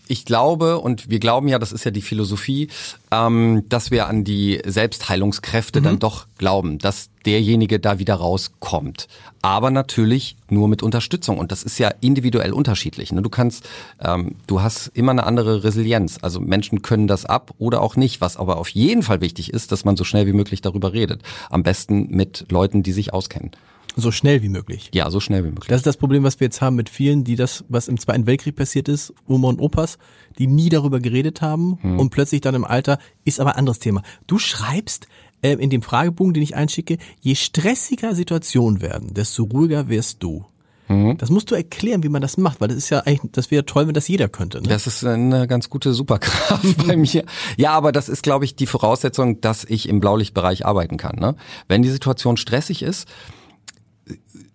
ich 0.07 0.25
glaube 0.25 0.79
und 0.79 1.09
wir 1.09 1.19
glauben 1.19 1.47
ja, 1.47 1.59
das 1.59 1.71
ist 1.71 1.85
ja 1.85 1.91
die 1.91 2.01
Philosophie, 2.01 2.69
ähm, 3.11 3.63
dass 3.69 3.89
wir 3.89 4.07
an 4.07 4.23
die 4.23 4.61
Selbstheilungskräfte 4.65 5.79
mhm. 5.79 5.83
dann 5.83 5.99
doch 5.99 6.27
glauben, 6.37 6.77
dass 6.77 7.09
derjenige 7.25 7.79
da 7.79 7.99
wieder 7.99 8.15
rauskommt. 8.15 9.07
Aber 9.41 9.71
natürlich 9.71 10.35
nur 10.49 10.67
mit 10.67 10.83
Unterstützung 10.83 11.37
und 11.37 11.51
das 11.51 11.63
ist 11.63 11.79
ja 11.79 11.89
individuell 12.01 12.53
unterschiedlich. 12.53 13.11
Ne? 13.11 13.21
Du 13.21 13.29
kannst, 13.29 13.67
ähm, 13.99 14.35
du 14.45 14.61
hast 14.61 14.87
immer 14.93 15.11
eine 15.11 15.25
andere 15.25 15.63
Resilienz. 15.63 16.19
Also 16.21 16.39
Menschen 16.39 16.81
können 16.81 17.07
das 17.07 17.25
ab 17.25 17.53
oder 17.57 17.81
auch 17.81 17.95
nicht. 17.95 18.21
Was 18.21 18.37
aber 18.37 18.57
auf 18.57 18.69
jeden 18.69 19.03
Fall 19.03 19.21
wichtig 19.21 19.53
ist, 19.53 19.71
dass 19.71 19.85
man 19.85 19.97
so 19.97 20.03
schnell 20.03 20.27
wie 20.27 20.33
möglich 20.33 20.61
darüber 20.61 20.93
redet. 20.93 21.21
Am 21.49 21.63
besten 21.63 22.07
mit 22.09 22.45
Leuten, 22.49 22.83
die 22.83 22.91
sich 22.91 23.13
auskennen. 23.13 23.51
So 23.95 24.11
schnell 24.11 24.41
wie 24.41 24.49
möglich. 24.49 24.89
Ja, 24.93 25.09
so 25.09 25.19
schnell 25.19 25.43
wie 25.43 25.49
möglich. 25.49 25.67
Das 25.67 25.77
ist 25.77 25.85
das 25.85 25.97
Problem, 25.97 26.23
was 26.23 26.39
wir 26.39 26.45
jetzt 26.45 26.61
haben 26.61 26.75
mit 26.75 26.89
vielen, 26.89 27.23
die 27.23 27.35
das, 27.35 27.65
was 27.67 27.87
im 27.87 27.99
Zweiten 27.99 28.25
Weltkrieg 28.25 28.55
passiert 28.55 28.87
ist, 28.87 29.13
Oma 29.27 29.49
und 29.49 29.59
Opas, 29.59 29.97
die 30.37 30.47
nie 30.47 30.69
darüber 30.69 30.99
geredet 30.99 31.41
haben 31.41 31.77
hm. 31.81 31.99
und 31.99 32.09
plötzlich 32.09 32.41
dann 32.41 32.55
im 32.55 32.63
Alter 32.63 32.99
ist 33.25 33.39
aber 33.39 33.51
ein 33.51 33.59
anderes 33.59 33.79
Thema. 33.79 34.01
Du 34.27 34.37
schreibst 34.37 35.07
äh, 35.41 35.53
in 35.53 35.69
dem 35.69 35.81
Fragebogen, 35.81 36.33
den 36.33 36.43
ich 36.43 36.55
einschicke, 36.55 36.97
je 37.19 37.35
stressiger 37.35 38.15
Situationen 38.15 38.81
werden, 38.81 39.13
desto 39.13 39.43
ruhiger 39.43 39.89
wirst 39.89 40.23
du. 40.23 40.45
Hm. 40.87 41.17
Das 41.17 41.29
musst 41.29 41.51
du 41.51 41.55
erklären, 41.55 42.03
wie 42.03 42.09
man 42.09 42.21
das 42.21 42.37
macht, 42.37 42.59
weil 42.59 42.67
das 42.67 42.77
ist 42.77 42.89
ja 42.89 42.99
eigentlich, 42.99 43.31
das 43.31 43.49
wäre 43.51 43.65
toll, 43.65 43.87
wenn 43.87 43.93
das 43.93 44.07
jeder 44.07 44.27
könnte. 44.27 44.61
Ne? 44.61 44.67
Das 44.67 44.87
ist 44.87 45.05
eine 45.05 45.47
ganz 45.47 45.69
gute 45.69 45.93
Superkraft 45.93 46.85
bei 46.85 46.95
mir. 46.97 47.23
Ja, 47.57 47.71
aber 47.71 47.91
das 47.91 48.09
ist, 48.09 48.23
glaube 48.23 48.45
ich, 48.45 48.55
die 48.55 48.67
Voraussetzung, 48.67 49.41
dass 49.41 49.63
ich 49.63 49.87
im 49.87 49.99
Blaulichtbereich 49.99 50.65
arbeiten 50.65 50.97
kann. 50.97 51.17
Ne? 51.17 51.35
Wenn 51.67 51.81
die 51.81 51.89
Situation 51.89 52.35
stressig 52.35 52.83
ist, 52.83 53.07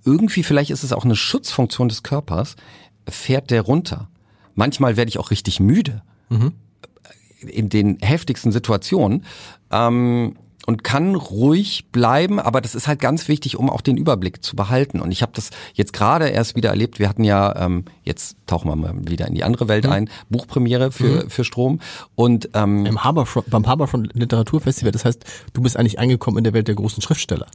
irgendwie, 0.07 0.43
vielleicht 0.43 0.71
ist 0.71 0.85
es 0.85 0.93
auch 0.93 1.05
eine 1.05 1.17
Schutzfunktion 1.17 1.89
des 1.89 2.03
Körpers, 2.03 2.57
fährt 3.09 3.51
der 3.51 3.63
runter. 3.63 4.09
Manchmal 4.55 4.97
werde 4.97 5.09
ich 5.09 5.19
auch 5.19 5.31
richtig 5.31 5.61
müde. 5.61 6.03
Mhm. 6.29 6.53
In 7.41 7.69
den 7.69 7.99
heftigsten 8.01 8.53
Situationen. 8.53 9.25
Ähm, 9.71 10.37
und 10.67 10.83
kann 10.83 11.15
ruhig 11.15 11.87
bleiben, 11.93 12.41
aber 12.41 12.61
das 12.61 12.75
ist 12.75 12.89
halt 12.89 12.99
ganz 12.99 13.29
wichtig, 13.29 13.57
um 13.57 13.71
auch 13.71 13.81
den 13.81 13.97
Überblick 13.97 14.43
zu 14.43 14.57
behalten. 14.57 15.01
Und 15.01 15.13
ich 15.13 15.23
habe 15.23 15.31
das 15.35 15.51
jetzt 15.75 15.93
gerade 15.93 16.29
erst 16.29 16.57
wieder 16.57 16.71
erlebt. 16.71 16.99
Wir 16.99 17.09
hatten 17.09 17.23
ja, 17.23 17.55
ähm, 17.57 17.85
jetzt 18.03 18.37
tauchen 18.47 18.69
wir 18.69 18.75
mal 18.75 18.93
wieder 19.09 19.29
in 19.29 19.35
die 19.35 19.45
andere 19.45 19.69
Welt 19.69 19.85
mhm. 19.85 19.93
ein, 19.93 20.11
Buchpremiere 20.29 20.91
für, 20.91 21.25
mhm. 21.25 21.31
für 21.31 21.45
Strom. 21.45 21.81
Und 22.17 22.51
ähm, 22.55 22.85
Im 22.85 23.05
Haberfront, 23.05 23.49
beim 23.49 23.67
Haberfront 23.67 24.13
Literaturfestival, 24.15 24.91
das 24.91 25.05
heißt, 25.05 25.25
du 25.53 25.63
bist 25.63 25.77
eigentlich 25.77 26.01
angekommen 26.01 26.39
in 26.39 26.45
der 26.45 26.53
Welt 26.53 26.67
der 26.67 26.75
großen 26.75 27.01
Schriftsteller. 27.01 27.47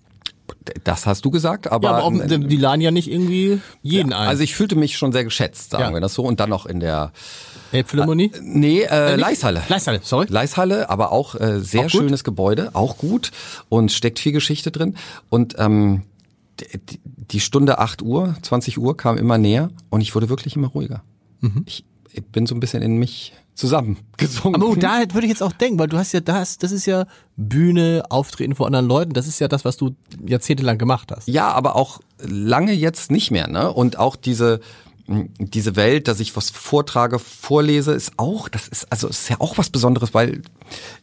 Das 0.84 1.06
hast 1.06 1.26
du 1.26 1.32
gesagt, 1.32 1.72
aber. 1.72 1.90
Ja, 1.90 1.96
aber 1.96 2.04
auch, 2.04 2.14
die 2.14 2.58
laden 2.58 2.82
ja 2.82 2.92
nicht 2.92 3.12
irgendwie 3.12 3.62
jeden 3.82 4.12
ja, 4.12 4.20
ein. 4.20 4.28
Also 4.28 4.44
ich 4.44 4.56
fühlte 4.56 4.76
mich 4.76 4.98
schon 4.98 5.12
sehr 5.12 5.24
geschätzt, 5.24 5.72
sagen 5.72 5.84
ja. 5.84 5.94
wir 5.94 6.02
das 6.02 6.14
so. 6.14 6.24
Und 6.24 6.40
dann 6.40 6.50
noch 6.50 6.66
in 6.66 6.80
der 6.80 7.12
Elbphilharmonie? 7.72 8.32
Äh, 8.34 8.40
nee, 8.42 8.82
äh, 8.82 9.14
äh 9.14 9.16
Leishalle. 9.16 9.64
Leishalle, 9.68 10.00
sorry. 10.04 10.28
Leishalle, 10.30 10.90
aber 10.90 11.12
auch 11.12 11.36
äh, 11.36 11.60
sehr 11.60 11.86
auch 11.86 11.90
schönes 11.90 12.24
Gebäude, 12.24 12.72
auch 12.74 12.98
gut 12.98 13.32
und 13.70 13.92
steckt 13.92 14.20
viel 14.20 14.32
Geschichte 14.32 14.72
drin. 14.72 14.96
Und 15.30 15.56
ähm, 15.58 16.04
die, 16.60 17.00
die 17.06 17.40
Stunde 17.40 17.80
8 17.80 18.02
Uhr, 18.02 18.36
20 18.42 18.78
Uhr 18.78 18.96
kam 18.98 19.18
immer 19.18 19.38
näher 19.38 19.70
und 19.90 20.02
ich 20.02 20.14
wurde 20.14 20.30
wirklich 20.30 20.56
immer 20.56 20.68
ruhiger. 20.68 21.04
Mhm. 21.40 21.64
Ich, 21.66 21.86
ich 22.12 22.24
bin 22.24 22.46
so 22.46 22.56
ein 22.56 22.60
bisschen 22.60 22.82
in 22.82 22.98
mich 22.98 23.34
zusammengesunken. 23.56 24.62
Aber 24.62 24.76
da 24.76 25.00
würde 25.14 25.26
ich 25.26 25.32
jetzt 25.32 25.44
auch 25.44 25.52
denken, 25.52 25.80
weil 25.80 25.88
du 25.88 25.98
hast 25.98 26.12
ja 26.14 26.20
das, 26.20 26.58
das 26.58 26.72
ist 26.72 26.86
ja 26.86 27.06
Bühne, 27.36 28.04
Auftreten 28.10 28.56
vor 28.56 28.66
anderen 28.66 28.88
Leuten, 28.88 29.14
das 29.14 29.28
ist 29.28 29.40
ja 29.40 29.48
das, 29.48 29.66
was 29.66 29.78
du 29.78 29.96
jahrzehntelang 30.26 30.78
gemacht 30.78 31.12
hast. 31.16 31.28
Ja, 31.28 31.52
aber 31.52 31.76
auch 31.76 32.00
lange 32.20 32.74
jetzt 32.74 33.12
nicht 33.12 33.32
mehr, 33.32 33.48
ne? 33.48 33.72
Und 33.72 33.98
auch 33.98 34.16
diese 34.16 34.60
diese 35.40 35.76
Welt, 35.76 36.08
dass 36.08 36.20
ich 36.20 36.36
was 36.36 36.50
vortrage, 36.50 37.20
vorlese, 37.20 37.92
ist 37.92 38.14
auch, 38.18 38.50
das 38.50 38.68
ist 38.68 38.92
also 38.92 39.08
ist 39.08 39.30
ja 39.30 39.38
auch 39.40 39.58
was 39.58 39.70
Besonderes, 39.70 40.14
weil 40.14 40.42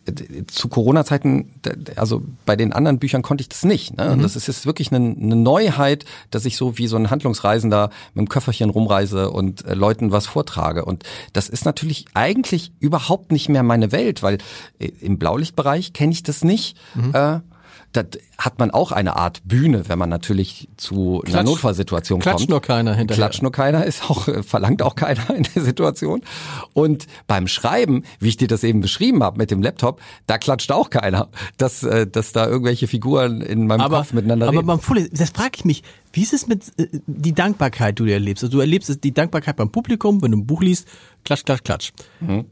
äh, 0.06 0.44
zu 0.46 0.68
Corona-Zeiten, 0.68 1.54
also 1.96 2.22
bei 2.46 2.56
den 2.56 2.72
anderen 2.72 2.98
Büchern 2.98 3.22
konnte 3.22 3.42
ich 3.42 3.48
das 3.48 3.64
nicht. 3.64 3.96
Ne? 3.96 4.10
Und 4.10 4.18
mhm. 4.18 4.22
das 4.22 4.36
ist 4.36 4.46
jetzt 4.46 4.66
wirklich 4.66 4.92
eine, 4.92 5.14
eine, 5.16 5.36
Neuheit, 5.36 6.04
dass 6.30 6.44
ich 6.44 6.56
so 6.56 6.78
wie 6.78 6.86
so 6.86 6.96
ein 6.96 7.10
Handlungsreisender 7.10 7.90
mit 8.14 8.26
dem 8.26 8.28
Köfferchen 8.28 8.70
rumreise 8.70 9.30
und 9.30 9.64
äh, 9.64 9.74
Leuten 9.74 10.10
was 10.10 10.26
vortrage. 10.26 10.84
Und 10.84 11.04
das 11.32 11.48
ist 11.48 11.64
natürlich 11.64 12.06
eigentlich 12.14 12.72
überhaupt 12.80 13.32
nicht 13.32 13.48
mehr 13.48 13.62
meine 13.62 13.92
Welt, 13.92 14.22
weil 14.22 14.38
äh, 14.78 14.86
im 15.00 15.18
Blaulichtbereich 15.18 15.92
kenne 15.92 16.12
ich 16.12 16.22
das 16.22 16.42
nicht. 16.42 16.76
Mhm. 16.94 17.14
Äh, 17.14 17.40
Da 17.92 18.02
hat 18.36 18.58
man 18.58 18.70
auch 18.70 18.92
eine 18.92 19.16
Art 19.16 19.42
Bühne, 19.44 19.88
wenn 19.88 19.98
man 19.98 20.08
natürlich 20.08 20.68
zu 20.76 21.20
Klatsch, 21.24 21.34
einer 21.34 21.44
Notfallsituation 21.44 22.20
klatscht 22.20 22.38
kommt. 22.40 22.50
nur 22.50 22.60
keiner 22.60 22.94
hinterher. 22.94 23.16
Klatscht 23.16 23.42
nur 23.42 23.52
keiner, 23.52 23.84
ist 23.84 24.10
auch, 24.10 24.28
äh, 24.28 24.42
verlangt 24.42 24.82
auch 24.82 24.94
keiner 24.94 25.30
in 25.34 25.44
der 25.54 25.62
Situation. 25.62 26.22
Und 26.74 27.06
beim 27.26 27.48
Schreiben, 27.48 28.04
wie 28.20 28.28
ich 28.28 28.36
dir 28.36 28.48
das 28.48 28.64
eben 28.64 28.80
beschrieben 28.80 29.22
habe 29.22 29.38
mit 29.38 29.50
dem 29.50 29.62
Laptop, 29.62 30.00
da 30.26 30.38
klatscht 30.38 30.70
auch 30.72 30.90
keiner, 30.90 31.28
dass, 31.56 31.82
äh, 31.82 32.06
dass 32.06 32.32
da 32.32 32.46
irgendwelche 32.46 32.86
Figuren 32.86 33.40
in 33.40 33.66
meinem 33.66 33.80
aber, 33.80 33.98
Kopf 33.98 34.12
miteinander 34.12 34.46
aber 34.46 34.58
reden. 34.58 34.66
beim 34.66 34.80
Vorlesen, 34.80 35.10
das 35.14 35.30
frage 35.30 35.52
ich 35.56 35.64
mich, 35.64 35.82
wie 36.12 36.22
ist 36.22 36.32
es 36.32 36.46
mit 36.46 36.64
äh, 36.78 36.88
die 37.06 37.32
Dankbarkeit, 37.32 37.98
die 37.98 38.04
du 38.04 38.12
erlebst? 38.12 38.44
Also 38.44 38.56
du 38.56 38.60
erlebst 38.60 39.02
die 39.02 39.14
Dankbarkeit 39.14 39.56
beim 39.56 39.70
Publikum, 39.70 40.22
wenn 40.22 40.32
du 40.32 40.38
ein 40.38 40.46
Buch 40.46 40.62
liest, 40.62 40.86
klatsch, 41.24 41.44
klatsch, 41.44 41.64
klatsch. 41.64 41.92
Mhm. 42.20 42.46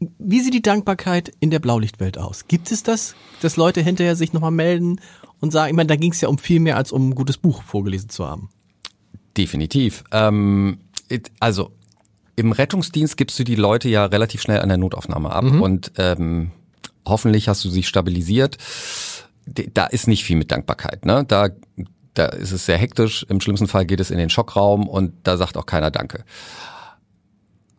Wie 0.00 0.40
sieht 0.40 0.54
die 0.54 0.62
Dankbarkeit 0.62 1.32
in 1.40 1.50
der 1.50 1.58
Blaulichtwelt 1.58 2.18
aus? 2.18 2.46
Gibt 2.46 2.70
es 2.70 2.82
das, 2.82 3.14
dass 3.42 3.56
Leute 3.56 3.80
hinterher 3.80 4.14
sich 4.14 4.32
nochmal 4.32 4.52
melden 4.52 5.00
und 5.40 5.52
sagen, 5.52 5.70
ich 5.70 5.76
meine, 5.76 5.88
da 5.88 5.96
ging 5.96 6.12
es 6.12 6.20
ja 6.20 6.28
um 6.28 6.38
viel 6.38 6.60
mehr 6.60 6.76
als 6.76 6.92
um 6.92 7.08
ein 7.08 7.14
gutes 7.14 7.36
Buch 7.36 7.62
vorgelesen 7.62 8.08
zu 8.08 8.26
haben. 8.26 8.50
Definitiv. 9.36 10.04
Ähm, 10.12 10.78
also 11.40 11.72
im 12.36 12.52
Rettungsdienst 12.52 13.16
gibst 13.16 13.38
du 13.38 13.44
die 13.44 13.56
Leute 13.56 13.88
ja 13.88 14.04
relativ 14.04 14.40
schnell 14.42 14.60
an 14.60 14.68
der 14.68 14.78
Notaufnahme 14.78 15.30
ab 15.30 15.44
und 15.44 15.92
ähm, 15.98 16.52
hoffentlich 17.04 17.48
hast 17.48 17.64
du 17.64 17.68
sie 17.68 17.82
stabilisiert. 17.82 18.58
Da 19.46 19.86
ist 19.86 20.06
nicht 20.06 20.24
viel 20.24 20.36
mit 20.36 20.52
Dankbarkeit. 20.52 21.04
Ne? 21.06 21.24
Da, 21.26 21.48
da 22.14 22.26
ist 22.26 22.52
es 22.52 22.66
sehr 22.66 22.76
hektisch. 22.76 23.24
Im 23.28 23.40
schlimmsten 23.40 23.66
Fall 23.66 23.86
geht 23.86 23.98
es 23.98 24.10
in 24.10 24.18
den 24.18 24.30
Schockraum 24.30 24.88
und 24.88 25.14
da 25.24 25.36
sagt 25.36 25.56
auch 25.56 25.66
keiner 25.66 25.90
Danke. 25.90 26.24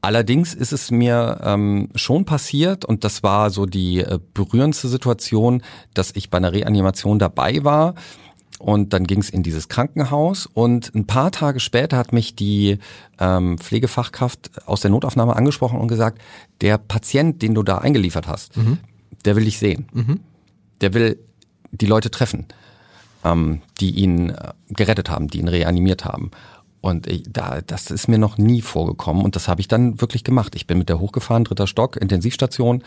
Allerdings 0.01 0.53
ist 0.53 0.71
es 0.71 0.91
mir 0.91 1.41
ähm, 1.43 1.89
schon 1.95 2.23
passiert 2.23 2.85
und 2.85 3.03
das 3.03 3.21
war 3.21 3.49
so 3.49 3.65
die 3.65 3.99
äh, 3.99 4.19
berührendste 4.33 4.87
Situation, 4.87 5.61
dass 5.93 6.11
ich 6.15 6.29
bei 6.29 6.37
einer 6.37 6.53
Reanimation 6.53 7.19
dabei 7.19 7.63
war 7.63 7.95
und 8.59 8.93
dann 8.93 9.07
ging 9.07 9.19
es 9.19 9.29
in 9.29 9.43
dieses 9.43 9.67
Krankenhaus 9.67 10.45
und 10.45 10.93
ein 10.95 11.05
paar 11.05 11.31
Tage 11.31 11.59
später 11.59 11.97
hat 11.97 12.13
mich 12.13 12.35
die 12.35 12.77
ähm, 13.19 13.57
Pflegefachkraft 13.57 14.67
aus 14.67 14.81
der 14.81 14.91
Notaufnahme 14.91 15.35
angesprochen 15.35 15.79
und 15.79 15.87
gesagt, 15.87 16.21
der 16.61 16.77
Patient, 16.77 17.41
den 17.41 17.53
du 17.53 17.63
da 17.63 17.79
eingeliefert 17.79 18.27
hast, 18.27 18.55
der 19.25 19.35
will 19.35 19.45
dich 19.45 19.59
sehen. 19.59 19.87
Der 20.81 20.93
will 20.93 21.19
die 21.71 21.85
Leute 21.85 22.11
treffen, 22.11 22.47
ähm, 23.23 23.61
die 23.79 23.91
ihn 23.91 24.29
äh, 24.29 24.53
gerettet 24.69 25.09
haben, 25.09 25.27
die 25.27 25.39
ihn 25.39 25.47
reanimiert 25.47 26.05
haben. 26.05 26.31
Und 26.81 27.07
ich, 27.07 27.23
da, 27.29 27.59
das 27.61 27.91
ist 27.91 28.07
mir 28.07 28.17
noch 28.17 28.37
nie 28.37 28.61
vorgekommen 28.61 29.23
und 29.23 29.35
das 29.35 29.47
habe 29.47 29.59
ich 29.59 29.67
dann 29.67 29.99
wirklich 29.99 30.23
gemacht. 30.23 30.55
Ich 30.55 30.65
bin 30.65 30.77
mit 30.77 30.87
der 30.87 30.99
hochgefahren, 30.99 31.43
dritter 31.43 31.67
Stock, 31.67 31.97
Intensivstation. 31.97 32.83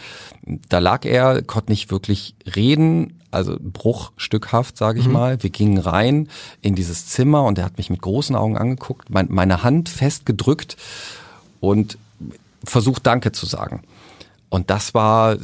Da 0.68 0.78
lag 0.78 1.05
er, 1.05 1.43
konnte 1.43 1.70
nicht 1.70 1.90
wirklich 1.90 2.34
reden, 2.57 3.20
also 3.30 3.57
bruchstückhaft, 3.61 4.76
sage 4.76 5.01
ich 5.01 5.09
mal. 5.09 5.43
Wir 5.43 5.51
gingen 5.51 5.78
rein 5.78 6.28
in 6.62 6.74
dieses 6.74 7.07
Zimmer 7.07 7.45
und 7.45 7.59
er 7.59 7.64
hat 7.64 7.76
mich 7.76 7.90
mit 7.90 8.01
großen 8.01 8.34
Augen 8.34 8.57
angeguckt, 8.57 9.11
mein, 9.11 9.26
meine 9.30 9.62
Hand 9.62 9.88
festgedrückt 9.88 10.76
und 11.61 11.99
versucht 12.64 13.07
Danke 13.07 13.32
zu 13.32 13.47
sagen. 13.47 13.82
Und 14.49 14.70
das 14.70 14.95
war 14.95 15.32
äh, 15.32 15.38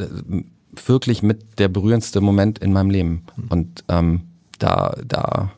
wirklich 0.86 1.22
mit 1.22 1.58
der 1.58 1.68
berührendste 1.68 2.20
Moment 2.20 2.58
in 2.58 2.72
meinem 2.72 2.90
Leben. 2.90 3.24
Und 3.48 3.84
ähm, 3.88 4.22
da, 4.58 4.94
da, 5.04 5.50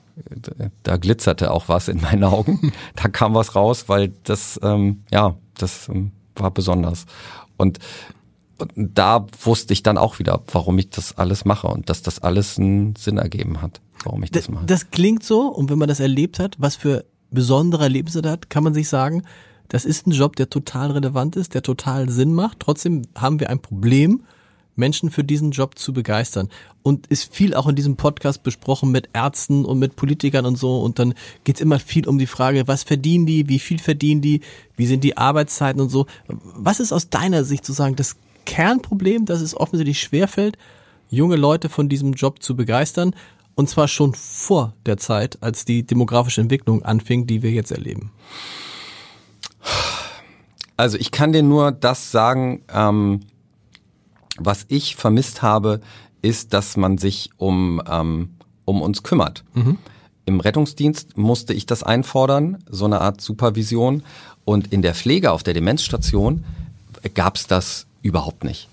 da 0.82 0.96
glitzerte 0.96 1.50
auch 1.50 1.68
was 1.68 1.88
in 1.88 2.00
meinen 2.00 2.24
Augen. 2.24 2.72
Da 2.96 3.08
kam 3.08 3.34
was 3.34 3.54
raus, 3.54 3.84
weil 3.88 4.12
das, 4.24 4.58
ähm, 4.62 5.02
ja, 5.10 5.36
das 5.56 5.88
ähm, 5.88 6.12
war 6.34 6.50
besonders. 6.50 7.06
Und, 7.56 7.78
und 8.58 8.72
da 8.76 9.26
wusste 9.42 9.72
ich 9.72 9.82
dann 9.82 9.98
auch 9.98 10.18
wieder, 10.18 10.42
warum 10.52 10.78
ich 10.78 10.90
das 10.90 11.16
alles 11.18 11.44
mache 11.44 11.68
und 11.68 11.88
dass 11.88 12.02
das 12.02 12.18
alles 12.20 12.58
einen 12.58 12.94
Sinn 12.96 13.18
ergeben 13.18 13.62
hat, 13.62 13.80
warum 14.04 14.22
ich 14.22 14.30
das 14.30 14.44
Das, 14.44 14.50
mache. 14.54 14.66
das 14.66 14.90
klingt 14.90 15.22
so, 15.24 15.42
und 15.48 15.70
wenn 15.70 15.78
man 15.78 15.88
das 15.88 16.00
erlebt 16.00 16.38
hat, 16.38 16.56
was 16.58 16.76
für 16.76 17.04
besondere 17.30 17.84
Erlebnisse 17.84 18.22
das 18.22 18.32
hat, 18.32 18.50
kann 18.50 18.64
man 18.64 18.74
sich 18.74 18.88
sagen, 18.88 19.22
das 19.68 19.84
ist 19.84 20.06
ein 20.06 20.10
Job, 20.10 20.34
der 20.36 20.50
total 20.50 20.90
relevant 20.90 21.36
ist, 21.36 21.54
der 21.54 21.62
total 21.62 22.08
Sinn 22.10 22.34
macht. 22.34 22.58
Trotzdem 22.60 23.02
haben 23.16 23.38
wir 23.38 23.50
ein 23.50 23.60
Problem, 23.62 24.24
Menschen 24.76 25.10
für 25.10 25.24
diesen 25.24 25.50
Job 25.50 25.78
zu 25.78 25.92
begeistern. 25.92 26.48
Und 26.82 27.06
ist 27.08 27.34
viel 27.34 27.54
auch 27.54 27.68
in 27.68 27.76
diesem 27.76 27.96
Podcast 27.96 28.42
besprochen 28.42 28.90
mit 28.90 29.10
Ärzten 29.12 29.64
und 29.64 29.78
mit 29.78 29.96
Politikern 29.96 30.46
und 30.46 30.56
so. 30.56 30.80
Und 30.80 30.98
dann 30.98 31.14
geht's 31.44 31.60
immer 31.60 31.78
viel 31.78 32.08
um 32.08 32.18
die 32.18 32.26
Frage, 32.26 32.66
was 32.68 32.82
verdienen 32.82 33.26
die, 33.26 33.48
wie 33.48 33.58
viel 33.58 33.78
verdienen 33.78 34.22
die, 34.22 34.40
wie 34.76 34.86
sind 34.86 35.04
die 35.04 35.16
Arbeitszeiten 35.16 35.80
und 35.80 35.90
so. 35.90 36.06
Was 36.26 36.80
ist 36.80 36.92
aus 36.92 37.10
deiner 37.10 37.44
Sicht 37.44 37.64
sozusagen 37.66 37.96
das 37.96 38.16
Kernproblem, 38.46 39.26
dass 39.26 39.40
es 39.40 39.56
offensichtlich 39.56 40.00
schwerfällt, 40.00 40.56
junge 41.10 41.36
Leute 41.36 41.68
von 41.68 41.88
diesem 41.88 42.12
Job 42.14 42.42
zu 42.42 42.56
begeistern? 42.56 43.14
Und 43.54 43.68
zwar 43.68 43.88
schon 43.88 44.14
vor 44.14 44.74
der 44.86 44.96
Zeit, 44.96 45.38
als 45.42 45.66
die 45.66 45.82
demografische 45.82 46.40
Entwicklung 46.40 46.82
anfing, 46.82 47.26
die 47.26 47.42
wir 47.42 47.50
jetzt 47.50 47.72
erleben. 47.72 48.10
Also 50.80 50.96
ich 50.96 51.10
kann 51.10 51.32
dir 51.32 51.42
nur 51.42 51.72
das 51.72 52.10
sagen, 52.10 52.62
ähm, 52.72 53.20
was 54.40 54.64
ich 54.68 54.96
vermisst 54.96 55.42
habe, 55.42 55.80
ist, 56.22 56.52
dass 56.52 56.76
man 56.76 56.98
sich 56.98 57.30
um, 57.36 57.80
ähm, 57.88 58.30
um 58.64 58.82
uns 58.82 59.02
kümmert. 59.02 59.44
Im 60.26 60.40
Rettungsdienst 60.40 61.16
musste 61.16 61.54
ich 61.54 61.66
das 61.66 61.82
einfordern, 61.82 62.58
so 62.68 62.84
eine 62.84 63.00
Art 63.00 63.20
Supervision. 63.20 64.02
Und 64.44 64.72
in 64.72 64.82
der 64.82 64.94
Pflege 64.94 65.32
auf 65.32 65.42
der 65.42 65.54
Demenzstation 65.54 66.44
gab 67.14 67.36
es 67.36 67.46
das 67.46 67.86
überhaupt 68.02 68.44
nicht. 68.44 68.68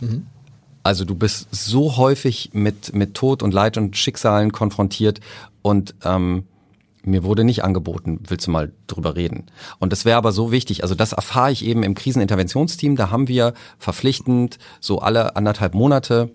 Also 0.83 1.03
du 1.03 1.15
bist 1.15 1.47
so 1.51 1.97
häufig 1.97 2.51
mit, 2.53 2.93
mit 2.93 3.13
Tod 3.13 3.43
und 3.43 3.53
Leid 3.53 3.77
und 3.77 3.97
Schicksalen 3.97 4.51
konfrontiert 4.51 5.19
und 5.61 5.95
ähm, 6.03 6.45
mir 7.07 7.23
wurde 7.23 7.43
nicht 7.43 7.63
angeboten, 7.63 8.19
willst 8.27 8.47
du 8.47 8.51
mal 8.51 8.71
drüber 8.87 9.15
reden? 9.15 9.45
Und 9.79 9.91
das 9.91 10.05
wäre 10.05 10.17
aber 10.17 10.31
so 10.31 10.51
wichtig. 10.51 10.83
Also 10.83 10.95
das 10.95 11.13
erfahre 11.13 11.51
ich 11.51 11.65
eben 11.65 11.83
im 11.83 11.95
Kriseninterventionsteam. 11.95 12.95
Da 12.95 13.09
haben 13.09 13.27
wir 13.27 13.53
verpflichtend 13.79 14.59
so 14.79 14.99
alle 14.99 15.35
anderthalb 15.35 15.73
Monate 15.73 16.29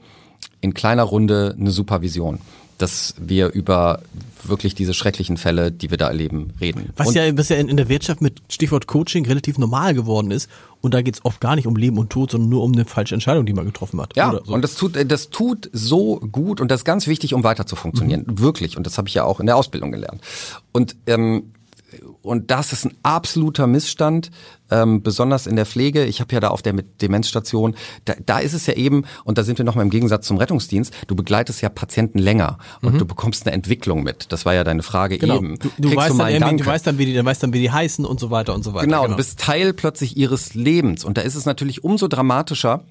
in 0.60 0.74
kleiner 0.74 1.04
Runde 1.04 1.54
eine 1.58 1.70
Supervision, 1.70 2.40
dass 2.78 3.14
wir 3.18 3.52
über 3.52 4.00
wirklich 4.44 4.74
diese 4.74 4.94
schrecklichen 4.94 5.36
Fälle, 5.36 5.70
die 5.70 5.90
wir 5.90 5.98
da 5.98 6.08
erleben, 6.08 6.52
reden. 6.60 6.90
Was 6.96 7.08
Und- 7.08 7.14
ja, 7.14 7.38
was 7.38 7.48
ja 7.48 7.56
in, 7.56 7.76
der 7.76 7.88
Wirtschaft 7.88 8.20
mit 8.20 8.42
Stichwort 8.48 8.86
Coaching 8.86 9.24
relativ 9.26 9.58
normal 9.58 9.94
geworden 9.94 10.30
ist. 10.30 10.48
Und 10.80 10.94
da 10.94 11.02
geht's 11.02 11.24
oft 11.24 11.40
gar 11.40 11.54
nicht 11.54 11.66
um 11.68 11.76
Leben 11.76 11.96
und 11.98 12.10
Tod, 12.10 12.32
sondern 12.32 12.50
nur 12.50 12.64
um 12.64 12.72
eine 12.72 12.84
falsche 12.84 13.14
Entscheidung, 13.14 13.46
die 13.46 13.52
man 13.52 13.64
getroffen 13.64 14.00
hat. 14.00 14.16
Ja, 14.16 14.32
so. 14.44 14.52
und 14.52 14.62
das 14.62 14.74
tut, 14.74 14.96
äh, 14.96 15.06
das 15.06 15.30
tut 15.30 15.70
so 15.72 16.16
gut 16.18 16.60
und 16.60 16.70
das 16.70 16.80
ist 16.80 16.84
ganz 16.84 17.06
wichtig, 17.06 17.34
um 17.34 17.44
weiter 17.44 17.66
zu 17.66 17.76
funktionieren. 17.76 18.24
Wirklich. 18.26 18.76
Und 18.76 18.84
das 18.84 18.98
habe 18.98 19.06
ich 19.06 19.14
ja 19.14 19.24
auch 19.24 19.38
in 19.38 19.46
der 19.46 19.56
Ausbildung 19.56 19.92
gelernt. 19.92 20.20
Und, 20.72 20.96
ähm, 21.06 21.52
und 22.22 22.50
das 22.50 22.72
ist 22.72 22.84
ein 22.84 22.94
absoluter 23.02 23.66
Missstand, 23.66 24.30
ähm, 24.70 25.02
besonders 25.02 25.46
in 25.46 25.56
der 25.56 25.66
Pflege. 25.66 26.04
Ich 26.04 26.20
habe 26.20 26.32
ja 26.34 26.40
da 26.40 26.48
auf 26.48 26.62
der 26.62 26.72
Demenzstation, 26.72 27.74
da, 28.04 28.14
da 28.24 28.38
ist 28.38 28.54
es 28.54 28.66
ja 28.66 28.74
eben, 28.74 29.04
und 29.24 29.38
da 29.38 29.44
sind 29.44 29.58
wir 29.58 29.64
nochmal 29.64 29.84
im 29.84 29.90
Gegensatz 29.90 30.26
zum 30.26 30.38
Rettungsdienst, 30.38 30.94
du 31.06 31.14
begleitest 31.14 31.60
ja 31.60 31.68
Patienten 31.68 32.18
länger 32.18 32.58
und 32.80 33.00
du 33.00 33.04
bekommst 33.04 33.46
eine 33.46 33.54
Entwicklung 33.54 34.02
mit. 34.02 34.32
Das 34.32 34.44
war 34.44 34.54
ja 34.54 34.64
deine 34.64 34.82
Frage 34.82 35.18
genau. 35.18 35.36
eben. 35.36 35.58
Du, 35.58 35.70
du, 35.78 35.94
weißt 35.94 36.14
mal 36.16 36.38
dann 36.38 36.56
du 36.56 36.66
weißt 36.66 36.86
dann, 36.86 36.98
wie 36.98 37.06
die, 37.06 37.14
du 37.14 37.24
weißt 37.24 37.42
dann, 37.42 37.52
wie 37.52 37.60
die 37.60 37.70
heißen 37.70 38.04
und 38.04 38.20
so 38.20 38.30
weiter 38.30 38.54
und 38.54 38.62
so 38.64 38.74
weiter. 38.74 38.86
Genau, 38.86 39.06
du 39.06 39.16
bist 39.16 39.38
Teil 39.38 39.72
plötzlich 39.72 40.16
ihres 40.16 40.54
Lebens. 40.54 41.04
Und 41.04 41.18
da 41.18 41.22
ist 41.22 41.34
es 41.34 41.44
natürlich 41.44 41.84
umso 41.84 42.08
dramatischer, 42.08 42.84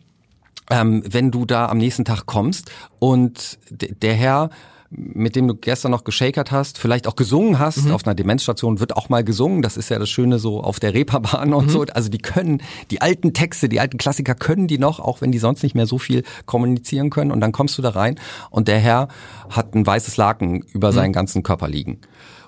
ähm, 0.70 1.04
wenn 1.08 1.32
du 1.32 1.45
da 1.45 1.68
am 1.68 1.78
nächsten 1.78 2.06
Tag 2.06 2.26
kommst 2.26 2.72
und 2.99 3.60
der 3.70 4.14
Herr, 4.14 4.49
mit 4.92 5.38
dem 5.38 5.48
du 5.48 5.56
gestern 5.56 5.92
noch 5.92 6.04
geschakert 6.04 6.52
hast, 6.52 6.78
vielleicht 6.78 7.08
auch 7.08 7.16
gesungen 7.16 7.60
hast, 7.60 7.89
auf 7.89 8.06
einer 8.06 8.14
Demenzstation 8.14 8.82
wird 8.82 8.98
auch 8.98 9.08
mal 9.08 9.24
gesungen, 9.24 9.62
das 9.62 9.78
ist 9.78 9.89
ja 9.89 9.98
das 9.98 10.10
Schöne 10.10 10.38
so 10.38 10.62
auf 10.62 10.80
der 10.82 10.94
Reeperbahn 10.94 11.54
und 11.54 11.72
so, 11.72 11.86
also 11.94 12.10
die 12.10 12.18
können, 12.18 12.62
die 12.92 13.02
alten 13.02 13.34
Texte, 13.34 13.70
die 13.70 13.80
alten 13.80 13.98
Klassiker 13.98 14.36
können 14.36 14.68
die 14.68 14.78
noch, 14.78 15.00
auch 15.00 15.22
wenn 15.22 15.32
die 15.32 15.39
sonst 15.39 15.64
nicht 15.64 15.76
mehr 15.76 15.88
so 15.88 15.98
viel 15.98 16.24
kommunizieren 16.46 17.10
können. 17.10 17.32
Und 17.32 17.39
dann 17.39 17.54
kommst 17.54 17.78
du 17.78 17.82
da 17.82 17.92
rein 17.92 18.20
und 18.50 18.68
der 18.68 18.80
Herr 18.80 19.08
hat 19.50 19.74
ein 19.76 19.86
weißes 19.86 20.18
Laken 20.18 20.62
über 20.74 20.92
seinen 20.92 21.14
ganzen 21.14 21.42
Körper 21.42 21.70
liegen 21.70 22.02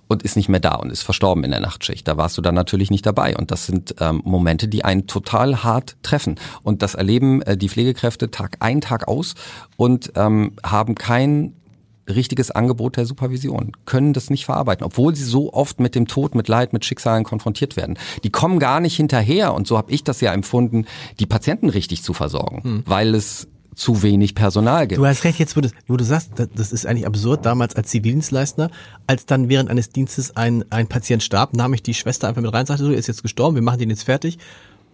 und 0.10 0.24
ist 0.24 0.36
nicht 0.36 0.50
mehr 0.50 0.60
da 0.60 0.76
und 0.76 0.92
ist 0.92 1.02
verstorben 1.02 1.44
in 1.44 1.52
der 1.52 1.62
Nachtschicht. 1.62 2.08
Da 2.08 2.18
warst 2.18 2.38
du 2.38 2.42
dann 2.42 2.56
natürlich 2.56 2.92
nicht 2.92 3.06
dabei. 3.06 3.38
Und 3.38 3.52
das 3.52 3.66
sind 3.66 3.96
ähm, 4.00 4.22
Momente, 4.26 4.68
die 4.68 4.84
einen 4.84 5.08
total 5.08 5.64
hart 5.64 5.96
treffen. 6.04 6.36
Und 6.62 6.82
das 6.82 6.94
erleben 6.94 7.42
äh, 7.44 7.58
die 7.58 7.70
Pflegekräfte 7.70 8.30
Tag 8.30 8.58
ein, 8.60 8.82
Tag 8.82 9.08
aus 9.08 9.36
und 9.78 10.12
ähm, 10.16 10.54
haben 10.64 10.96
kein 10.96 11.54
richtiges 12.10 12.52
Angebot 12.52 12.98
der 12.98 13.06
Supervision, 13.06 13.72
können 13.86 14.14
das 14.14 14.30
nicht 14.30 14.46
verarbeiten, 14.46 14.86
obwohl 14.86 15.16
sie 15.16 15.24
so 15.24 15.54
oft 15.54 15.80
mit 15.80 15.96
dem 15.96 16.08
Tod, 16.08 16.36
mit 16.36 16.48
Leid, 16.48 16.74
mit 16.74 16.84
Schicksalen 16.86 17.24
konfrontiert 17.24 17.78
werden. 17.78 17.98
Die 18.24 18.30
kommen 18.30 18.60
gar 18.60 18.80
nicht 18.80 18.96
hinterher, 18.96 19.54
und 19.54 19.68
so 19.68 19.78
habe 19.78 19.92
ich 19.92 20.04
das 20.04 20.20
ja 20.22 20.34
empfunden, 20.34 20.86
die 21.20 21.26
Patienten 21.26 21.70
richtig 21.70 22.04
zu 22.04 22.14
versorgen, 22.14 22.84
weil 22.86 23.16
es 23.16 23.48
zu 23.76 24.04
wenig 24.04 24.36
Personal 24.36 24.86
gibt. 24.88 25.00
Du 25.00 25.06
hast 25.08 25.24
recht, 25.24 25.40
jetzt 25.40 25.58
wo 25.58 25.62
du, 25.62 25.70
wo 25.88 25.98
du 25.98 26.04
sagst, 26.04 26.32
das- 26.54 26.72
ist 26.74 26.86
eigentlich 26.86 27.08
absurd, 27.08 27.44
damals 27.46 27.76
als 27.76 27.90
Zivildienstleister, 27.90 28.70
als 29.08 29.26
dann 29.26 29.50
während 29.50 29.70
eines 29.70 29.90
Dienstes 29.90 30.36
ein, 30.38 30.64
ein 30.70 30.86
Patient 30.88 31.24
starb, 31.24 31.56
nahm 31.56 31.74
ich 31.74 31.82
die 31.82 31.96
Schwester 31.96 32.28
einfach 32.28 32.42
mit 32.44 32.54
rein, 32.54 32.68
sagte 32.68 32.84
so, 32.84 32.92
er 32.92 32.98
ist 33.00 33.08
jetzt 33.08 33.24
gestorben, 33.24 33.56
wir 33.56 33.64
machen 33.64 33.80
den 33.80 33.90
jetzt 33.90 34.04
fertig. 34.04 34.38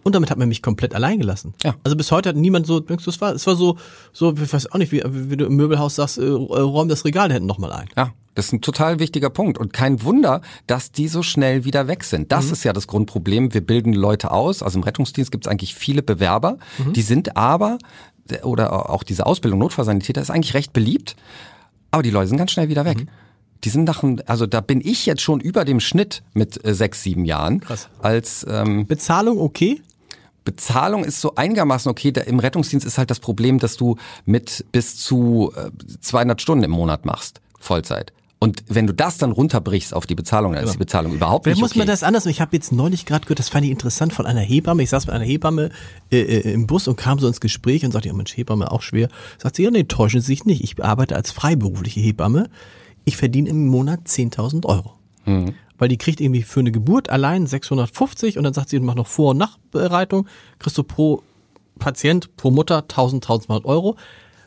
Und 0.02 0.14
damit 0.14 0.30
hat 0.30 0.38
man 0.38 0.48
mich 0.48 0.62
komplett 0.62 0.94
allein 0.94 1.18
gelassen. 1.18 1.52
Ja. 1.62 1.74
Also 1.84 1.96
bis 1.96 2.10
heute 2.10 2.30
hat 2.30 2.36
niemand 2.36 2.66
so, 2.66 2.80
denkst 2.80 3.04
du, 3.04 3.10
es 3.10 3.20
war, 3.20 3.34
es 3.34 3.46
war 3.46 3.54
so, 3.56 3.76
so, 4.12 4.32
ich 4.34 4.52
weiß 4.52 4.72
auch 4.72 4.78
nicht, 4.78 4.92
wie, 4.92 5.02
wie 5.04 5.36
du 5.36 5.44
im 5.44 5.56
Möbelhaus 5.56 5.96
sagst, 5.96 6.18
äh, 6.18 6.24
räum 6.26 6.88
das 6.88 7.04
Regal 7.04 7.30
hinten 7.32 7.46
nochmal 7.46 7.72
ein. 7.72 7.88
Ja, 7.96 8.12
das 8.34 8.46
ist 8.46 8.52
ein 8.54 8.60
total 8.62 8.98
wichtiger 8.98 9.28
Punkt. 9.28 9.58
Und 9.58 9.72
kein 9.74 10.02
Wunder, 10.02 10.40
dass 10.66 10.90
die 10.92 11.08
so 11.08 11.22
schnell 11.22 11.64
wieder 11.64 11.86
weg 11.88 12.04
sind. 12.04 12.32
Das 12.32 12.50
ist 12.50 12.64
ja 12.64 12.72
das 12.72 12.86
Grundproblem. 12.86 13.52
Wir 13.52 13.60
bilden 13.60 13.92
Leute 13.92 14.30
aus. 14.30 14.62
Also 14.62 14.78
im 14.78 14.84
Rettungsdienst 14.84 15.30
gibt 15.32 15.44
es 15.46 15.50
eigentlich 15.50 15.74
viele 15.74 16.02
Bewerber. 16.02 16.56
Die 16.94 17.02
sind 17.02 17.36
aber, 17.36 17.76
oder 18.42 18.88
auch 18.90 19.02
diese 19.02 19.26
Ausbildung 19.26 19.58
Notfallsanitäter 19.60 20.22
ist 20.22 20.30
eigentlich 20.30 20.54
recht 20.54 20.72
beliebt. 20.72 21.16
Aber 21.90 22.02
die 22.02 22.10
Leute 22.10 22.28
sind 22.28 22.38
ganz 22.38 22.52
schnell 22.52 22.68
wieder 22.68 22.84
weg. 22.84 23.06
Die 23.64 23.68
sind 23.68 23.84
nach, 23.84 24.00
dem- 24.00 24.20
also 24.24 24.46
da 24.46 24.62
bin 24.62 24.80
ich 24.82 25.04
jetzt 25.04 25.20
schon 25.20 25.40
über 25.40 25.66
dem 25.66 25.80
Schnitt 25.80 26.22
mit 26.32 26.64
äh, 26.64 26.72
sechs, 26.72 27.02
sieben 27.02 27.26
Jahren. 27.26 27.60
Krass. 27.60 27.88
Als 28.00 28.46
ähm, 28.48 28.86
Bezahlung 28.86 29.38
okay? 29.38 29.82
Bezahlung 30.44 31.04
ist 31.04 31.20
so 31.20 31.34
einigermaßen 31.34 31.90
okay. 31.90 32.12
Da 32.12 32.22
Im 32.22 32.38
Rettungsdienst 32.38 32.86
ist 32.86 32.98
halt 32.98 33.10
das 33.10 33.20
Problem, 33.20 33.58
dass 33.58 33.76
du 33.76 33.96
mit 34.24 34.64
bis 34.72 34.96
zu 34.96 35.52
äh, 35.56 35.70
200 36.00 36.40
Stunden 36.40 36.64
im 36.64 36.70
Monat 36.70 37.04
machst, 37.04 37.40
Vollzeit. 37.58 38.12
Und 38.42 38.64
wenn 38.68 38.86
du 38.86 38.94
das 38.94 39.18
dann 39.18 39.32
runterbrichst 39.32 39.92
auf 39.92 40.06
die 40.06 40.14
Bezahlung, 40.14 40.54
dann 40.54 40.64
ist 40.64 40.72
die 40.72 40.78
Bezahlung 40.78 41.12
überhaupt 41.12 41.44
Wer 41.44 41.52
nicht 41.52 41.60
muss 41.60 41.72
okay. 41.72 41.80
man 41.80 41.88
das 41.88 42.02
anders? 42.02 42.24
Ich 42.24 42.40
habe 42.40 42.56
jetzt 42.56 42.72
neulich 42.72 43.04
gerade 43.04 43.26
gehört, 43.26 43.38
das 43.38 43.50
fand 43.50 43.66
ich 43.66 43.70
interessant 43.70 44.14
von 44.14 44.24
einer 44.24 44.40
Hebamme. 44.40 44.82
Ich 44.82 44.88
saß 44.88 45.06
mit 45.06 45.14
einer 45.14 45.26
Hebamme 45.26 45.68
äh, 46.10 46.20
äh, 46.20 46.52
im 46.52 46.66
Bus 46.66 46.88
und 46.88 46.96
kam 46.96 47.18
so 47.18 47.28
ins 47.28 47.42
Gespräch 47.42 47.84
und 47.84 47.92
sagte, 47.92 48.08
ja 48.08 48.14
Mensch, 48.14 48.34
Hebamme 48.34 48.72
auch 48.72 48.80
schwer. 48.80 49.10
Sagt 49.36 49.56
sie, 49.56 49.64
ja 49.64 49.70
nee, 49.70 49.84
täuschen 49.84 50.22
Sie 50.22 50.28
sich 50.28 50.46
nicht. 50.46 50.64
Ich 50.64 50.82
arbeite 50.82 51.16
als 51.16 51.32
freiberufliche 51.32 52.00
Hebamme. 52.00 52.48
Ich 53.04 53.18
verdiene 53.18 53.50
im 53.50 53.66
Monat 53.66 54.00
10.000 54.06 54.64
Euro. 54.64 54.94
Weil 55.80 55.88
die 55.88 55.98
kriegt 55.98 56.20
irgendwie 56.20 56.42
für 56.42 56.60
eine 56.60 56.70
Geburt 56.70 57.08
allein 57.10 57.46
650 57.46 58.38
und 58.38 58.44
dann 58.44 58.52
sagt 58.54 58.68
sie, 58.68 58.78
mach 58.78 58.94
noch 58.94 59.06
Vor- 59.08 59.30
und 59.30 59.38
Nachbereitung, 59.38 60.28
kriegst 60.60 60.76
du 60.78 60.84
pro 60.84 61.22
Patient, 61.78 62.36
pro 62.36 62.50
Mutter 62.50 62.82
1000, 62.82 63.24
1200 63.24 63.64
Euro. 63.64 63.96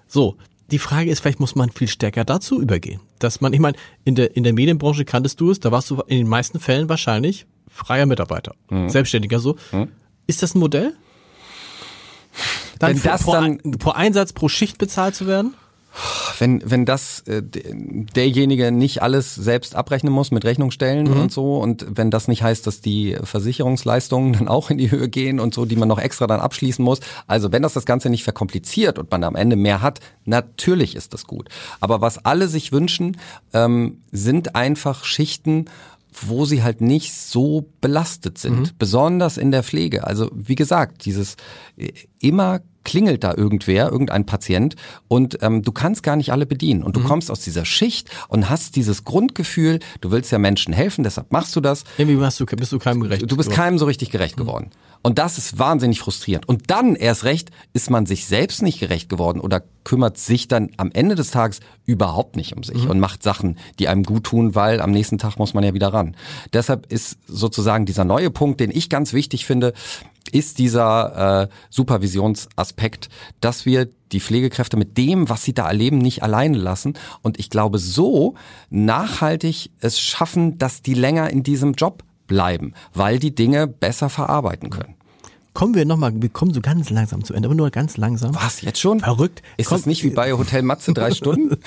So, 0.07 0.35
die 0.71 0.77
Frage 0.79 1.09
ist, 1.09 1.21
vielleicht 1.21 1.39
muss 1.39 1.55
man 1.55 1.71
viel 1.71 1.87
stärker 1.87 2.23
dazu 2.23 2.61
übergehen. 2.61 3.01
Dass 3.19 3.41
man, 3.41 3.51
ich 3.51 3.59
meine, 3.59 3.75
in 4.05 4.13
der, 4.15 4.35
in 4.37 4.43
der 4.43 4.53
Medienbranche 4.53 5.05
kanntest 5.05 5.41
du 5.41 5.49
es, 5.51 5.59
da 5.59 5.71
warst 5.71 5.89
du 5.89 5.95
in 6.07 6.17
den 6.19 6.27
meisten 6.27 6.59
Fällen 6.59 6.87
wahrscheinlich 6.87 7.45
freier 7.67 8.05
Mitarbeiter, 8.05 8.53
Selbstständiger 8.89 9.39
so. 9.39 9.55
Ist 10.27 10.43
das 10.43 10.53
ein 10.55 10.59
Modell? 10.59 10.93
Dann 12.79 12.91
Wenn 12.95 13.01
das 13.03 13.23
pro, 13.23 13.31
dann- 13.33 13.57
pro 13.79 13.91
Einsatz, 13.91 14.33
pro 14.33 14.47
Schicht 14.49 14.77
bezahlt 14.77 15.15
zu 15.15 15.25
werden? 15.27 15.55
Wenn, 16.39 16.61
wenn 16.65 16.85
das 16.85 17.21
äh, 17.21 17.43
derjenige 17.43 18.71
nicht 18.71 19.01
alles 19.01 19.35
selbst 19.35 19.75
abrechnen 19.75 20.11
muss 20.11 20.31
mit 20.31 20.45
Rechnungsstellen 20.45 21.07
Mhm. 21.07 21.19
und 21.21 21.31
so 21.31 21.57
und 21.57 21.85
wenn 21.89 22.09
das 22.11 22.27
nicht 22.27 22.43
heißt, 22.43 22.65
dass 22.65 22.81
die 22.81 23.17
Versicherungsleistungen 23.23 24.33
dann 24.33 24.47
auch 24.47 24.69
in 24.69 24.77
die 24.77 24.91
Höhe 24.91 25.09
gehen 25.09 25.39
und 25.39 25.53
so, 25.53 25.65
die 25.65 25.75
man 25.75 25.87
noch 25.87 25.99
extra 25.99 26.27
dann 26.27 26.39
abschließen 26.39 26.83
muss. 26.83 26.99
Also 27.27 27.51
wenn 27.51 27.61
das 27.61 27.73
das 27.73 27.85
Ganze 27.85 28.09
nicht 28.09 28.23
verkompliziert 28.23 28.97
und 28.97 29.11
man 29.11 29.23
am 29.23 29.35
Ende 29.35 29.55
mehr 29.55 29.81
hat, 29.81 29.99
natürlich 30.25 30.95
ist 30.95 31.13
das 31.13 31.25
gut. 31.25 31.49
Aber 31.79 32.01
was 32.01 32.23
alle 32.25 32.47
sich 32.47 32.71
wünschen, 32.71 33.17
ähm, 33.53 34.01
sind 34.11 34.55
einfach 34.55 35.03
Schichten, 35.05 35.65
wo 36.21 36.45
sie 36.45 36.61
halt 36.61 36.79
nicht 36.81 37.13
so 37.13 37.65
belastet 37.81 38.37
sind, 38.37 38.77
besonders 38.77 39.37
in 39.37 39.51
der 39.51 39.63
Pflege. 39.63 40.05
Also 40.05 40.29
wie 40.33 40.53
gesagt, 40.55 41.05
dieses 41.05 41.37
äh, 41.75 41.91
immer 42.19 42.59
klingelt 42.83 43.23
da 43.23 43.33
irgendwer, 43.35 43.91
irgendein 43.91 44.25
Patient 44.25 44.75
und 45.07 45.37
ähm, 45.41 45.61
du 45.61 45.71
kannst 45.71 46.03
gar 46.03 46.15
nicht 46.15 46.31
alle 46.31 46.45
bedienen 46.45 46.83
und 46.83 46.95
du 46.95 47.01
kommst 47.01 47.31
aus 47.31 47.39
dieser 47.39 47.65
Schicht 47.65 48.09
und 48.27 48.49
hast 48.49 48.75
dieses 48.75 49.03
Grundgefühl, 49.03 49.79
du 50.01 50.11
willst 50.11 50.31
ja 50.31 50.37
Menschen 50.37 50.73
helfen, 50.73 51.03
deshalb 51.03 51.31
machst 51.31 51.55
du 51.55 51.61
das. 51.61 51.83
Irgendwie 51.97 52.23
hast 52.23 52.39
du, 52.39 52.45
bist 52.45 52.71
du 52.71 52.79
keinem 52.79 53.01
gerecht. 53.01 53.29
Du 53.29 53.37
bist 53.37 53.51
keinem 53.51 53.77
so 53.77 53.85
richtig 53.85 54.09
gerecht 54.09 54.37
geworden. 54.37 54.71
Und 55.01 55.19
das 55.19 55.37
ist 55.37 55.59
wahnsinnig 55.59 55.99
frustrierend. 55.99 56.47
Und 56.47 56.71
dann 56.71 56.95
erst 56.95 57.25
recht 57.25 57.51
ist 57.73 57.89
man 57.89 58.05
sich 58.05 58.25
selbst 58.25 58.61
nicht 58.61 58.79
gerecht 58.79 59.09
geworden 59.09 59.41
oder 59.41 59.63
kümmert 59.83 60.17
sich 60.17 60.47
dann 60.47 60.69
am 60.77 60.91
Ende 60.91 61.15
des 61.15 61.31
Tages 61.31 61.59
überhaupt 61.85 62.35
nicht 62.35 62.55
um 62.55 62.63
sich 62.63 62.87
und 62.87 62.99
macht 62.99 63.23
Sachen, 63.23 63.57
die 63.79 63.87
einem 63.87 64.03
gut 64.03 64.25
tun, 64.25 64.55
weil 64.55 64.81
am 64.81 64.91
nächsten 64.91 65.17
Tag 65.17 65.37
muss 65.37 65.53
man 65.53 65.63
ja 65.63 65.73
wieder 65.73 65.93
ran. 65.93 66.15
Deshalb 66.53 66.91
ist 66.91 67.17
sozusagen 67.27 67.85
dieser 67.85 68.05
neue 68.05 68.29
Punkt, 68.29 68.59
den 68.59 68.71
ich 68.71 68.89
ganz 68.89 69.13
wichtig 69.13 69.45
finde, 69.45 69.73
ist 70.31 70.57
dieser 70.59 71.43
äh, 71.43 71.47
Supervisionsaspekt, 71.69 73.09
dass 73.41 73.65
wir 73.65 73.89
die 74.11 74.19
Pflegekräfte 74.19 74.77
mit 74.77 74.97
dem, 74.97 75.29
was 75.29 75.43
sie 75.43 75.53
da 75.53 75.67
erleben, 75.67 75.97
nicht 75.97 76.23
alleine 76.23 76.57
lassen. 76.57 76.93
Und 77.21 77.39
ich 77.39 77.49
glaube, 77.49 77.79
so 77.79 78.35
nachhaltig 78.69 79.71
es 79.79 79.99
schaffen, 79.99 80.57
dass 80.57 80.81
die 80.81 80.93
länger 80.93 81.29
in 81.29 81.43
diesem 81.43 81.73
Job 81.73 82.03
bleiben, 82.27 82.73
weil 82.93 83.19
die 83.19 83.35
Dinge 83.35 83.67
besser 83.67 84.09
verarbeiten 84.09 84.69
können. 84.69 84.95
Kommen 85.53 85.75
wir 85.75 85.85
nochmal, 85.85 86.13
wir 86.15 86.29
kommen 86.29 86.53
so 86.53 86.61
ganz 86.61 86.89
langsam 86.89 87.23
zu 87.23 87.33
Ende, 87.33 87.47
aber 87.47 87.55
nur 87.55 87.69
ganz 87.69 87.97
langsam. 87.97 88.33
Was, 88.33 88.61
jetzt 88.61 88.79
schon? 88.79 88.99
Verrückt. 89.01 89.43
Ist 89.57 89.67
Komm, 89.69 89.77
das 89.77 89.85
nicht 89.85 90.03
wie 90.03 90.09
bei 90.09 90.33
Hotel 90.33 90.63
Matze 90.63 90.93
drei 90.93 91.11
Stunden? 91.15 91.57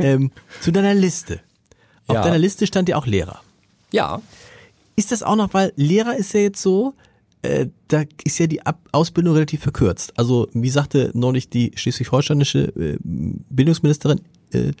ähm, 0.00 0.32
zu 0.60 0.72
deiner 0.72 0.94
Liste. 0.94 1.40
Auf 2.08 2.16
Ja. 2.16 2.22
deiner 2.24 2.38
Liste 2.38 2.66
stand 2.66 2.88
ja 2.88 2.96
auch 2.96 3.06
Lehrer. 3.06 3.40
Ja. 3.92 4.20
Ist 4.96 5.12
das 5.12 5.22
auch 5.22 5.36
noch, 5.36 5.54
weil 5.54 5.72
Lehrer 5.76 6.16
ist 6.16 6.34
ja 6.34 6.40
jetzt 6.40 6.60
so, 6.60 6.94
äh, 7.42 7.66
da 7.88 8.02
ist 8.24 8.38
ja 8.38 8.48
die 8.48 8.66
Ab 8.66 8.80
Ausbildung 8.90 9.34
relativ 9.34 9.62
verkürzt. 9.62 10.12
Also 10.18 10.48
wie 10.52 10.70
sagte 10.70 11.12
neulich 11.14 11.48
die 11.48 11.70
schleswig-holsteinische 11.76 12.64
äh, 12.76 12.98
Bildungsministerin 13.04 14.20
äh, 14.52 14.72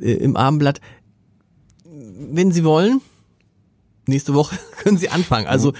äh, 0.00 0.12
im 0.14 0.36
Abendblatt, 0.36 0.80
wenn 1.84 2.52
Sie 2.52 2.62
wollen, 2.64 3.00
nächste 4.06 4.34
Woche 4.34 4.56
können 4.78 4.96
Sie 4.96 5.08
anfangen. 5.08 5.46
Also 5.48 5.72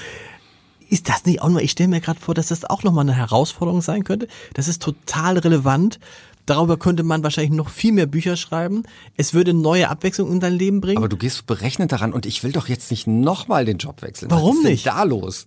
ist 0.88 1.08
das 1.08 1.24
nicht 1.26 1.42
auch 1.42 1.48
nur, 1.48 1.60
ich 1.62 1.70
stelle 1.72 1.88
mir 1.88 2.00
gerade 2.00 2.20
vor, 2.20 2.34
dass 2.34 2.48
das 2.48 2.64
auch 2.64 2.82
nochmal 2.82 3.02
eine 3.02 3.14
Herausforderung 3.14 3.82
sein 3.82 4.04
könnte. 4.04 4.28
Das 4.54 4.68
ist 4.68 4.82
total 4.82 5.38
relevant. 5.38 5.98
Darüber 6.46 6.78
könnte 6.78 7.02
man 7.02 7.22
wahrscheinlich 7.22 7.52
noch 7.52 7.68
viel 7.68 7.92
mehr 7.92 8.06
Bücher 8.06 8.36
schreiben. 8.36 8.84
Es 9.16 9.34
würde 9.34 9.52
neue 9.52 9.90
Abwechslung 9.90 10.32
in 10.32 10.40
dein 10.40 10.54
Leben 10.54 10.80
bringen. 10.80 10.96
Aber 10.96 11.08
du 11.08 11.18
gehst 11.18 11.46
berechnet 11.46 11.92
daran 11.92 12.14
und 12.14 12.24
ich 12.24 12.42
will 12.42 12.52
doch 12.52 12.68
jetzt 12.68 12.90
nicht 12.90 13.06
nochmal 13.06 13.66
den 13.66 13.76
Job 13.76 14.00
wechseln. 14.00 14.30
Warum 14.30 14.50
Was 14.50 14.56
ist 14.56 14.64
denn 14.64 14.72
nicht? 14.72 14.86
da 14.86 15.02
los? 15.02 15.46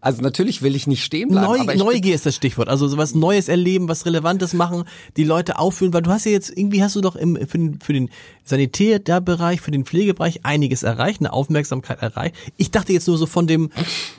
Also 0.00 0.22
natürlich 0.22 0.62
will 0.62 0.76
ich 0.76 0.86
nicht 0.86 1.04
stehen 1.04 1.28
bleiben. 1.28 1.66
Neu, 1.66 1.74
Neugier 1.76 2.14
ist 2.14 2.26
das 2.26 2.34
Stichwort. 2.34 2.68
Also 2.68 2.88
sowas 2.88 3.14
Neues 3.14 3.48
erleben, 3.48 3.88
was 3.88 4.06
Relevantes 4.06 4.52
machen, 4.52 4.84
die 5.16 5.24
Leute 5.24 5.58
aufführen, 5.58 5.92
weil 5.92 6.02
du 6.02 6.10
hast 6.10 6.26
ja 6.26 6.32
jetzt, 6.32 6.50
irgendwie 6.56 6.82
hast 6.82 6.96
du 6.96 7.00
doch 7.00 7.16
im, 7.16 7.36
für 7.36 7.58
den, 7.58 7.80
für 7.80 7.92
den 7.92 8.10
Sanitärbereich, 8.44 9.60
für 9.60 9.70
den 9.70 9.84
Pflegebereich 9.84 10.40
einiges 10.44 10.82
erreicht, 10.82 11.20
eine 11.20 11.32
Aufmerksamkeit 11.32 12.02
erreicht. 12.02 12.34
Ich 12.56 12.70
dachte 12.70 12.92
jetzt 12.92 13.08
nur 13.08 13.18
so 13.18 13.26
von 13.26 13.46
dem, 13.46 13.70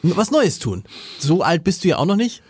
was 0.03 0.31
Neues 0.31 0.59
tun. 0.59 0.83
So 1.19 1.41
alt 1.41 1.63
bist 1.63 1.83
du 1.83 1.89
ja 1.89 1.97
auch 1.97 2.05
noch 2.05 2.15
nicht. 2.15 2.41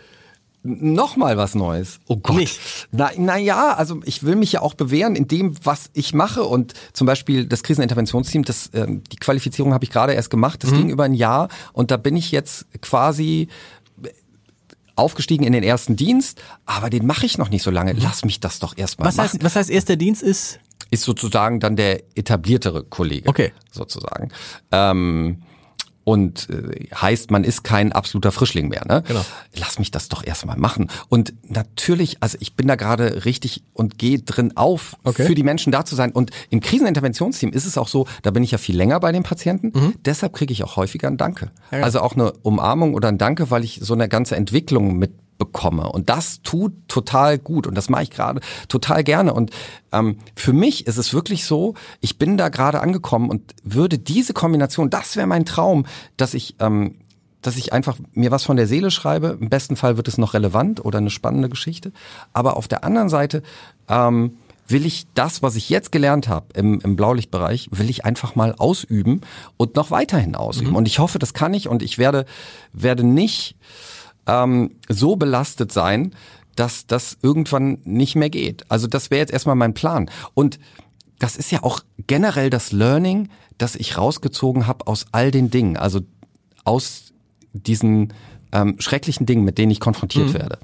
Noch 0.62 1.16
mal 1.16 1.36
was 1.36 1.54
Neues. 1.54 1.98
Oh 2.06 2.16
Gott. 2.16 2.36
Nicht. 2.36 2.60
Na, 2.92 3.10
na 3.16 3.36
ja, 3.36 3.74
also 3.74 4.00
ich 4.04 4.22
will 4.22 4.36
mich 4.36 4.52
ja 4.52 4.60
auch 4.62 4.74
bewähren 4.74 5.16
in 5.16 5.26
dem, 5.26 5.54
was 5.64 5.90
ich 5.92 6.14
mache 6.14 6.44
und 6.44 6.74
zum 6.92 7.06
Beispiel 7.06 7.46
das 7.46 7.62
Kriseninterventionsteam, 7.62 8.44
das 8.44 8.70
ähm, 8.74 9.02
die 9.10 9.16
Qualifizierung 9.16 9.74
habe 9.74 9.84
ich 9.84 9.90
gerade 9.90 10.12
erst 10.12 10.30
gemacht. 10.30 10.62
Das 10.62 10.70
ging 10.70 10.88
über 10.88 11.04
ein 11.04 11.14
Jahr 11.14 11.48
und 11.72 11.90
da 11.90 11.96
bin 11.96 12.16
ich 12.16 12.30
jetzt 12.30 12.66
quasi 12.80 13.48
aufgestiegen 14.94 15.44
in 15.44 15.52
den 15.52 15.62
ersten 15.62 15.96
Dienst, 15.96 16.40
aber 16.66 16.90
den 16.90 17.06
mache 17.06 17.26
ich 17.26 17.38
noch 17.38 17.48
nicht 17.48 17.62
so 17.62 17.70
lange. 17.70 17.92
Lass 17.94 18.24
mich 18.24 18.40
das 18.40 18.58
doch 18.58 18.76
erstmal 18.76 19.08
Was 19.08 19.16
machen. 19.16 19.30
heißt, 19.30 19.44
was 19.44 19.56
heißt 19.56 19.70
erster 19.70 19.96
Dienst 19.96 20.22
ist? 20.22 20.60
ist 20.90 21.04
sozusagen 21.04 21.58
dann 21.58 21.74
der 21.74 22.02
etabliertere 22.14 22.84
Kollege. 22.84 23.26
Okay. 23.26 23.52
Sozusagen. 23.70 24.30
Ähm, 24.70 25.42
und 26.04 26.48
äh, 26.50 26.88
heißt, 26.94 27.30
man 27.30 27.44
ist 27.44 27.62
kein 27.62 27.92
absoluter 27.92 28.32
Frischling 28.32 28.68
mehr. 28.68 28.84
Ne? 28.86 29.02
Genau. 29.06 29.24
Lass 29.54 29.78
mich 29.78 29.90
das 29.90 30.08
doch 30.08 30.24
erstmal 30.24 30.56
machen. 30.56 30.88
Und 31.08 31.32
natürlich, 31.48 32.16
also 32.20 32.36
ich 32.40 32.54
bin 32.56 32.66
da 32.66 32.74
gerade 32.74 33.24
richtig 33.24 33.62
und 33.72 33.98
gehe 33.98 34.18
drin 34.20 34.56
auf, 34.56 34.96
Okay. 35.04 35.26
für 35.26 35.34
die 35.34 35.42
Menschen 35.42 35.70
da 35.72 35.84
zu 35.84 35.94
sein. 35.94 36.10
Und 36.12 36.30
im 36.50 36.60
Kriseninterventionsteam 36.60 37.50
ist 37.50 37.66
es 37.66 37.78
auch 37.78 37.88
so, 37.88 38.06
da 38.22 38.30
bin 38.30 38.42
ich 38.42 38.50
ja 38.50 38.58
viel 38.58 38.76
länger 38.76 38.98
bei 39.00 39.12
den 39.12 39.22
Patienten. 39.22 39.94
Deshalb 40.04 40.32
kriege 40.32 40.52
ich 40.52 40.64
auch 40.64 40.76
häufiger 40.76 41.08
ein 41.08 41.16
Danke. 41.16 41.46
Mhm. 41.70 41.78
Ja. 41.78 41.84
Also 41.84 42.00
auch 42.00 42.14
eine 42.14 42.32
Umarmung 42.42 42.94
oder 42.94 43.08
ein 43.08 43.18
Danke, 43.18 43.50
weil 43.50 43.64
ich 43.64 43.80
so 43.82 43.94
eine 43.94 44.08
ganze 44.08 44.36
Entwicklung 44.36 44.98
mitbekomme. 45.42 45.90
Und 45.90 46.08
das 46.08 46.42
tut 46.42 46.72
total 46.88 47.38
gut. 47.38 47.66
Und 47.66 47.74
das 47.74 47.88
mache 47.88 48.04
ich 48.04 48.10
gerade 48.10 48.40
total 48.68 49.04
gerne. 49.04 49.34
Und 49.34 49.50
ähm, 49.92 50.18
für 50.34 50.52
mich 50.52 50.86
ist 50.86 50.96
es 50.96 51.12
wirklich 51.14 51.44
so, 51.44 51.74
ich 52.00 52.18
bin 52.18 52.36
da 52.36 52.48
gerade 52.48 52.80
angekommen 52.80 53.30
und 53.30 53.54
würde 53.62 53.98
diese 53.98 54.32
Kombination, 54.32 54.90
das 54.90 55.16
wäre 55.16 55.26
mein 55.26 55.44
Traum, 55.44 55.86
dass 56.16 56.34
ich 56.34 56.56
ähm, 56.60 56.96
dass 57.40 57.56
ich 57.56 57.72
einfach 57.72 57.98
mir 58.12 58.30
was 58.30 58.44
von 58.44 58.56
der 58.56 58.68
Seele 58.68 58.92
schreibe. 58.92 59.36
Im 59.40 59.50
besten 59.50 59.74
Fall 59.74 59.96
wird 59.96 60.06
es 60.06 60.16
noch 60.16 60.32
relevant 60.32 60.84
oder 60.84 60.98
eine 60.98 61.10
spannende 61.10 61.48
Geschichte. 61.48 61.90
Aber 62.32 62.56
auf 62.56 62.68
der 62.68 62.84
anderen 62.84 63.08
Seite 63.08 63.42
ähm, 63.88 64.36
will 64.68 64.86
ich 64.86 65.08
das, 65.14 65.42
was 65.42 65.56
ich 65.56 65.68
jetzt 65.68 65.90
gelernt 65.90 66.28
habe 66.28 66.46
im, 66.54 66.78
im 66.82 66.94
Blaulichtbereich, 66.94 67.68
will 67.72 67.90
ich 67.90 68.04
einfach 68.04 68.36
mal 68.36 68.54
ausüben 68.56 69.22
und 69.56 69.74
noch 69.74 69.90
weiterhin 69.90 70.36
ausüben. 70.36 70.76
Und 70.76 70.86
ich 70.86 71.00
hoffe, 71.00 71.18
das 71.18 71.34
kann 71.34 71.52
ich 71.52 71.66
und 71.66 71.82
ich 71.82 71.98
werde, 71.98 72.26
werde 72.72 73.02
nicht 73.02 73.56
ähm, 74.26 74.76
so 74.88 75.16
belastet 75.16 75.72
sein, 75.72 76.14
dass 76.56 76.86
das 76.86 77.16
irgendwann 77.22 77.78
nicht 77.84 78.14
mehr 78.14 78.30
geht. 78.30 78.70
Also 78.70 78.86
das 78.86 79.10
wäre 79.10 79.20
jetzt 79.20 79.32
erstmal 79.32 79.56
mein 79.56 79.74
Plan. 79.74 80.10
Und 80.34 80.58
das 81.18 81.36
ist 81.36 81.50
ja 81.50 81.62
auch 81.62 81.80
generell 82.06 82.50
das 82.50 82.72
Learning, 82.72 83.28
das 83.58 83.76
ich 83.76 83.96
rausgezogen 83.96 84.66
habe 84.66 84.86
aus 84.86 85.06
all 85.12 85.30
den 85.30 85.50
Dingen. 85.50 85.76
Also 85.76 86.00
aus 86.64 87.12
diesen 87.52 88.12
ähm, 88.52 88.76
schrecklichen 88.78 89.26
Dingen, 89.26 89.44
mit 89.44 89.56
denen 89.58 89.70
ich 89.70 89.80
konfrontiert 89.80 90.28
Mhm. 90.28 90.34
werde, 90.34 90.58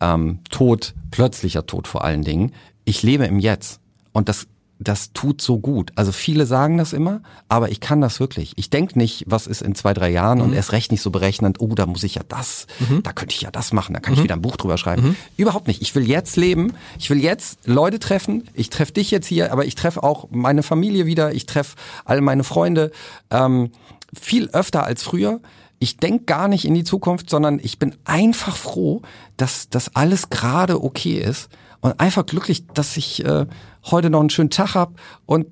ähm, 0.00 0.38
Tod, 0.50 0.94
plötzlicher 1.10 1.66
Tod 1.66 1.86
vor 1.86 2.04
allen 2.04 2.22
Dingen, 2.22 2.52
ich 2.84 3.02
lebe 3.02 3.24
im 3.26 3.38
Jetzt. 3.38 3.80
Und 4.12 4.28
das, 4.28 4.46
das 4.82 5.12
tut 5.12 5.42
so 5.42 5.58
gut. 5.58 5.92
Also 5.94 6.10
viele 6.10 6.46
sagen 6.46 6.78
das 6.78 6.94
immer, 6.94 7.20
aber 7.48 7.70
ich 7.70 7.80
kann 7.80 8.00
das 8.00 8.18
wirklich. 8.18 8.54
Ich 8.56 8.70
denke 8.70 8.98
nicht, 8.98 9.24
was 9.26 9.46
ist 9.46 9.60
in 9.60 9.74
zwei, 9.74 9.92
drei 9.92 10.08
Jahren 10.10 10.38
Mhm. 10.38 10.44
und 10.44 10.52
erst 10.54 10.72
recht 10.72 10.90
nicht 10.90 11.02
so 11.02 11.10
berechnend, 11.10 11.60
oh, 11.60 11.74
da 11.74 11.84
muss 11.84 12.02
ich 12.02 12.14
ja 12.14 12.22
das, 12.26 12.66
da 13.02 13.12
könnte 13.12 13.34
ich 13.34 13.42
ja 13.42 13.50
das 13.50 13.72
machen, 13.74 13.92
da 13.92 14.00
kann 14.00 14.14
Mhm. 14.14 14.18
ich 14.18 14.24
wieder 14.24 14.34
ein 14.36 14.42
Buch 14.42 14.56
drüber 14.56 14.78
schreiben. 14.78 15.16
Überhaupt 15.36 15.66
nicht. 15.68 15.82
Ich 15.82 15.94
will 15.94 16.08
jetzt 16.08 16.36
leben, 16.36 16.72
ich 16.98 17.10
will 17.10 17.22
jetzt 17.22 17.58
Leute 17.66 17.98
treffen, 17.98 18.44
ich 18.54 18.70
treffe 18.70 18.92
dich 18.92 19.10
jetzt 19.10 19.26
hier, 19.26 19.52
aber 19.52 19.66
ich 19.66 19.74
treffe 19.74 20.02
auch 20.02 20.28
meine 20.30 20.62
Familie 20.62 21.04
wieder, 21.04 21.34
ich 21.34 21.44
treffe 21.44 21.76
all 22.06 22.22
meine 22.22 22.42
Freunde, 22.42 22.90
ähm, 23.30 23.70
viel 24.18 24.48
öfter 24.50 24.84
als 24.84 25.02
früher. 25.02 25.40
Ich 25.78 25.98
denk 25.98 26.26
gar 26.26 26.48
nicht 26.48 26.64
in 26.64 26.74
die 26.74 26.84
Zukunft, 26.84 27.30
sondern 27.30 27.58
ich 27.62 27.78
bin 27.78 27.94
einfach 28.04 28.56
froh, 28.56 29.02
dass 29.36 29.68
das 29.70 29.94
alles 29.94 30.28
gerade 30.30 30.82
okay 30.82 31.18
ist 31.18 31.48
und 31.80 31.98
einfach 31.98 32.26
glücklich, 32.26 32.66
dass 32.68 32.96
ich 32.96 33.24
äh, 33.24 33.46
heute 33.90 34.10
noch 34.10 34.20
einen 34.20 34.30
schönen 34.30 34.50
Tag 34.50 34.74
hab 34.74 35.00
und 35.26 35.46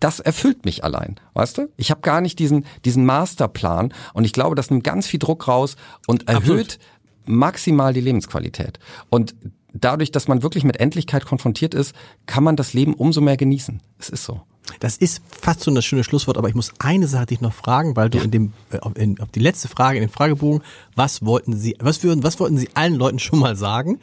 das 0.00 0.18
erfüllt 0.18 0.64
mich 0.64 0.82
allein, 0.82 1.16
weißt 1.34 1.58
du? 1.58 1.68
Ich 1.76 1.90
habe 1.90 2.00
gar 2.00 2.20
nicht 2.20 2.38
diesen 2.38 2.64
diesen 2.84 3.04
Masterplan 3.04 3.92
und 4.14 4.24
ich 4.24 4.32
glaube, 4.32 4.56
das 4.56 4.70
nimmt 4.70 4.84
ganz 4.84 5.06
viel 5.06 5.18
Druck 5.18 5.46
raus 5.46 5.76
und 6.06 6.28
erhöht 6.28 6.44
Absolut. 6.44 6.78
maximal 7.26 7.92
die 7.92 8.00
Lebensqualität. 8.00 8.78
Und 9.10 9.34
dadurch, 9.72 10.10
dass 10.10 10.28
man 10.28 10.42
wirklich 10.42 10.64
mit 10.64 10.78
Endlichkeit 10.78 11.24
konfrontiert 11.24 11.74
ist, 11.74 11.94
kann 12.26 12.44
man 12.44 12.56
das 12.56 12.72
Leben 12.72 12.94
umso 12.94 13.20
mehr 13.20 13.36
genießen. 13.36 13.80
Es 13.98 14.08
ist 14.08 14.24
so. 14.24 14.42
Das 14.78 14.96
ist 14.96 15.22
fast 15.28 15.60
so 15.60 15.70
ein 15.70 15.82
schönes 15.82 16.06
Schlusswort, 16.06 16.38
aber 16.38 16.48
ich 16.48 16.54
muss 16.54 16.72
eine 16.78 17.08
Sache 17.08 17.26
dich 17.26 17.40
noch 17.40 17.52
fragen, 17.52 17.96
weil 17.96 18.08
du 18.08 18.18
in 18.18 18.30
dem 18.30 18.52
äh, 18.70 18.78
auf, 18.78 18.96
in, 18.96 19.18
auf 19.20 19.30
die 19.30 19.40
letzte 19.40 19.68
Frage 19.68 19.98
in 19.98 20.04
dem 20.04 20.12
Fragebogen, 20.12 20.62
was 20.94 21.24
wollten 21.24 21.56
Sie, 21.56 21.76
was 21.80 22.02
würden, 22.04 22.22
was 22.22 22.38
wollten 22.38 22.56
Sie 22.56 22.68
allen 22.74 22.94
Leuten 22.94 23.18
schon 23.18 23.40
mal 23.40 23.56
sagen, 23.56 23.98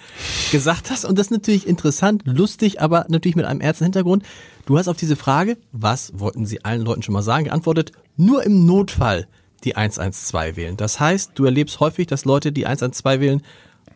gesagt 0.52 0.92
hast 0.92 1.06
und 1.06 1.18
das 1.18 1.28
ist 1.28 1.32
natürlich 1.32 1.68
interessant, 1.68 2.24
lustig, 2.26 2.82
aber 2.82 3.06
natürlich 3.08 3.36
mit 3.36 3.46
einem 3.46 3.62
ernsten 3.62 3.86
Hintergrund. 3.86 4.24
Du 4.66 4.78
hast 4.78 4.90
auf 4.90 4.98
diese 4.98 5.16
Frage, 5.16 5.58
was 5.72 6.12
wollten 6.20 6.46
Sie 6.46 6.66
allen 6.66 6.82
Leuten 6.82 7.02
schon 7.02 7.14
mal 7.14 7.22
sagen, 7.22 7.46
geantwortet, 7.46 7.94
nur 8.18 8.44
im 8.44 8.66
Notfall 8.66 9.28
die 9.64 9.76
112 9.76 10.56
wählen. 10.56 10.78
Das 10.78 11.00
heißt, 11.00 11.32
du 11.36 11.46
erlebst 11.46 11.80
häufig, 11.80 12.08
dass 12.08 12.26
Leute 12.26 12.52
die 12.52 12.66
112 12.66 13.22
wählen, 13.22 13.42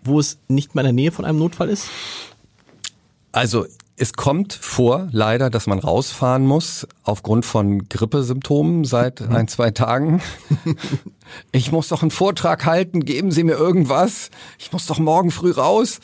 wo 0.03 0.19
es 0.19 0.39
nicht 0.47 0.75
mal 0.75 0.81
in 0.81 0.87
der 0.87 0.93
Nähe 0.93 1.11
von 1.11 1.25
einem 1.25 1.39
Notfall 1.39 1.69
ist. 1.69 1.87
Also 3.31 3.65
es 4.01 4.13
kommt 4.13 4.53
vor, 4.53 5.09
leider, 5.11 5.49
dass 5.49 5.67
man 5.67 5.77
rausfahren 5.77 6.45
muss 6.45 6.87
aufgrund 7.03 7.45
von 7.45 7.87
Grippesymptomen 7.87 8.83
seit 8.83 9.21
ein, 9.21 9.47
zwei 9.47 9.71
Tagen. 9.71 10.21
Ich 11.53 11.71
muss 11.71 11.87
doch 11.87 12.01
einen 12.01 12.11
Vortrag 12.11 12.65
halten, 12.65 13.05
geben 13.05 13.31
Sie 13.31 13.45
mir 13.45 13.53
irgendwas. 13.53 14.31
Ich 14.59 14.73
muss 14.73 14.85
doch 14.85 14.99
morgen 14.99 15.31
früh 15.31 15.51
raus. 15.51 16.01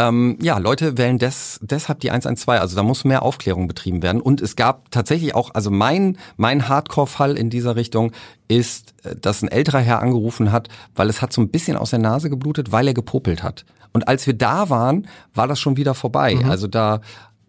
Ähm, 0.00 0.38
ja, 0.40 0.56
Leute 0.56 0.96
wählen 0.96 1.18
des, 1.18 1.60
deshalb 1.62 2.00
die 2.00 2.10
112. 2.10 2.58
Also 2.58 2.74
da 2.74 2.82
muss 2.82 3.04
mehr 3.04 3.22
Aufklärung 3.22 3.68
betrieben 3.68 4.02
werden. 4.02 4.22
Und 4.22 4.40
es 4.40 4.56
gab 4.56 4.90
tatsächlich 4.90 5.34
auch, 5.34 5.50
also 5.52 5.70
mein, 5.70 6.16
mein 6.38 6.68
Hardcore-Fall 6.68 7.36
in 7.36 7.50
dieser 7.50 7.76
Richtung 7.76 8.12
ist, 8.48 8.94
äh, 9.02 9.14
dass 9.14 9.42
ein 9.42 9.48
älterer 9.48 9.80
Herr 9.80 10.00
angerufen 10.00 10.52
hat, 10.52 10.68
weil 10.94 11.10
es 11.10 11.20
hat 11.20 11.34
so 11.34 11.42
ein 11.42 11.50
bisschen 11.50 11.76
aus 11.76 11.90
der 11.90 11.98
Nase 11.98 12.30
geblutet, 12.30 12.72
weil 12.72 12.88
er 12.88 12.94
gepopelt 12.94 13.42
hat. 13.42 13.66
Und 13.92 14.08
als 14.08 14.26
wir 14.26 14.32
da 14.32 14.70
waren, 14.70 15.06
war 15.34 15.46
das 15.46 15.60
schon 15.60 15.76
wieder 15.76 15.92
vorbei. 15.92 16.38
Also 16.48 16.66
da 16.66 17.02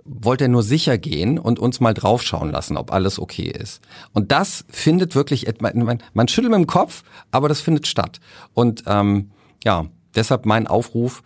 wollte 0.04 0.46
er 0.46 0.50
nur 0.50 0.64
sicher 0.64 0.98
gehen 0.98 1.40
und 1.40 1.58
uns 1.58 1.80
mal 1.80 1.94
draufschauen 1.94 2.52
lassen, 2.52 2.76
ob 2.76 2.92
alles 2.92 3.18
okay 3.18 3.50
ist. 3.50 3.80
Und 4.12 4.34
das 4.34 4.66
findet 4.68 5.16
wirklich, 5.16 5.48
man, 5.62 5.78
man, 5.78 6.04
man 6.14 6.28
schüttelt 6.28 6.52
mit 6.52 6.60
dem 6.60 6.68
Kopf, 6.68 7.04
aber 7.30 7.48
das 7.48 7.62
findet 7.62 7.88
statt. 7.88 8.20
Und 8.54 8.84
ähm, 8.88 9.32
ja, 9.64 9.86
deshalb 10.16 10.46
mein 10.46 10.68
Aufruf, 10.68 11.24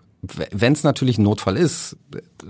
wenn 0.51 0.73
es 0.73 0.83
natürlich 0.83 1.17
ein 1.17 1.23
Notfall 1.23 1.57
ist, 1.57 1.97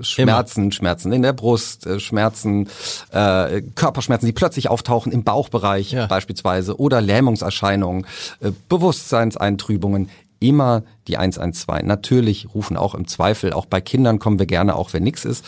Schmerzen, 0.01 0.71
Schmerzen 0.71 1.11
in 1.11 1.21
der 1.21 1.34
Brust, 1.34 1.86
äh, 1.86 1.99
Schmerzen, 1.99 2.69
äh, 3.11 3.61
Körperschmerzen, 3.76 4.26
die 4.26 4.32
plötzlich 4.34 4.69
auftauchen 4.69 5.11
im 5.11 5.23
Bauchbereich 5.23 5.91
Ja. 5.91 6.07
beispielsweise 6.07 6.80
oder 6.80 7.01
Lähmungserscheinungen, 7.01 8.05
äh, 8.41 8.51
Bewusstseinseintrübungen, 8.69 10.09
immer 10.39 10.84
die 11.07 11.17
112. 11.17 11.84
Natürlich 11.86 12.47
rufen 12.53 12.78
auch 12.78 12.93
im 12.95 13.07
Zweifel, 13.07 13.53
auch 13.53 13.65
bei 13.65 13.82
Kindern 13.82 14.19
kommen 14.19 14.38
wir 14.39 14.45
gerne, 14.45 14.76
auch 14.76 14.93
wenn 14.93 15.03
nichts 15.03 15.26
ist. 15.26 15.45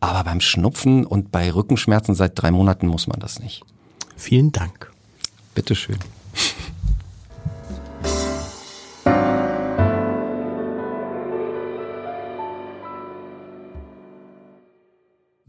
Aber 0.00 0.24
beim 0.24 0.40
Schnupfen 0.40 1.04
und 1.04 1.30
bei 1.32 1.52
Rückenschmerzen 1.52 2.14
seit 2.14 2.40
drei 2.40 2.50
Monaten 2.50 2.86
muss 2.86 3.06
man 3.06 3.18
das 3.20 3.38
nicht. 3.40 3.62
Vielen 4.16 4.52
Dank. 4.52 4.90
Bitteschön. 5.54 5.98